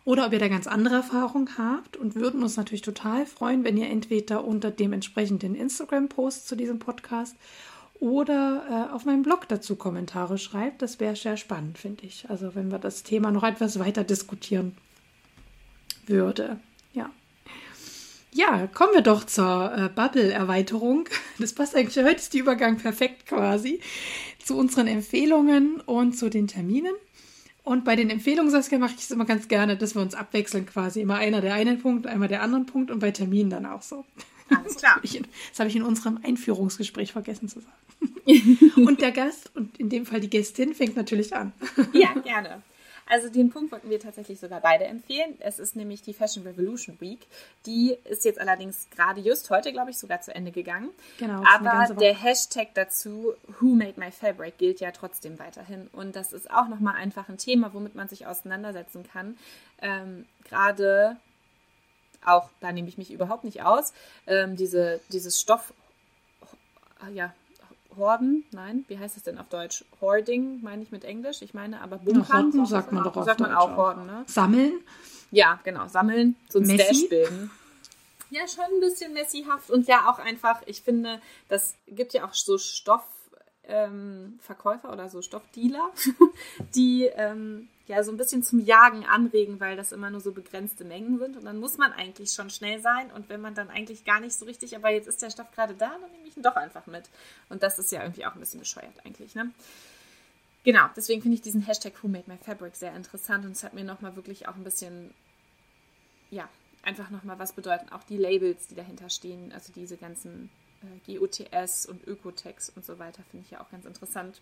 [0.05, 3.77] oder ob ihr da ganz andere Erfahrungen habt und würden uns natürlich total freuen, wenn
[3.77, 7.37] ihr entweder unter dem entsprechenden Instagram-Post zu diesem Podcast
[8.01, 10.83] oder äh, auf meinem Blog dazu Kommentare schreibt.
[10.83, 12.29] Das wäre sehr spannend, finde ich.
[12.29, 14.77] Also wenn wir das Thema noch etwas weiter diskutieren
[16.07, 16.59] würde.
[16.95, 17.11] Ja.
[18.33, 21.09] Ja, kommen wir doch zur äh, Bubble-Erweiterung.
[21.39, 23.81] Das passt eigentlich, heute ist die Übergang perfekt quasi
[24.39, 26.95] zu unseren Empfehlungen und zu den Terminen.
[27.65, 30.67] Und bei den Empfehlungen, Saskia, mache ich es immer ganz gerne, dass wir uns abwechseln
[30.67, 31.01] quasi.
[31.01, 34.05] Immer einer der einen Punkt, einmal der anderen Punkt und bei Terminen dann auch so.
[34.49, 35.01] Alles klar.
[35.51, 38.73] Das habe ich in unserem Einführungsgespräch vergessen zu sagen.
[38.87, 41.53] und der Gast, und in dem Fall die Gästin, fängt natürlich an.
[41.93, 42.63] Ja, gerne.
[43.13, 45.37] Also den Punkt wollten wir tatsächlich sogar beide empfehlen.
[45.41, 47.27] Es ist nämlich die Fashion Revolution Week.
[47.67, 50.89] Die ist jetzt allerdings gerade just heute, glaube ich, sogar zu Ende gegangen.
[51.19, 51.45] Genau.
[51.47, 55.91] Aber der Hashtag dazu, Who Made My Fabric, gilt ja trotzdem weiterhin.
[55.93, 59.37] Und das ist auch nochmal einfach ein Thema, womit man sich auseinandersetzen kann.
[59.83, 61.19] Ähm, gerade
[62.25, 63.93] auch, da nehme ich mich überhaupt nicht aus,
[64.27, 65.75] ähm, diese, dieses Stoff,
[67.13, 67.35] ja,
[67.97, 69.85] Horden, nein, wie heißt es denn auf Deutsch?
[70.01, 71.43] Hoarding, meine ich mit Englisch.
[71.43, 72.47] Ich meine aber Bunkern.
[72.47, 74.25] Horden sagt man doch auf Sagt man auch Horden, ne?
[74.27, 74.81] Sammeln?
[75.31, 76.83] Ja, genau, sammeln, so ein Messi?
[76.83, 77.51] Stash bilden.
[78.31, 82.35] Ja, schon ein bisschen messihaft und ja auch einfach, ich finde, das gibt ja auch
[82.35, 83.22] so Stoffverkäufer
[83.69, 84.39] ähm,
[84.85, 85.91] oder so Stoffdealer,
[86.75, 90.85] die ähm, ja so ein bisschen zum Jagen anregen, weil das immer nur so begrenzte
[90.85, 91.37] Mengen sind.
[91.37, 93.11] Und dann muss man eigentlich schon schnell sein.
[93.13, 95.75] Und wenn man dann eigentlich gar nicht so richtig, aber jetzt ist der Stoff gerade
[95.75, 97.09] da, dann nehme ich ihn doch einfach mit.
[97.49, 99.51] Und das ist ja irgendwie auch ein bisschen bescheuert eigentlich, ne?
[100.65, 103.75] Genau, deswegen finde ich diesen Hashtag Who Made My Fabric sehr interessant und es hat
[103.75, 105.13] mir nochmal wirklich auch ein bisschen,
[106.31, 106.49] ja,
[106.85, 107.89] einfach nochmal was bedeuten.
[107.91, 110.51] Auch die Labels, die dahinter stehen, also diese ganzen
[111.07, 114.41] äh, GOTS und Ökotex und so weiter, finde ich ja auch ganz interessant,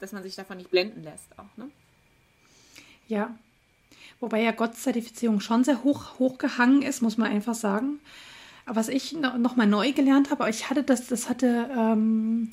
[0.00, 1.70] dass man sich davon nicht blenden lässt auch, ne?
[3.08, 3.36] Ja.
[4.18, 8.00] Wobei ja Gott-Zertifizierung schon sehr hoch hochgehangen ist, muss man einfach sagen.
[8.64, 12.50] Aber was ich noch mal neu gelernt habe, ich hatte das, das hatte ähm,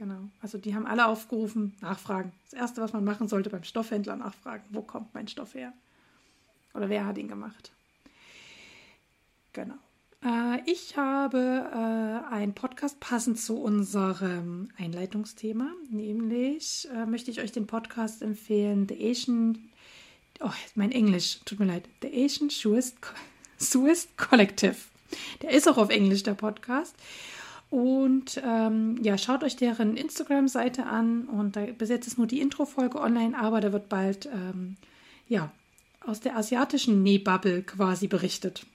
[0.00, 0.30] Genau.
[0.40, 2.32] Also die haben alle aufgerufen, nachfragen.
[2.44, 5.74] Das Erste, was man machen sollte beim Stoffhändler, nachfragen, wo kommt mein Stoff her?
[6.72, 7.70] Oder wer hat ihn gemacht?
[9.52, 9.74] Genau.
[10.24, 17.52] Äh, ich habe äh, einen Podcast passend zu unserem Einleitungsthema, nämlich äh, möchte ich euch
[17.52, 19.58] den Podcast empfehlen, The Asian
[20.40, 22.96] oh, mein Englisch, tut mir leid, The Asian Suist
[24.16, 24.76] Collective.
[25.42, 26.94] Der ist auch auf Englisch, der Podcast.
[27.70, 31.26] Und ähm, ja, schaut euch deren Instagram-Seite an.
[31.26, 34.76] Und da, bis jetzt ist nur die Intro-Folge online, aber da wird bald ähm,
[35.28, 35.52] ja,
[36.04, 38.66] aus der asiatischen Nähbubble quasi berichtet.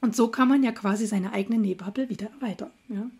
[0.00, 2.70] Und so kann man ja quasi seine eigene Nähbubble wieder erweitern.
[2.88, 3.10] Ja?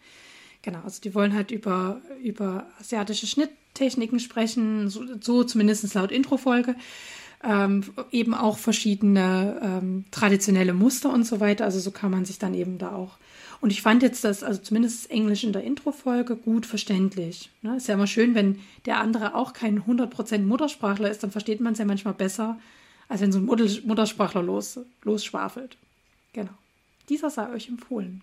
[0.63, 6.77] Genau, also die wollen halt über, über asiatische Schnitttechniken sprechen, so, so zumindest laut Intro-Folge.
[7.43, 11.65] Ähm, eben auch verschiedene ähm, traditionelle Muster und so weiter.
[11.65, 13.19] Also so kann man sich dann eben da auch.
[13.65, 17.49] Und ich fand jetzt das, also zumindest das Englisch in der Intro-Folge, gut verständlich.
[17.63, 17.79] Ne?
[17.79, 21.73] Ist ja immer schön, wenn der andere auch kein 100% Muttersprachler ist, dann versteht man
[21.73, 22.59] es ja manchmal besser,
[23.09, 25.79] als wenn so ein Muttersprachler los, losschwafelt.
[26.35, 26.53] Genau.
[27.09, 28.21] Dieser sei euch empfohlen.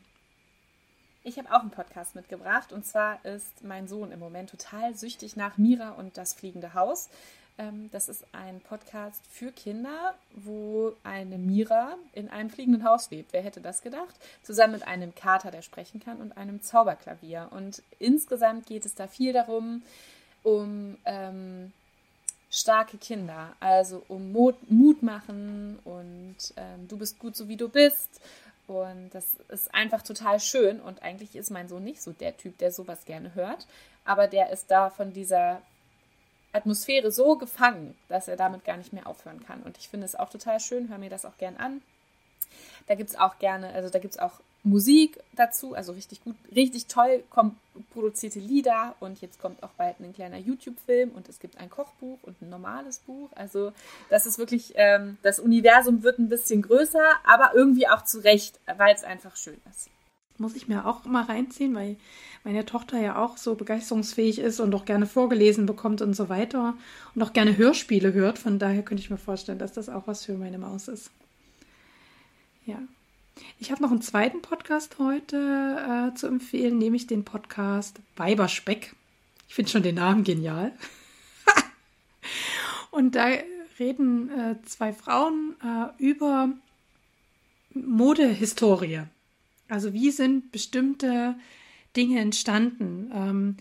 [1.24, 5.38] Ich habe auch einen Podcast mitgebracht und zwar ist mein Sohn im Moment total süchtig
[5.38, 7.10] nach Mira und das fliegende Haus.
[7.58, 13.34] Ähm, das ist ein Podcast für Kinder, wo eine Mira in einem fliegenden Haus lebt.
[13.34, 14.16] Wer hätte das gedacht?
[14.44, 17.50] Zusammen mit einem Kater, der sprechen kann, und einem Zauberklavier.
[17.52, 19.84] Und insgesamt geht es da viel darum,
[20.44, 21.72] um ähm,
[22.50, 27.70] starke Kinder, also um Mut, Mut machen und ähm, du bist gut so wie du
[27.70, 28.20] bist.
[28.68, 30.80] Und das ist einfach total schön.
[30.80, 33.68] Und eigentlich ist mein Sohn nicht so der Typ, der sowas gerne hört.
[34.06, 35.62] Aber der ist da von dieser
[36.54, 39.62] Atmosphäre so gefangen, dass er damit gar nicht mehr aufhören kann.
[39.64, 41.82] Und ich finde es auch total schön, höre mir das auch gern an.
[42.88, 46.36] Da gibt es auch gerne, also da gibt es auch Musik dazu, also richtig gut,
[46.56, 47.24] richtig toll
[47.94, 52.20] produzierte Lieder und jetzt kommt auch bald ein kleiner YouTube-Film und es gibt ein Kochbuch
[52.22, 53.30] und ein normales Buch.
[53.34, 53.72] Also
[54.10, 58.94] das ist wirklich, ähm, das Universum wird ein bisschen größer, aber irgendwie auch zurecht, weil
[58.94, 59.90] es einfach schön ist.
[60.38, 61.98] Muss ich mir auch mal reinziehen, weil
[62.44, 66.76] meine Tochter ja auch so begeisterungsfähig ist und auch gerne vorgelesen bekommt und so weiter
[67.14, 68.40] und auch gerne Hörspiele hört.
[68.40, 71.12] Von daher könnte ich mir vorstellen, dass das auch was für meine Maus ist.
[72.66, 72.80] Ja.
[73.60, 78.96] Ich habe noch einen zweiten Podcast heute äh, zu empfehlen, nämlich den Podcast Weiberspeck.
[79.48, 80.72] Ich finde schon den Namen genial.
[82.92, 83.28] und da
[83.80, 86.50] reden äh, zwei Frauen äh, über
[87.74, 89.02] Modehistorie.
[89.72, 91.36] Also wie sind bestimmte
[91.96, 93.10] Dinge entstanden?
[93.14, 93.58] Ähm,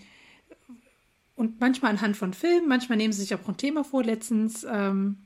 [1.36, 4.02] und manchmal anhand von Filmen, manchmal nehmen sie sich auch ein Thema vor.
[4.02, 5.18] Letztens ähm,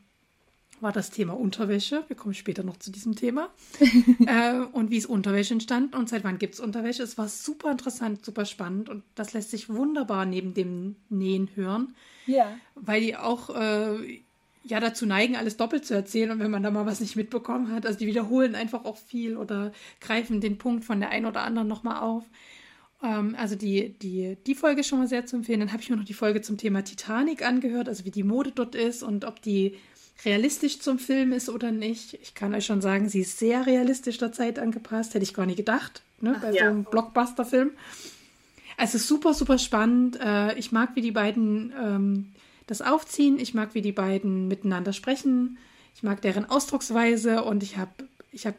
[0.81, 2.05] war das Thema Unterwäsche.
[2.09, 3.49] Wir kommen später noch zu diesem Thema.
[4.27, 7.03] äh, und wie ist Unterwäsche entstanden und seit wann gibt es Unterwäsche?
[7.03, 11.95] Es war super interessant, super spannend und das lässt sich wunderbar neben dem Nähen hören.
[12.27, 12.59] Ja.
[12.75, 14.23] Weil die auch äh,
[14.65, 17.71] ja dazu neigen, alles doppelt zu erzählen und wenn man da mal was nicht mitbekommen
[17.71, 21.43] hat, also die wiederholen einfach auch viel oder greifen den Punkt von der einen oder
[21.43, 22.25] anderen nochmal auf.
[23.03, 25.61] Ähm, also die, die, die Folge ist schon mal sehr zu empfehlen.
[25.61, 28.53] Dann habe ich mir noch die Folge zum Thema Titanic angehört, also wie die Mode
[28.53, 29.77] dort ist und ob die
[30.25, 32.15] realistisch zum Film ist oder nicht.
[32.23, 35.15] Ich kann euch schon sagen, sie ist sehr realistisch der Zeit angepasst.
[35.15, 36.65] Hätte ich gar nicht gedacht, ne, bei ja.
[36.65, 37.73] so einem Blockbuster-Film.
[38.77, 40.19] Also super, super spannend.
[40.21, 42.34] Äh, ich mag, wie die beiden ähm,
[42.67, 43.39] das aufziehen.
[43.39, 45.59] Ich mag, wie die beiden miteinander sprechen.
[45.95, 47.93] Ich mag deren Ausdrucksweise und ich habe
[48.33, 48.55] ich hab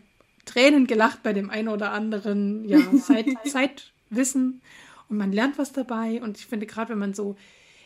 [0.45, 4.61] Tränen gelacht bei dem einen oder anderen ja, Zeit, Zeitwissen
[5.09, 6.21] und man lernt was dabei.
[6.21, 7.35] Und ich finde, gerade wenn man so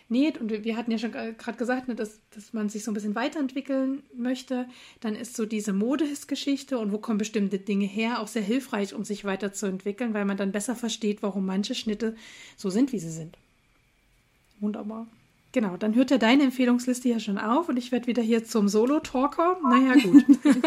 [0.09, 2.93] näht, und wir hatten ja schon gerade gesagt, ne, dass, dass man sich so ein
[2.93, 4.67] bisschen weiterentwickeln möchte,
[5.01, 9.03] dann ist so diese Modesgeschichte und wo kommen bestimmte Dinge her auch sehr hilfreich, um
[9.03, 12.15] sich weiterzuentwickeln, weil man dann besser versteht, warum manche Schnitte
[12.57, 13.37] so sind, wie sie sind.
[14.59, 15.07] Wunderbar.
[15.51, 18.69] Genau, dann hört ja deine Empfehlungsliste ja schon auf und ich werde wieder hier zum
[18.69, 19.57] Solo-Talker.
[19.63, 20.25] Naja, gut.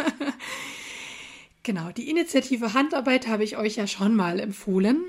[1.62, 5.04] genau, die Initiative Handarbeit habe ich euch ja schon mal empfohlen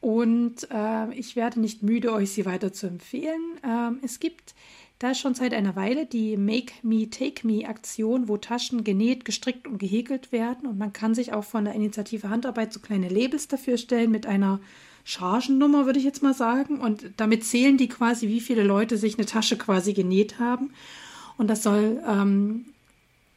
[0.00, 3.40] und äh, ich werde nicht müde, euch sie weiter zu empfehlen.
[3.62, 4.54] Ähm, es gibt
[4.98, 9.68] da schon seit einer Weile die Make Me Take Me Aktion, wo Taschen genäht, gestrickt
[9.68, 13.46] und gehäkelt werden und man kann sich auch von der Initiative Handarbeit so kleine Labels
[13.46, 14.60] dafür stellen mit einer
[15.08, 16.80] Chargennummer, würde ich jetzt mal sagen.
[16.80, 20.70] Und damit zählen die quasi, wie viele Leute sich eine Tasche quasi genäht haben.
[21.38, 22.66] Und das soll, ähm,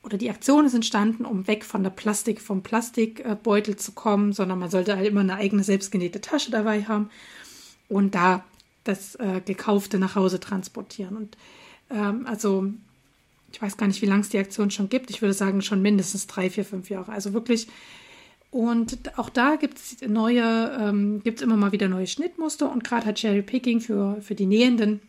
[0.03, 4.59] oder die Aktion ist entstanden, um weg von der Plastik, vom Plastikbeutel zu kommen, sondern
[4.59, 7.09] man sollte halt immer eine eigene selbstgenähte Tasche dabei haben
[7.87, 8.43] und da
[8.83, 11.15] das äh, Gekaufte nach Hause transportieren.
[11.15, 11.37] Und
[11.89, 12.67] ähm, also
[13.53, 15.09] ich weiß gar nicht, wie lange es die Aktion schon gibt.
[15.09, 17.13] Ich würde sagen, schon mindestens drei, vier, fünf Jahre.
[17.13, 17.67] Also wirklich
[18.51, 22.83] und auch da gibt es neue, ähm, gibt es immer mal wieder neue Schnittmuster und
[22.83, 24.99] gerade hat Cherry Picking für, für die Nähenden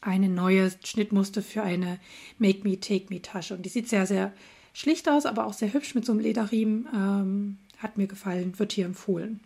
[0.00, 2.00] eine neue Schnittmuster für eine
[2.38, 3.54] Make Me Take Me Tasche.
[3.54, 4.32] Und die sieht sehr, sehr
[4.72, 6.88] schlicht aus, aber auch sehr hübsch mit so einem Lederriemen.
[6.94, 9.40] Ähm, hat mir gefallen, wird hier empfohlen.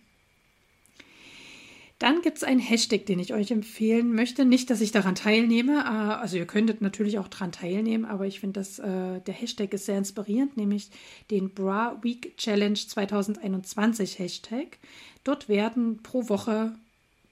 [1.99, 4.45] Dann gibt es einen Hashtag, den ich euch empfehlen möchte.
[4.45, 5.79] Nicht, dass ich daran teilnehme.
[5.79, 9.73] Äh, also ihr könntet natürlich auch daran teilnehmen, aber ich finde, dass äh, der Hashtag
[9.73, 10.91] ist sehr inspirierend, nämlich
[11.31, 14.79] den Bra Week Challenge 2021 Hashtag.
[15.25, 16.75] Dort werden pro Woche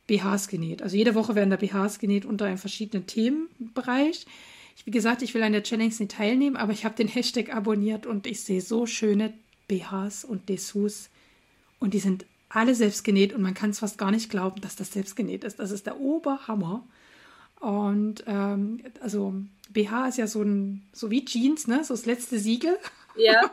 [0.07, 0.83] BHs genäht.
[0.83, 4.27] Also jede Woche werden da BHs genäht unter einem verschiedenen Themenbereich.
[4.77, 7.55] Ich, wie gesagt, ich will an der Challenge nicht teilnehmen, aber ich habe den Hashtag
[7.55, 9.35] abonniert und ich sehe so schöne
[9.69, 11.11] BHs und Dessous
[11.79, 14.77] und die sind alle selbst genäht und man kann es fast gar nicht glauben, dass
[14.77, 15.59] das selbst genäht ist.
[15.59, 16.87] Das ist der Oberhammer.
[17.61, 19.35] Und ähm, also
[19.71, 21.83] BH ist ja so ein, so wie Jeans, ne?
[21.83, 22.79] So das letzte Siegel.
[23.17, 23.51] Ja.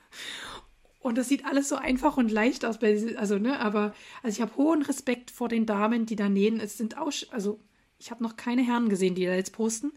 [1.00, 2.78] und das sieht alles so einfach und leicht aus.
[3.16, 6.60] Also, ne, aber also ich habe hohen Respekt vor den Damen, die da nähen.
[6.60, 7.60] Es sind auch, also
[7.98, 9.92] ich habe noch keine Herren gesehen, die da jetzt posten.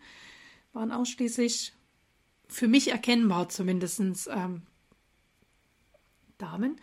[0.73, 1.73] Waren ausschließlich
[2.49, 3.99] für mich erkennbar zumindest
[4.29, 4.63] ähm,
[6.37, 6.79] Damen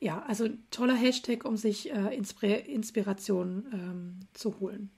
[0.00, 4.90] ja, also toller Hashtag, um sich äh, Inspir Inspiration ähm, zu holen.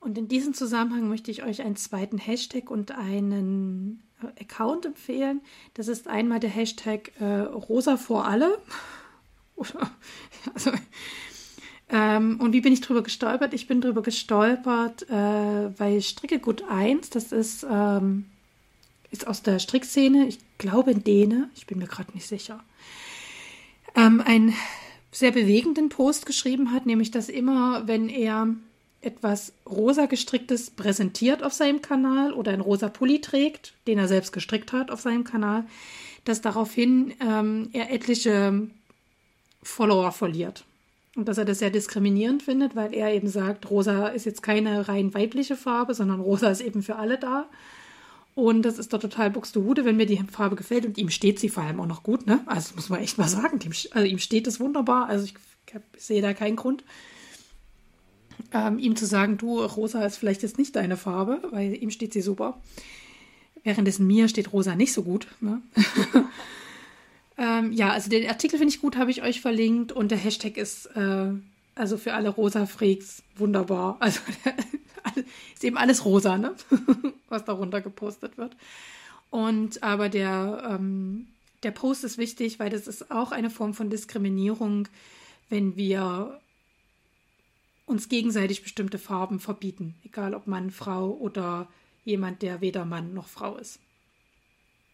[0.00, 5.42] Und in diesem Zusammenhang möchte ich euch einen zweiten Hashtag und einen äh, Account empfehlen.
[5.74, 8.58] Das ist einmal der Hashtag äh, Rosa vor alle.
[10.54, 10.72] also,
[11.88, 13.54] ähm, und wie bin ich drüber gestolpert?
[13.54, 18.26] Ich bin drüber gestolpert, äh, weil Stricke Gut 1, das ist, ähm,
[19.10, 22.62] ist aus der Strickszene, ich glaube in Däne, ich bin mir gerade nicht sicher,
[23.94, 24.54] ähm, einen
[25.12, 28.48] sehr bewegenden Post geschrieben hat, nämlich dass immer, wenn er
[29.00, 34.32] etwas rosa gestricktes präsentiert auf seinem Kanal oder ein rosa Pulli trägt, den er selbst
[34.32, 35.66] gestrickt hat auf seinem Kanal,
[36.24, 38.68] dass daraufhin ähm, er etliche
[39.62, 40.64] Follower verliert.
[41.16, 44.88] Und dass er das sehr diskriminierend findet, weil er eben sagt, rosa ist jetzt keine
[44.88, 47.46] rein weibliche Farbe, sondern rosa ist eben für alle da.
[48.34, 50.84] Und das ist doch total Buxtehude, wenn mir die Farbe gefällt.
[50.84, 52.40] Und ihm steht sie vor allem auch noch gut, ne?
[52.46, 53.60] Also muss man echt mal sagen.
[53.62, 55.08] Also ihm steht es wunderbar.
[55.08, 55.34] Also ich,
[55.96, 56.82] ich sehe da keinen Grund,
[58.52, 62.12] ähm, ihm zu sagen, du, rosa ist vielleicht jetzt nicht deine Farbe, weil ihm steht
[62.12, 62.60] sie super.
[63.62, 65.26] Währenddessen mir steht rosa nicht so gut.
[65.40, 65.62] Ne?
[67.38, 70.56] ähm, ja, also den Artikel finde ich gut, habe ich euch verlinkt und der Hashtag
[70.56, 71.32] ist äh,
[71.74, 73.96] also für alle rosa Freaks wunderbar.
[74.00, 74.20] Also
[75.54, 76.54] ist eben alles rosa, ne?
[77.28, 78.56] was darunter gepostet wird.
[79.30, 81.26] Und aber der, ähm,
[81.62, 84.88] der Post ist wichtig, weil das ist auch eine Form von Diskriminierung,
[85.48, 86.40] wenn wir
[87.86, 91.68] uns gegenseitig bestimmte Farben verbieten, egal ob Mann, Frau oder
[92.04, 93.78] jemand, der weder Mann noch Frau ist.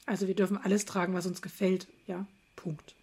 [0.06, 2.26] Also wir dürfen alles tragen, was uns gefällt, ja,
[2.56, 2.94] Punkt.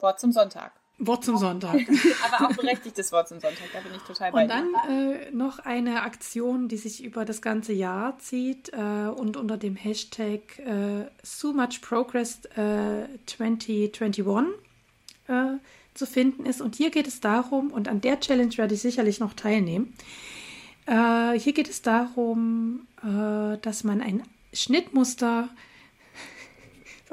[0.00, 0.72] Wort zum Sonntag.
[0.98, 1.80] Wort zum Sonntag.
[2.32, 5.58] Aber auch berechtigtes Wort zum Sonntag, da bin ich total bei Und dann äh, noch
[5.58, 11.06] eine Aktion, die sich über das ganze Jahr zieht äh, und unter dem Hashtag äh,
[11.22, 14.28] So Much Progress 2021
[15.26, 15.58] äh,
[15.94, 16.60] zu finden ist.
[16.60, 19.94] Und hier geht es darum, und an der Challenge werde ich sicherlich noch teilnehmen.
[20.86, 24.22] Äh, hier geht es darum, äh, dass man ein
[24.52, 25.48] Schnittmuster.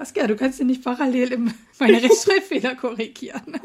[0.01, 3.61] Saskia, du kannst ja nicht parallel im, meine Rechtschreibfehler korrigieren.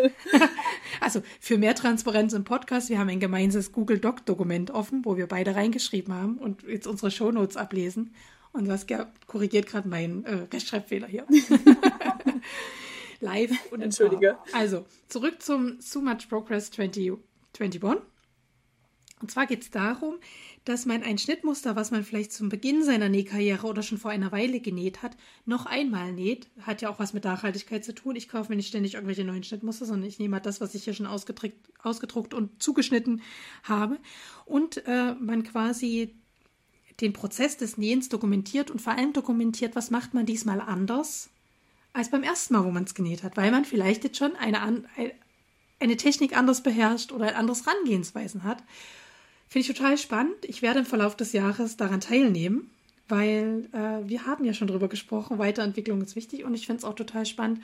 [1.02, 5.26] also für mehr Transparenz im Podcast, wir haben ein gemeinsames Google Doc-Dokument offen, wo wir
[5.26, 8.14] beide reingeschrieben haben und jetzt unsere Shownotes ablesen.
[8.52, 11.26] Und Saskia korrigiert gerade meinen äh, Rechtschreibfehler hier
[13.20, 14.38] live und Entschuldige.
[14.54, 17.82] Also, zurück zum So Much Progress 2021.
[19.20, 20.14] Und zwar geht es darum,
[20.64, 24.30] dass man ein Schnittmuster, was man vielleicht zum Beginn seiner Nähkarriere oder schon vor einer
[24.30, 25.16] Weile genäht hat,
[25.46, 26.48] noch einmal näht.
[26.62, 28.14] Hat ja auch was mit Nachhaltigkeit zu tun.
[28.14, 30.84] Ich kaufe mir nicht ständig irgendwelche neuen Schnittmuster, sondern ich nehme halt das, was ich
[30.84, 33.22] hier schon ausgedruckt und zugeschnitten
[33.62, 33.98] habe.
[34.44, 36.14] Und äh, man quasi
[37.00, 41.30] den Prozess des Nähens dokumentiert und vor allem dokumentiert, was macht man diesmal anders
[41.92, 44.84] als beim ersten Mal, wo man es genäht hat, weil man vielleicht jetzt schon eine,
[45.80, 48.62] eine Technik anders beherrscht oder ein anderes Rangehensweisen hat.
[49.50, 50.36] Finde ich total spannend.
[50.42, 52.70] Ich werde im Verlauf des Jahres daran teilnehmen,
[53.08, 56.84] weil äh, wir haben ja schon darüber gesprochen, Weiterentwicklung ist wichtig und ich finde es
[56.84, 57.60] auch total spannend,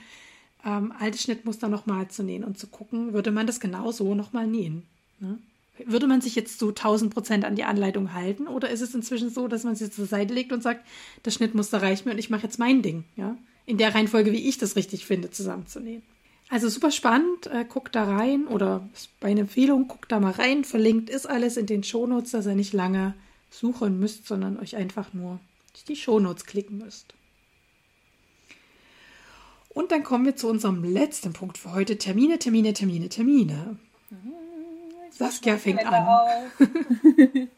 [0.64, 4.48] ähm, alte Schnittmuster nochmal zu nähen und zu gucken, würde man das genau so nochmal
[4.48, 4.82] nähen.
[5.20, 5.38] Ne?
[5.84, 9.30] Würde man sich jetzt so 1000 Prozent an die Anleitung halten oder ist es inzwischen
[9.30, 10.84] so, dass man jetzt zur Seite legt und sagt,
[11.22, 13.36] das Schnittmuster reicht mir und ich mache jetzt mein Ding, ja?
[13.64, 16.02] in der Reihenfolge, wie ich das richtig finde, zusammenzunähen.
[16.48, 18.88] Also super spannend, äh, guckt da rein oder
[19.20, 20.64] bei einer Empfehlung, guckt da mal rein.
[20.64, 23.14] Verlinkt ist alles in den Shownotes, dass ihr nicht lange
[23.50, 25.40] suchen müsst, sondern euch einfach nur
[25.88, 27.14] die Shownotes klicken müsst.
[29.70, 31.98] Und dann kommen wir zu unserem letzten Punkt für heute.
[31.98, 33.76] Termine, Termine, Termine, Termine.
[35.10, 36.50] Saskia fängt an.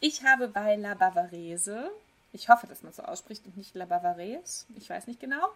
[0.00, 1.90] ich habe bei La Bavarese
[2.32, 5.48] ich hoffe, dass man so ausspricht und nicht La Bavares, ich weiß nicht genau,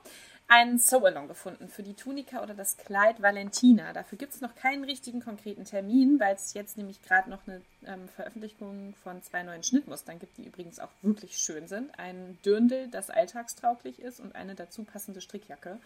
[0.47, 3.93] einen Sew-Along gefunden für die Tunika oder das Kleid Valentina.
[3.95, 7.63] Dafür gibt es noch keinen richtigen konkreten Termin, weil es jetzt nämlich gerade noch eine
[7.87, 11.99] ähm, Veröffentlichung von zwei neuen Schnittmustern gibt, die übrigens auch wirklich schön sind.
[11.99, 15.79] Ein Dürndl, das alltagstauglich ist und eine dazu passende Strickjacke.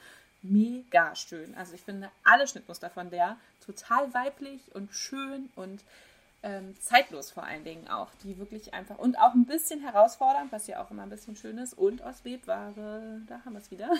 [0.43, 1.55] Mega schön.
[1.55, 5.83] Also ich finde alle Schnittmuster von der total weiblich und schön und
[6.43, 10.67] ähm, zeitlos vor allen Dingen auch, die wirklich einfach und auch ein bisschen herausfordernd, was
[10.67, 12.73] ja auch immer ein bisschen schön ist und aus Webware,
[13.27, 13.91] da haben wir es wieder.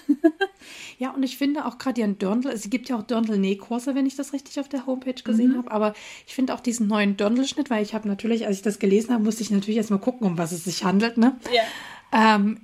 [0.99, 4.17] ja, und ich finde auch gerade ihren Dirndl, es gibt ja auch Dirndl-Nähkurse, wenn ich
[4.17, 5.59] das richtig auf der Homepage gesehen mhm.
[5.59, 5.95] habe, aber
[6.27, 9.23] ich finde auch diesen neuen Dirndl-Schnitt, weil ich habe natürlich, als ich das gelesen habe,
[9.23, 11.39] musste ich natürlich erstmal gucken, um was es sich handelt, ne?
[11.53, 12.37] Ja.
[12.37, 12.63] Ähm,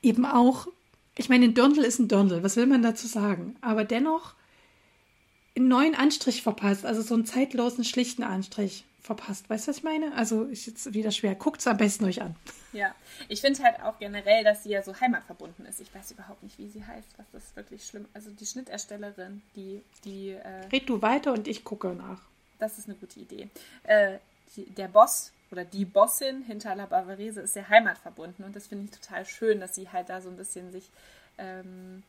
[0.00, 0.66] eben auch,
[1.16, 3.56] ich meine, ein Dirndl ist ein Dirndl, was will man dazu sagen?
[3.60, 4.32] Aber dennoch
[5.56, 9.48] einen neuen Anstrich verpasst, also so einen zeitlosen, schlichten Anstrich verpasst.
[9.50, 10.14] Weißt du, was ich meine?
[10.16, 11.34] Also ist jetzt wieder schwer.
[11.34, 12.34] Guckt es am besten euch an.
[12.72, 12.92] Ja,
[13.28, 15.80] ich finde halt auch generell, dass sie ja so heimatverbunden ist.
[15.80, 18.08] Ich weiß überhaupt nicht, wie sie heißt, was das wirklich schlimm.
[18.14, 20.30] Also die Schnitterstellerin, die die.
[20.30, 22.22] Äh, Red du weiter und ich gucke nach.
[22.58, 23.48] das ist eine gute Idee.
[23.84, 24.18] Äh,
[24.56, 28.86] die, der Boss oder die Bossin hinter La Bavarese ist sehr heimatverbunden und das finde
[28.86, 30.90] ich total schön, dass sie halt da so ein bisschen sich
[31.38, 32.02] ähm,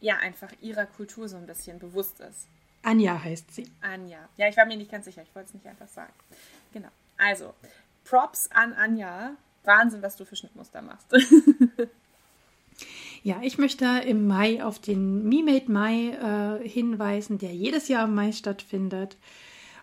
[0.00, 2.46] ja einfach ihrer Kultur so ein bisschen bewusst ist.
[2.82, 3.70] Anja heißt sie.
[3.80, 4.28] Anja.
[4.36, 6.12] Ja, ich war mir nicht ganz sicher, ich wollte es nicht einfach sagen.
[6.72, 6.88] Genau.
[7.16, 7.54] Also,
[8.04, 9.36] Props an Anja.
[9.64, 11.06] Wahnsinn, was du für Schnittmuster machst.
[13.24, 16.08] Ja, ich möchte im Mai auf den Me-Made Mai
[16.60, 19.16] äh, hinweisen, der jedes Jahr im Mai stattfindet.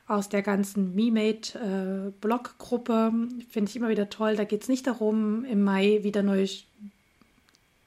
[0.07, 3.13] Aus der ganzen Me-Made äh, Blog-Gruppe
[3.49, 4.35] finde ich immer wieder toll.
[4.35, 6.49] Da geht es nicht darum, im Mai wieder neue,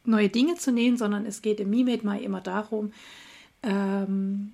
[0.04, 2.94] neue Dinge zu nähen, sondern es geht im Me-Made Mai immer darum,
[3.62, 4.52] ähm,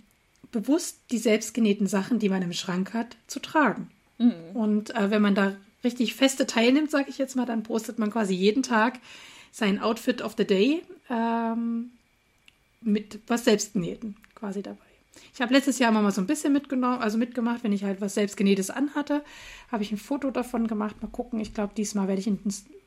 [0.52, 3.90] bewusst die selbstgenähten Sachen, die man im Schrank hat, zu tragen.
[4.18, 4.32] Mhm.
[4.54, 8.10] Und äh, wenn man da richtig feste teilnimmt, sage ich jetzt mal, dann postet man
[8.10, 8.98] quasi jeden Tag
[9.52, 11.90] sein Outfit of the Day ähm,
[12.80, 14.78] mit was selbstgenähten quasi dabei.
[15.34, 18.14] Ich habe letztes Jahr mal so ein bisschen mitgenommen, also mitgemacht, wenn ich halt was
[18.14, 19.24] selbstgenähtes anhatte,
[19.70, 21.02] habe ich ein Foto davon gemacht.
[21.02, 21.40] Mal gucken.
[21.40, 22.38] Ich glaube, diesmal werde ich, in,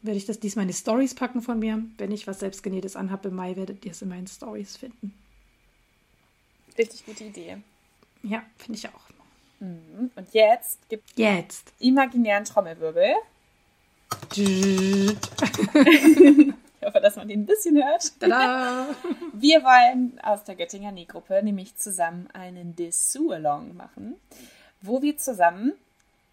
[0.02, 1.84] werde ich das diesmal in die Stories packen von mir.
[1.98, 5.14] Wenn ich was selbstgenähtes anhabe im Mai, werdet ihr es in meinen Stories finden.
[6.78, 7.58] Richtig gute Idee.
[8.24, 9.12] Ja, finde ich auch.
[9.60, 10.12] Mhm.
[10.16, 13.14] Und jetzt gibt es jetzt imaginären Trommelwirbel.
[14.36, 15.16] ich
[16.84, 18.20] hoffe, dass man den ein bisschen hört.
[18.20, 18.88] Tada!
[19.34, 24.16] Wir wollen aus der Göttinger Nähgruppe nämlich zusammen einen Dessous-Along machen,
[24.82, 25.74] wo wir zusammen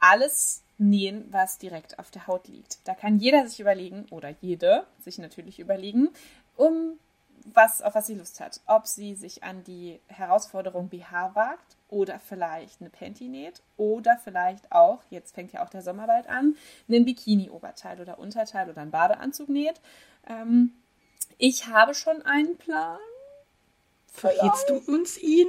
[0.01, 2.79] alles nähen, was direkt auf der Haut liegt.
[2.85, 6.09] Da kann jeder sich überlegen, oder jede sich natürlich überlegen,
[6.57, 6.99] um
[7.45, 8.61] was, auf was sie Lust hat.
[8.67, 14.71] Ob sie sich an die Herausforderung BH wagt oder vielleicht eine Panty näht oder vielleicht
[14.73, 16.57] auch, jetzt fängt ja auch der Sommer bald an,
[16.89, 19.81] einen Bikini-Oberteil oder Unterteil oder einen Badeanzug näht.
[20.29, 20.73] Ähm,
[21.39, 22.99] ich habe schon einen Plan.
[24.13, 25.47] Verrätst du uns ihn?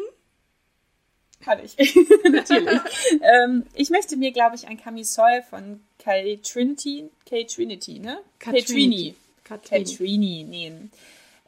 [1.42, 1.78] Kann ich.
[2.30, 2.80] Natürlich.
[3.22, 8.20] ähm, ich möchte mir, glaube ich, ein Camisole von K Trinity, K Trinity, ne?
[8.40, 9.16] Katrini.
[9.44, 10.92] Katrini nähen.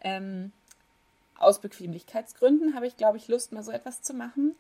[0.01, 0.51] Ähm,
[1.37, 4.55] aus Bequemlichkeitsgründen habe ich, glaube ich, Lust, mal so etwas zu machen.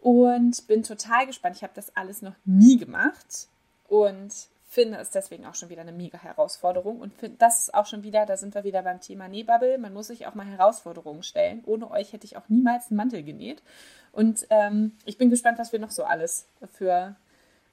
[0.00, 1.56] Und bin total gespannt.
[1.56, 3.48] Ich habe das alles noch nie gemacht
[3.88, 4.32] und
[4.72, 6.98] finde es deswegen auch schon wieder eine mega Herausforderung.
[6.98, 9.78] Und finde das ist auch schon wieder, da sind wir wieder beim Thema Nähbubble.
[9.78, 11.62] Man muss sich auch mal Herausforderungen stellen.
[11.66, 13.62] Ohne euch hätte ich auch niemals einen Mantel genäht.
[14.12, 17.14] Und ähm, ich bin gespannt, was wir noch so alles für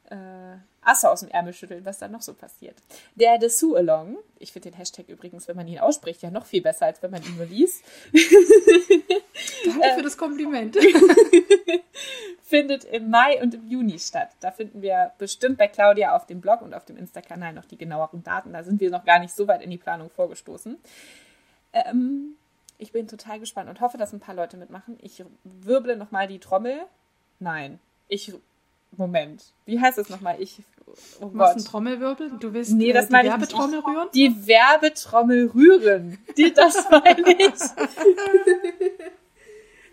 [0.09, 2.75] äh, Asse aus dem Ärmel schütteln, was da noch so passiert.
[3.15, 6.61] Der Dessous Along, ich finde den Hashtag übrigens, wenn man ihn ausspricht, ja noch viel
[6.61, 7.83] besser, als wenn man ihn nur liest.
[9.65, 10.77] Danke für das Kompliment.
[12.49, 14.31] findet im Mai und im Juni statt.
[14.39, 17.77] Da finden wir bestimmt bei Claudia auf dem Blog und auf dem Insta-Kanal noch die
[17.77, 18.53] genaueren Daten.
[18.53, 20.77] Da sind wir noch gar nicht so weit in die Planung vorgestoßen.
[21.73, 22.35] Ähm,
[22.79, 24.97] ich bin total gespannt und hoffe, dass ein paar Leute mitmachen.
[25.01, 26.79] Ich wirble nochmal die Trommel.
[27.37, 28.33] Nein, ich
[28.91, 30.41] Moment, wie heißt das nochmal?
[30.41, 30.61] Ich
[31.21, 31.27] oh.
[31.27, 32.31] Machst einen Trommelwirbel?
[32.39, 34.09] Du willst nee, das äh, die Werbetrommel rühren?
[34.13, 36.17] Die Werbetrommel rühren.
[36.37, 37.53] Die, das meine ich.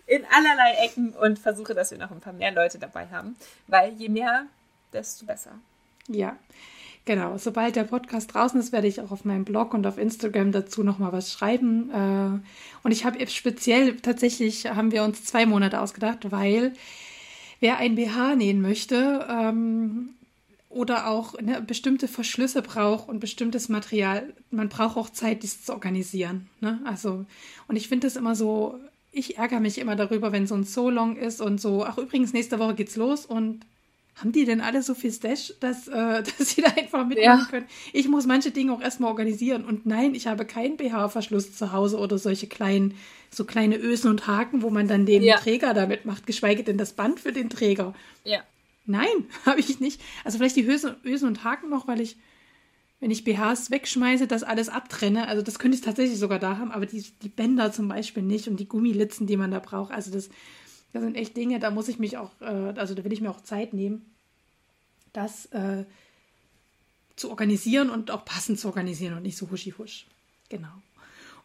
[0.07, 3.35] In allerlei Ecken und versuche, dass wir noch ein paar mehr Leute dabei haben.
[3.67, 4.45] Weil je mehr,
[4.93, 5.51] desto besser.
[6.07, 6.37] Ja,
[7.03, 7.37] genau.
[7.37, 10.83] Sobald der Podcast draußen ist, werde ich auch auf meinem Blog und auf Instagram dazu
[10.83, 11.91] nochmal was schreiben.
[11.91, 16.73] Äh, und ich habe speziell, tatsächlich haben wir uns zwei Monate ausgedacht, weil
[17.59, 20.09] wer ein BH nähen möchte ähm,
[20.69, 25.73] oder auch ne, bestimmte Verschlüsse braucht und bestimmtes Material, man braucht auch Zeit, dies zu
[25.73, 26.49] organisieren.
[26.61, 26.79] Ne?
[26.85, 27.25] Also,
[27.67, 28.79] und ich finde es immer so,
[29.11, 32.59] ich ärgere mich immer darüber, wenn so ein So-Long ist und so, ach übrigens, nächste
[32.59, 33.61] Woche geht's los und
[34.17, 37.47] haben die denn alle so viel Stash, dass, äh, dass sie da einfach mitmachen ja.
[37.49, 37.67] können?
[37.93, 39.65] Ich muss manche Dinge auch erstmal organisieren.
[39.65, 42.95] Und nein, ich habe keinen BH-Verschluss zu Hause oder solche kleinen,
[43.29, 45.37] so kleine Ösen und Haken, wo man dann den ja.
[45.37, 47.93] Träger damit macht, geschweige denn das Band für den Träger.
[48.23, 48.39] Ja.
[48.85, 50.01] Nein, habe ich nicht.
[50.23, 52.17] Also vielleicht die Ösen, Ösen und Haken noch, weil ich,
[52.99, 55.27] wenn ich BHs wegschmeiße, das alles abtrenne.
[55.27, 58.47] Also das könnte ich tatsächlich sogar da haben, aber die, die Bänder zum Beispiel nicht
[58.47, 59.91] und die Gummilitzen, die man da braucht.
[59.91, 60.29] Also das
[60.93, 63.29] das sind echt Dinge, da muss ich mich auch, äh, also da will ich mir
[63.29, 64.05] auch Zeit nehmen,
[65.13, 65.85] das äh,
[67.15, 70.05] zu organisieren und auch passend zu organisieren und nicht so huschi-husch.
[70.49, 70.71] Genau.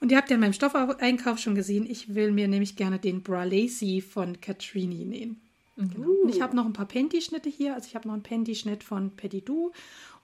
[0.01, 3.23] Und ihr habt ja in meinem Stoffeinkauf schon gesehen, ich will mir nämlich gerne den
[3.23, 5.41] Bra Lacy von Catrini nähen.
[5.77, 5.91] Mhm.
[5.91, 6.09] Genau.
[6.23, 7.75] Und ich habe noch ein paar Panty-Schnitte hier.
[7.75, 9.73] Also ich habe noch einen Panty-Schnitt von Petit Du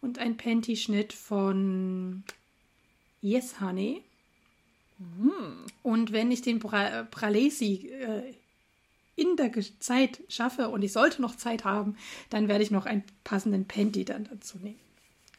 [0.00, 2.24] und einen Panty-Schnitt von
[3.22, 4.02] Yes Honey.
[4.98, 5.64] Mhm.
[5.82, 8.34] Und wenn ich den Bra Bralesi äh,
[9.18, 11.96] in der Zeit schaffe und ich sollte noch Zeit haben,
[12.30, 14.78] dann werde ich noch einen passenden Panty dann dazu nehmen.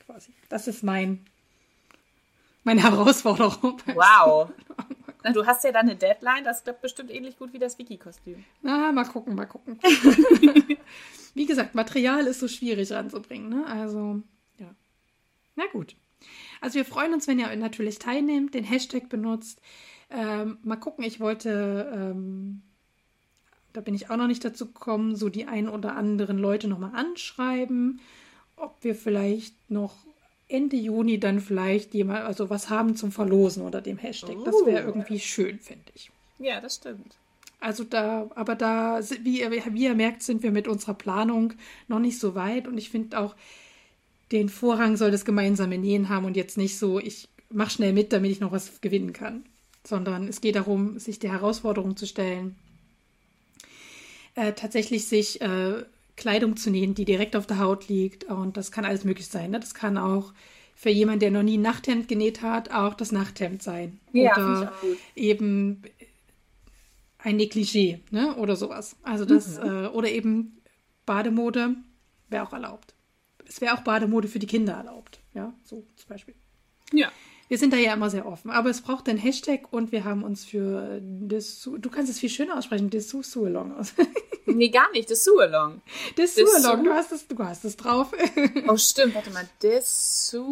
[0.05, 0.31] Quasi.
[0.49, 1.25] Das ist mein
[2.63, 3.81] meine Herausforderung.
[3.95, 4.51] Wow.
[5.23, 8.43] Na, du hast ja dann eine Deadline, das klappt bestimmt ähnlich gut wie das Wiki-Kostüm.
[8.61, 9.79] Na, mal gucken, mal gucken.
[11.33, 13.65] wie gesagt, Material ist so schwierig ranzubringen, ne?
[13.65, 14.21] Also,
[14.57, 14.67] ja.
[15.55, 15.95] Na gut.
[16.61, 19.61] Also wir freuen uns, wenn ihr natürlich teilnehmt, den Hashtag benutzt.
[20.09, 22.61] Ähm, mal gucken, ich wollte, ähm,
[23.79, 26.91] da bin ich auch noch nicht dazu gekommen, so die ein oder anderen Leute nochmal
[26.93, 28.01] anschreiben,
[28.57, 29.95] ob wir vielleicht noch
[30.49, 34.35] Ende Juni dann vielleicht jemand, also was haben zum Verlosen unter dem Hashtag.
[34.43, 34.87] Das wäre oh.
[34.87, 36.11] irgendwie schön, finde ich.
[36.39, 37.15] Ja, das stimmt.
[37.61, 41.53] Also da, aber da, wie ihr, wie ihr merkt, sind wir mit unserer Planung
[41.87, 43.33] noch nicht so weit und ich finde auch,
[44.33, 48.11] den Vorrang soll das gemeinsame Nähen haben und jetzt nicht so, ich mache schnell mit,
[48.11, 49.45] damit ich noch was gewinnen kann.
[49.85, 52.57] Sondern es geht darum, sich der Herausforderung zu stellen,
[54.35, 55.83] äh, tatsächlich sich äh,
[56.15, 58.25] Kleidung zu nähen, die direkt auf der Haut liegt.
[58.25, 59.51] Und das kann alles möglich sein.
[59.51, 59.59] Ne?
[59.59, 60.33] Das kann auch
[60.75, 63.99] für jemanden, der noch nie ein Nachthemd genäht hat, auch das Nachthemd sein.
[64.13, 64.73] Ja, oder
[65.15, 65.81] eben
[67.17, 68.35] ein Negligé, ne?
[68.37, 68.95] Oder sowas.
[69.03, 69.65] Also das, mhm.
[69.65, 70.61] äh, oder eben
[71.05, 71.75] Bademode
[72.29, 72.93] wäre auch erlaubt
[73.49, 75.19] es wäre auch Bademode für die Kinder erlaubt.
[75.33, 76.35] Ja, so zum Beispiel.
[76.93, 77.11] Ja.
[77.49, 78.51] Wir sind da ja immer sehr offen.
[78.51, 82.29] Aber es braucht einen Hashtag und wir haben uns für Dessous, du kannst es viel
[82.29, 83.93] schöner aussprechen, Dessous Sualong aus.
[84.45, 85.81] nee, gar nicht, Dessous Along.
[86.15, 88.11] Dessous Along, du hast es, du hast es drauf.
[88.67, 90.43] oh, stimmt, warte mal, Dessous.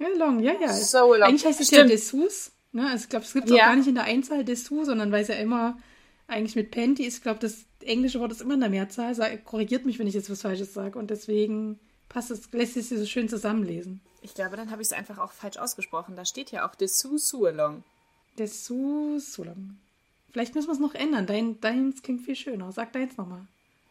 [0.00, 0.72] Along, ja, ja.
[0.72, 1.28] So along.
[1.28, 1.90] Eigentlich heißt es stimmt.
[1.90, 2.50] ja Dessous.
[2.72, 2.88] Ne?
[2.88, 3.64] Also ich glaube, es gibt es ja.
[3.64, 5.78] auch gar nicht in der Einzahl Dessous, sondern weil es ja immer
[6.26, 7.18] eigentlich mit Panty ist.
[7.18, 9.14] Ich glaube, das englische Wort ist immer in der Mehrzahl.
[9.14, 10.98] Sag, korrigiert mich, wenn ich jetzt was Falsches sage.
[10.98, 11.78] Und deswegen
[12.14, 14.00] passt es, lässt sich so schön zusammenlesen.
[14.22, 16.16] Ich glaube, dann habe ich es einfach auch falsch ausgesprochen.
[16.16, 17.82] Da steht ja auch Dessous Sualong.
[18.38, 19.76] Dessous Sualong.
[20.32, 21.26] Vielleicht müssen wir es noch ändern.
[21.26, 22.72] Dein, deins klingt viel schöner.
[22.72, 23.46] Sag deins nochmal.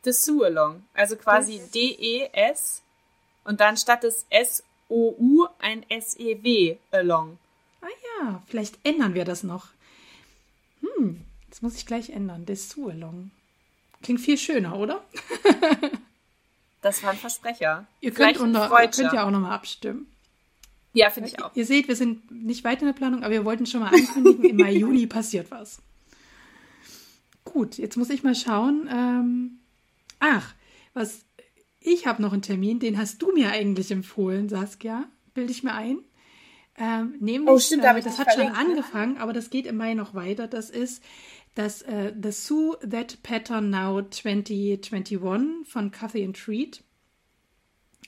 [0.05, 0.83] Dessous Along.
[0.93, 2.81] Also quasi D-E-S
[3.43, 7.37] und dann statt des S-O-U ein S-E-W Along.
[7.81, 7.87] Ah
[8.21, 9.67] ja, vielleicht ändern wir das noch.
[10.81, 12.45] Hm, das muss ich gleich ändern.
[12.45, 13.31] Dessous Along.
[14.01, 15.03] Klingt viel schöner, oder?
[16.84, 17.88] das war ein Versprecher.
[18.01, 20.07] Ihr könnt, unter, könnt ja auch nochmal abstimmen.
[20.93, 21.55] Ja, finde ich auch.
[21.55, 24.43] Ihr seht, wir sind nicht weit in der Planung, aber wir wollten schon mal ankündigen,
[24.43, 25.81] im Mai, Juni passiert was.
[27.45, 28.88] Gut, jetzt muss ich mal schauen.
[28.91, 29.60] Ähm,
[30.19, 30.53] ach,
[30.93, 31.26] was
[31.80, 35.05] ich habe noch einen Termin, den hast du mir eigentlich empfohlen, Saskia.
[35.34, 35.99] Bilde ich mir ein.
[36.77, 38.55] Ähm, nämlich, oh, stimmt, äh, das hat schon ne?
[38.55, 40.47] angefangen, aber das geht im Mai noch weiter.
[40.47, 41.03] Das ist
[41.55, 46.84] das äh, The Sue That Pattern Now 2021 von Cathy and Treat.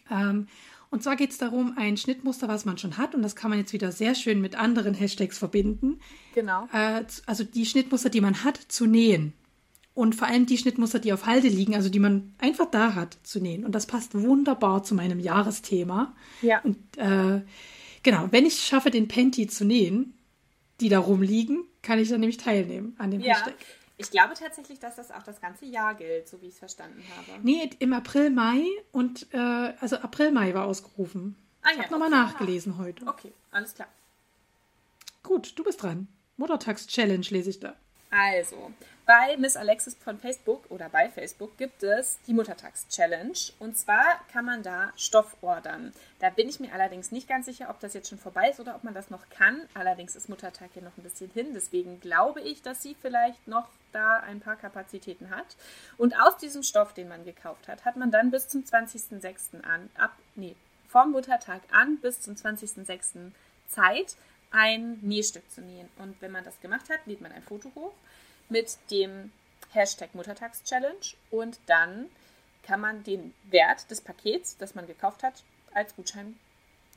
[0.10, 0.48] Ähm,
[0.90, 3.60] und zwar geht es darum, ein Schnittmuster, was man schon hat, und das kann man
[3.60, 6.00] jetzt wieder sehr schön mit anderen Hashtags verbinden.
[6.34, 6.68] Genau.
[6.72, 9.34] Äh, also die Schnittmuster, die man hat, zu nähen.
[9.94, 13.18] Und vor allem die Schnittmuster, die auf Halde liegen, also die man einfach da hat,
[13.24, 13.64] zu nähen.
[13.66, 16.14] Und das passt wunderbar zu meinem Jahresthema.
[16.42, 16.62] Ja.
[16.62, 17.42] Und äh,
[18.04, 20.14] genau, wenn ich schaffe, den Panty zu nähen,
[20.82, 23.36] die da rumliegen, kann ich dann nämlich teilnehmen an dem ja.
[23.36, 23.56] Hashtag.
[23.98, 27.02] Ich glaube tatsächlich, dass das auch das ganze Jahr gilt, so wie ich es verstanden
[27.16, 27.40] habe.
[27.44, 31.38] Nee, im April, Mai und äh, also April, Mai war ausgerufen.
[31.62, 33.08] Ah, ich ja, habe nochmal nachgelesen heute.
[33.08, 33.88] Okay, alles klar.
[35.24, 36.08] Gut, du bist dran.
[36.38, 37.76] Muttertags-Challenge lese ich da.
[38.18, 38.72] Also,
[39.06, 43.38] bei Miss Alexis von Facebook oder bei Facebook gibt es die Muttertags-Challenge.
[43.60, 45.92] Und zwar kann man da Stoff ordern.
[46.20, 48.76] Da bin ich mir allerdings nicht ganz sicher, ob das jetzt schon vorbei ist oder
[48.76, 49.68] ob man das noch kann.
[49.74, 51.48] Allerdings ist Muttertag hier noch ein bisschen hin.
[51.54, 55.58] Deswegen glaube ich, dass sie vielleicht noch da ein paar Kapazitäten hat.
[55.98, 59.62] Und aus diesem Stoff, den man gekauft hat, hat man dann bis zum 20.06.
[59.64, 60.56] an, ab, nee,
[60.88, 63.32] vom Muttertag an bis zum 20.06.
[63.68, 64.16] Zeit,
[64.56, 65.90] ein Nähstück zu nähen.
[65.98, 67.94] Und wenn man das gemacht hat, lädt man ein Foto hoch
[68.48, 69.32] mit dem
[69.72, 72.06] Hashtag Muttertags-Challenge und dann
[72.64, 76.36] kann man den Wert des Pakets, das man gekauft hat, als Gutschein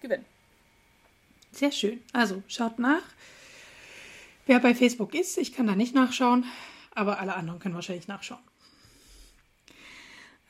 [0.00, 0.24] gewinnen.
[1.50, 2.00] Sehr schön.
[2.12, 3.02] Also schaut nach.
[4.46, 6.44] Wer bei Facebook ist, ich kann da nicht nachschauen,
[6.94, 8.40] aber alle anderen können wahrscheinlich nachschauen.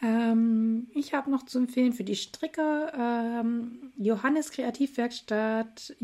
[0.03, 5.97] Ähm, ich habe noch zu empfehlen für die Stricker ähm, Johannes Kreativwerkstatt.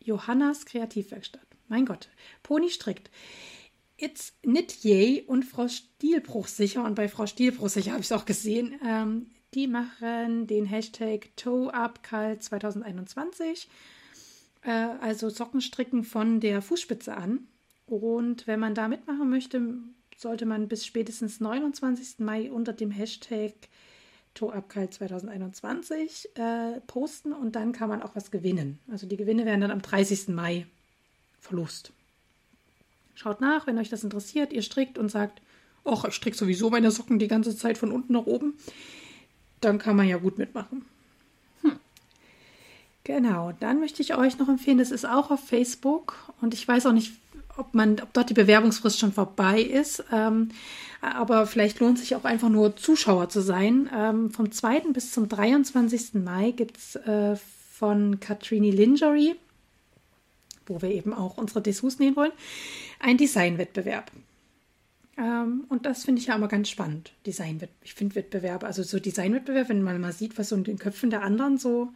[0.00, 1.46] Johannas Kreativwerkstatt.
[1.68, 2.08] Mein Gott,
[2.42, 3.10] Pony strickt.
[3.96, 6.82] It's Knit Yay und Frau Stielbruchsicher.
[6.84, 8.80] Und bei Frau Stielbruchsicher habe ich es auch gesehen.
[8.84, 13.68] Ähm, die machen den Hashtag ToeUpCal 2021.
[14.62, 17.46] Äh, also Sockenstricken von der Fußspitze an.
[17.86, 19.78] Und wenn man da mitmachen möchte,
[20.16, 22.20] sollte man bis spätestens 29.
[22.20, 23.52] Mai unter dem Hashtag
[24.34, 28.78] ToeUpCal 2021 äh, posten und dann kann man auch was gewinnen.
[28.90, 30.28] Also die Gewinne werden dann am 30.
[30.28, 30.66] Mai
[31.40, 31.92] verlost.
[33.14, 34.52] Schaut nach, wenn euch das interessiert.
[34.52, 35.42] Ihr strickt und sagt,
[35.84, 38.54] ach, ich stricke sowieso meine Socken die ganze Zeit von unten nach oben.
[39.60, 40.86] Dann kann man ja gut mitmachen.
[43.12, 46.86] Genau, dann möchte ich euch noch empfehlen, das ist auch auf Facebook und ich weiß
[46.86, 47.12] auch nicht,
[47.56, 50.04] ob man, ob dort die Bewerbungsfrist schon vorbei ist.
[50.12, 50.50] Ähm,
[51.00, 53.90] aber vielleicht lohnt sich auch einfach nur Zuschauer zu sein.
[53.92, 54.92] Ähm, vom 2.
[54.92, 56.22] bis zum 23.
[56.24, 57.34] Mai gibt es äh,
[57.72, 59.34] von Katrini Lingerie,
[60.66, 62.32] wo wir eben auch unsere Dessous nähen wollen,
[63.00, 64.12] einen Designwettbewerb.
[65.18, 67.10] Ähm, und das finde ich ja immer ganz spannend.
[67.26, 67.82] Designwettbewerb.
[67.82, 71.10] Ich finde Wettbewerbe, also so Designwettbewerb, wenn man mal sieht, was so in den Köpfen
[71.10, 71.92] der anderen so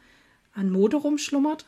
[0.55, 1.67] an Mode rumschlummert.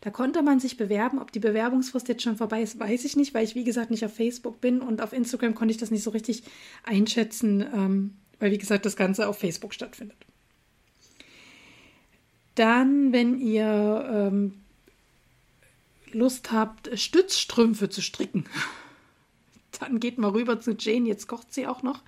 [0.00, 1.18] Da konnte man sich bewerben.
[1.18, 4.04] Ob die Bewerbungsfrist jetzt schon vorbei ist, weiß ich nicht, weil ich, wie gesagt, nicht
[4.04, 6.42] auf Facebook bin und auf Instagram konnte ich das nicht so richtig
[6.84, 10.18] einschätzen, ähm, weil, wie gesagt, das Ganze auf Facebook stattfindet.
[12.54, 14.54] Dann, wenn ihr ähm,
[16.12, 18.44] Lust habt, Stützstrümpfe zu stricken,
[19.80, 22.02] dann geht mal rüber zu Jane, jetzt kocht sie auch noch.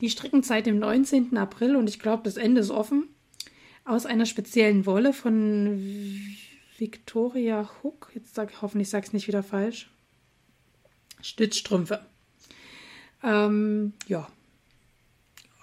[0.00, 1.36] Die stricken seit dem 19.
[1.36, 3.08] April und ich glaube, das Ende ist offen.
[3.90, 5.80] Aus einer speziellen Wolle von
[6.78, 8.12] Victoria Hook.
[8.14, 9.90] Jetzt sag ich hoffentlich sage ich es nicht wieder falsch.
[11.20, 12.06] Stützstrümpfe.
[13.24, 14.28] Ähm, ja.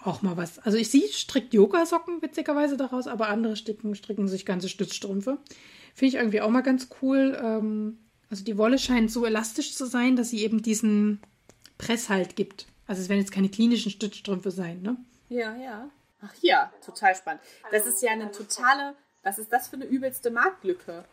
[0.04, 0.60] Auch mal was.
[0.60, 5.38] Also ich sehe, strickt Yoga-Socken witzigerweise daraus, aber andere stricken, stricken sich ganze Stützstrümpfe.
[5.94, 7.40] Finde ich irgendwie auch mal ganz cool.
[7.42, 7.98] Ähm,
[8.30, 11.22] also die Wolle scheint so elastisch zu sein, dass sie eben diesen
[11.78, 12.68] Presshalt gibt.
[12.88, 14.98] Also es werden jetzt keine klinischen Stützstrümpfe sein, ne?
[15.30, 15.90] Ja, ja.
[16.28, 17.42] Ach ja, total spannend.
[17.72, 18.96] Das ist ja eine totale
[19.28, 21.04] was ist das für eine übelste Marktlücke?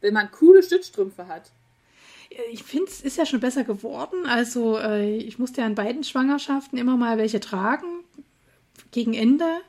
[0.00, 1.52] Wenn man coole Stützstrümpfe hat.
[2.50, 4.26] Ich finde, es ist ja schon besser geworden.
[4.26, 7.86] Also, äh, ich musste ja in beiden Schwangerschaften immer mal welche tragen,
[8.90, 9.60] gegen Ende.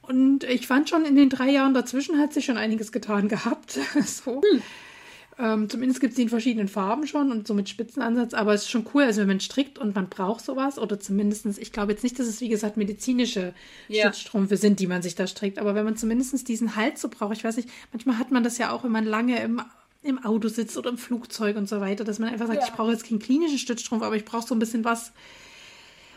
[0.00, 3.72] Und ich fand schon in den drei Jahren dazwischen hat sich schon einiges getan gehabt.
[4.06, 4.40] so.
[4.40, 4.62] Hm.
[5.40, 8.62] Ähm, zumindest gibt es die in verschiedenen Farben schon und so mit Spitzenansatz, aber es
[8.62, 11.92] ist schon cool, also wenn man strickt und man braucht sowas oder zumindest, ich glaube
[11.92, 13.54] jetzt nicht, dass es wie gesagt medizinische
[13.86, 14.12] ja.
[14.12, 17.36] Stützstrümpfe sind, die man sich da strickt, aber wenn man zumindest diesen Halt so braucht,
[17.36, 19.62] ich weiß nicht, manchmal hat man das ja auch, wenn man lange im,
[20.02, 22.66] im Auto sitzt oder im Flugzeug und so weiter, dass man einfach sagt, ja.
[22.66, 25.12] ich brauche jetzt keinen klinischen Stützstrumpf, aber ich brauche so ein bisschen was,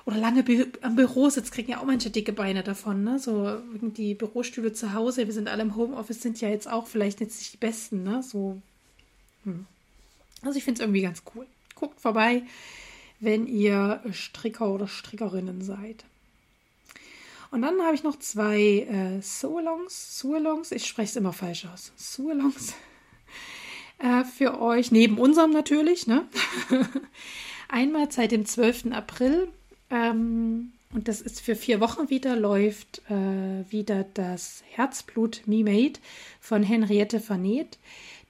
[0.05, 3.19] oder lange Bü am Büro sitzt, kriegen ja auch manche dicke Beine davon, ne?
[3.19, 7.19] So die Bürostühle zu Hause, wir sind alle im Homeoffice, sind ja jetzt auch vielleicht
[7.19, 8.23] jetzt nicht die besten, ne?
[8.23, 8.63] So
[10.43, 11.45] Also ich finde es irgendwie ganz cool.
[11.75, 12.43] Guckt vorbei,
[13.19, 16.03] wenn ihr Stricker oder Strickerinnen seid.
[17.51, 21.91] Und dann habe ich noch zwei äh, Sualongs, Sualongs, ich spreche es immer falsch aus,
[21.97, 22.73] Sualongs
[23.99, 26.07] äh, für euch, neben unserem natürlich.
[26.07, 26.25] Ne?
[27.67, 28.93] Einmal seit dem 12.
[28.93, 29.49] April
[29.89, 35.99] ähm, und das ist für vier Wochen wieder, läuft äh, wieder das Herzblut Me Made
[36.39, 37.77] von Henriette Vernet.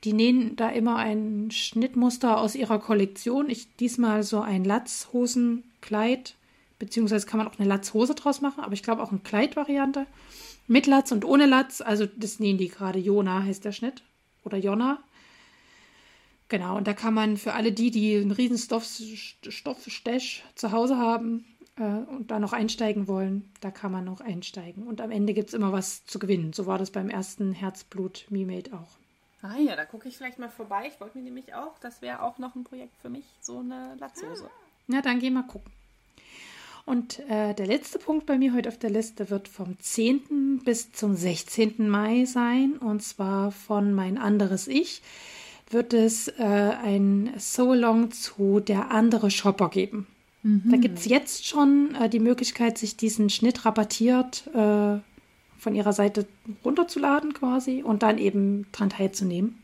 [0.03, 3.49] Die nähen da immer ein Schnittmuster aus ihrer Kollektion.
[3.49, 6.35] Ich diesmal so ein Latzhosenkleid,
[6.79, 10.07] beziehungsweise kann man auch eine Latzhose draus machen, aber ich glaube auch eine Kleidvariante.
[10.67, 11.81] Mit Latz und ohne Latz.
[11.81, 12.97] Also das nähen die gerade.
[12.97, 14.03] Jona heißt der Schnitt.
[14.43, 14.99] Oder Jonna.
[16.49, 21.45] Genau, und da kann man für alle die, die einen riesen Stoffstech zu Hause haben
[21.77, 24.83] äh, und da noch einsteigen wollen, da kann man noch einsteigen.
[24.83, 26.51] Und am Ende gibt es immer was zu gewinnen.
[26.51, 28.97] So war das beim ersten Herzblut Me-Made auch.
[29.41, 30.87] Ah ja, da gucke ich vielleicht mal vorbei.
[30.87, 33.95] Ich wollte mir nämlich auch, das wäre auch noch ein Projekt für mich, so eine
[33.99, 34.49] Latzhose.
[34.87, 35.71] Na, dann geh mal gucken.
[36.85, 40.61] Und äh, der letzte Punkt bei mir heute auf der Liste wird vom 10.
[40.65, 41.89] bis zum 16.
[41.89, 42.73] Mai sein.
[42.77, 45.01] Und zwar von Mein anderes Ich
[45.69, 50.07] wird es äh, ein So-Long zu Der andere Shopper geben.
[50.43, 50.63] Mhm.
[50.69, 54.97] Da gibt es jetzt schon äh, die Möglichkeit, sich diesen Schnitt rabattiert äh,
[55.61, 56.25] von ihrer Seite
[56.65, 59.61] runterzuladen quasi und dann eben dran teilzunehmen.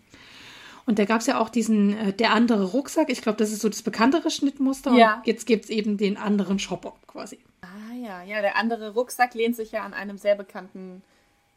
[0.86, 3.10] Und da gab es ja auch diesen, äh, der andere Rucksack.
[3.10, 4.94] Ich glaube, das ist so das bekanntere Schnittmuster.
[4.94, 5.16] Ja.
[5.16, 7.40] Und jetzt gibt es eben den anderen Shopper quasi.
[7.62, 11.02] Ah ja, ja, der andere Rucksack lehnt sich ja an einem sehr bekannten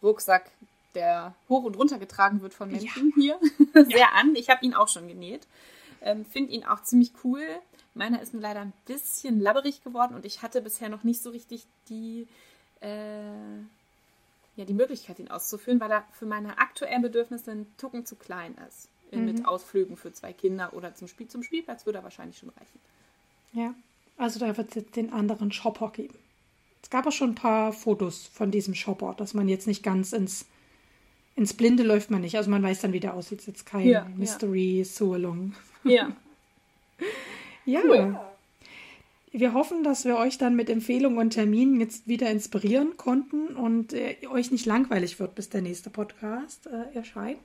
[0.02, 0.50] Rucksack,
[0.94, 3.36] der hoch und runter getragen wird von Menschen ja.
[3.74, 4.08] hier, sehr ja.
[4.18, 4.34] an.
[4.36, 5.46] Ich habe ihn auch schon genäht.
[6.00, 7.42] Ähm, Finde ihn auch ziemlich cool.
[7.92, 11.28] Meiner ist nur leider ein bisschen labberig geworden und ich hatte bisher noch nicht so
[11.28, 12.26] richtig die
[12.80, 12.88] äh,
[14.60, 18.54] ja, die Möglichkeit, ihn auszuführen, weil er für meine aktuellen Bedürfnisse ein Tucken zu klein
[18.68, 18.90] ist.
[19.10, 19.24] Mhm.
[19.24, 22.78] Mit Ausflügen für zwei Kinder oder zum Spiel zum Spielplatz würde er wahrscheinlich schon reichen.
[23.54, 23.74] Ja,
[24.18, 26.14] also da wird es jetzt den anderen Shopper geben.
[26.82, 30.12] Es gab auch schon ein paar Fotos von diesem Shopper, dass man jetzt nicht ganz
[30.12, 30.44] ins,
[31.36, 32.36] ins Blinde läuft man nicht.
[32.36, 33.40] Also man weiß dann, wie der aussieht.
[33.40, 34.84] Es ist jetzt kein ja, Mystery ja.
[34.84, 35.54] so along.
[35.84, 36.14] Ja.
[37.64, 37.80] ja.
[37.82, 38.20] Cool.
[39.32, 43.92] Wir hoffen, dass wir euch dann mit Empfehlungen und Terminen jetzt wieder inspirieren konnten und
[43.92, 47.38] äh, euch nicht langweilig wird, bis der nächste Podcast äh, erscheint.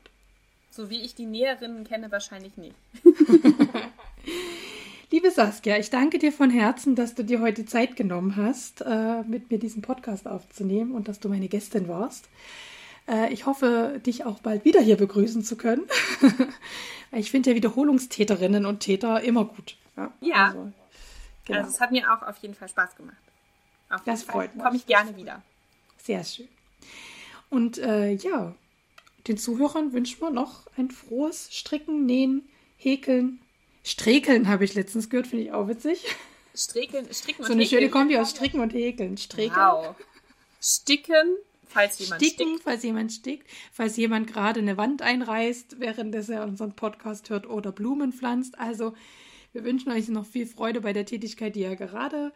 [0.71, 2.75] So wie ich die Näherinnen kenne, wahrscheinlich nicht.
[5.11, 9.21] Liebe Saskia, ich danke dir von Herzen, dass du dir heute Zeit genommen hast, äh,
[9.21, 12.25] mit mir diesen Podcast aufzunehmen und dass du meine Gästin warst.
[13.07, 15.83] Äh, ich hoffe, dich auch bald wieder hier begrüßen zu können.
[17.11, 19.77] ich finde ja Wiederholungstäterinnen und Täter immer gut.
[19.95, 20.11] Ja.
[20.19, 20.47] ja.
[20.47, 20.71] Also,
[21.45, 21.59] genau.
[21.59, 23.17] also, es hat mir auch auf jeden Fall Spaß gemacht.
[23.89, 24.63] Auf das freut mich.
[24.63, 25.41] Komme ich gerne wieder.
[25.97, 26.47] Sehr schön.
[27.49, 28.53] Und äh, ja,
[29.27, 32.47] den Zuhörern wünschen wir noch ein frohes Stricken, Nähen,
[32.77, 33.39] Häkeln.
[33.83, 36.05] Strekeln habe ich letztens gehört, finde ich auch witzig.
[36.55, 37.81] Strekeln, Stricken und So eine Häkeln.
[37.81, 39.17] schöne Kombi aus Stricken und Häkeln.
[39.17, 39.55] Strekeln.
[39.55, 39.95] Wow.
[40.61, 41.35] Sticken,
[41.67, 42.63] falls jemand Sticken, stickt.
[42.63, 43.47] falls jemand stickt.
[43.71, 48.57] Falls jemand gerade eine Wand einreißt, während er unseren Podcast hört oder Blumen pflanzt.
[48.57, 48.95] Also,
[49.55, 52.33] wir wünschen euch noch viel Freude bei der Tätigkeit, die ihr gerade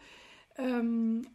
[0.58, 1.28] ähm,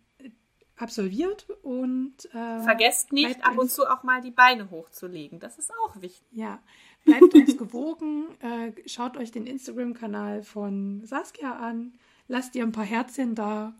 [0.77, 5.39] absolviert und äh, vergesst nicht ab und zu auch mal die Beine hochzulegen.
[5.39, 6.27] Das ist auch wichtig.
[6.32, 6.59] Ja,
[7.05, 8.28] bleibt uns gewogen.
[8.40, 11.93] Äh, schaut euch den Instagram-Kanal von Saskia an.
[12.28, 13.74] Lasst ihr ein paar Herzchen da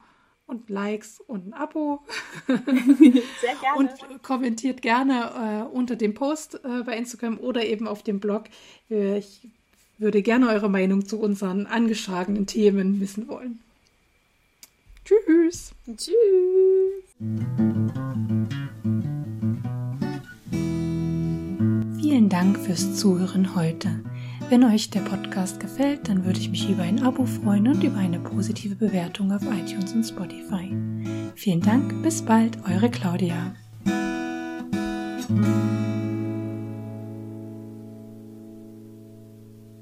[0.47, 2.02] und Likes und ein Abo.
[2.47, 3.78] Sehr gerne.
[3.78, 8.44] Und kommentiert gerne äh, unter dem Post äh, bei Instagram oder eben auf dem Blog.
[8.90, 9.48] Ich
[9.99, 13.61] würde gerne eure Meinung zu unseren angeschlagenen Themen wissen wollen.
[15.05, 15.73] Tschüss.
[15.87, 16.15] Tschüss.
[22.01, 24.01] Vielen Dank fürs Zuhören heute.
[24.51, 27.97] Wenn euch der Podcast gefällt, dann würde ich mich über ein Abo freuen und über
[27.97, 30.71] eine positive Bewertung auf iTunes und Spotify.
[31.35, 33.55] Vielen Dank, bis bald, eure Claudia.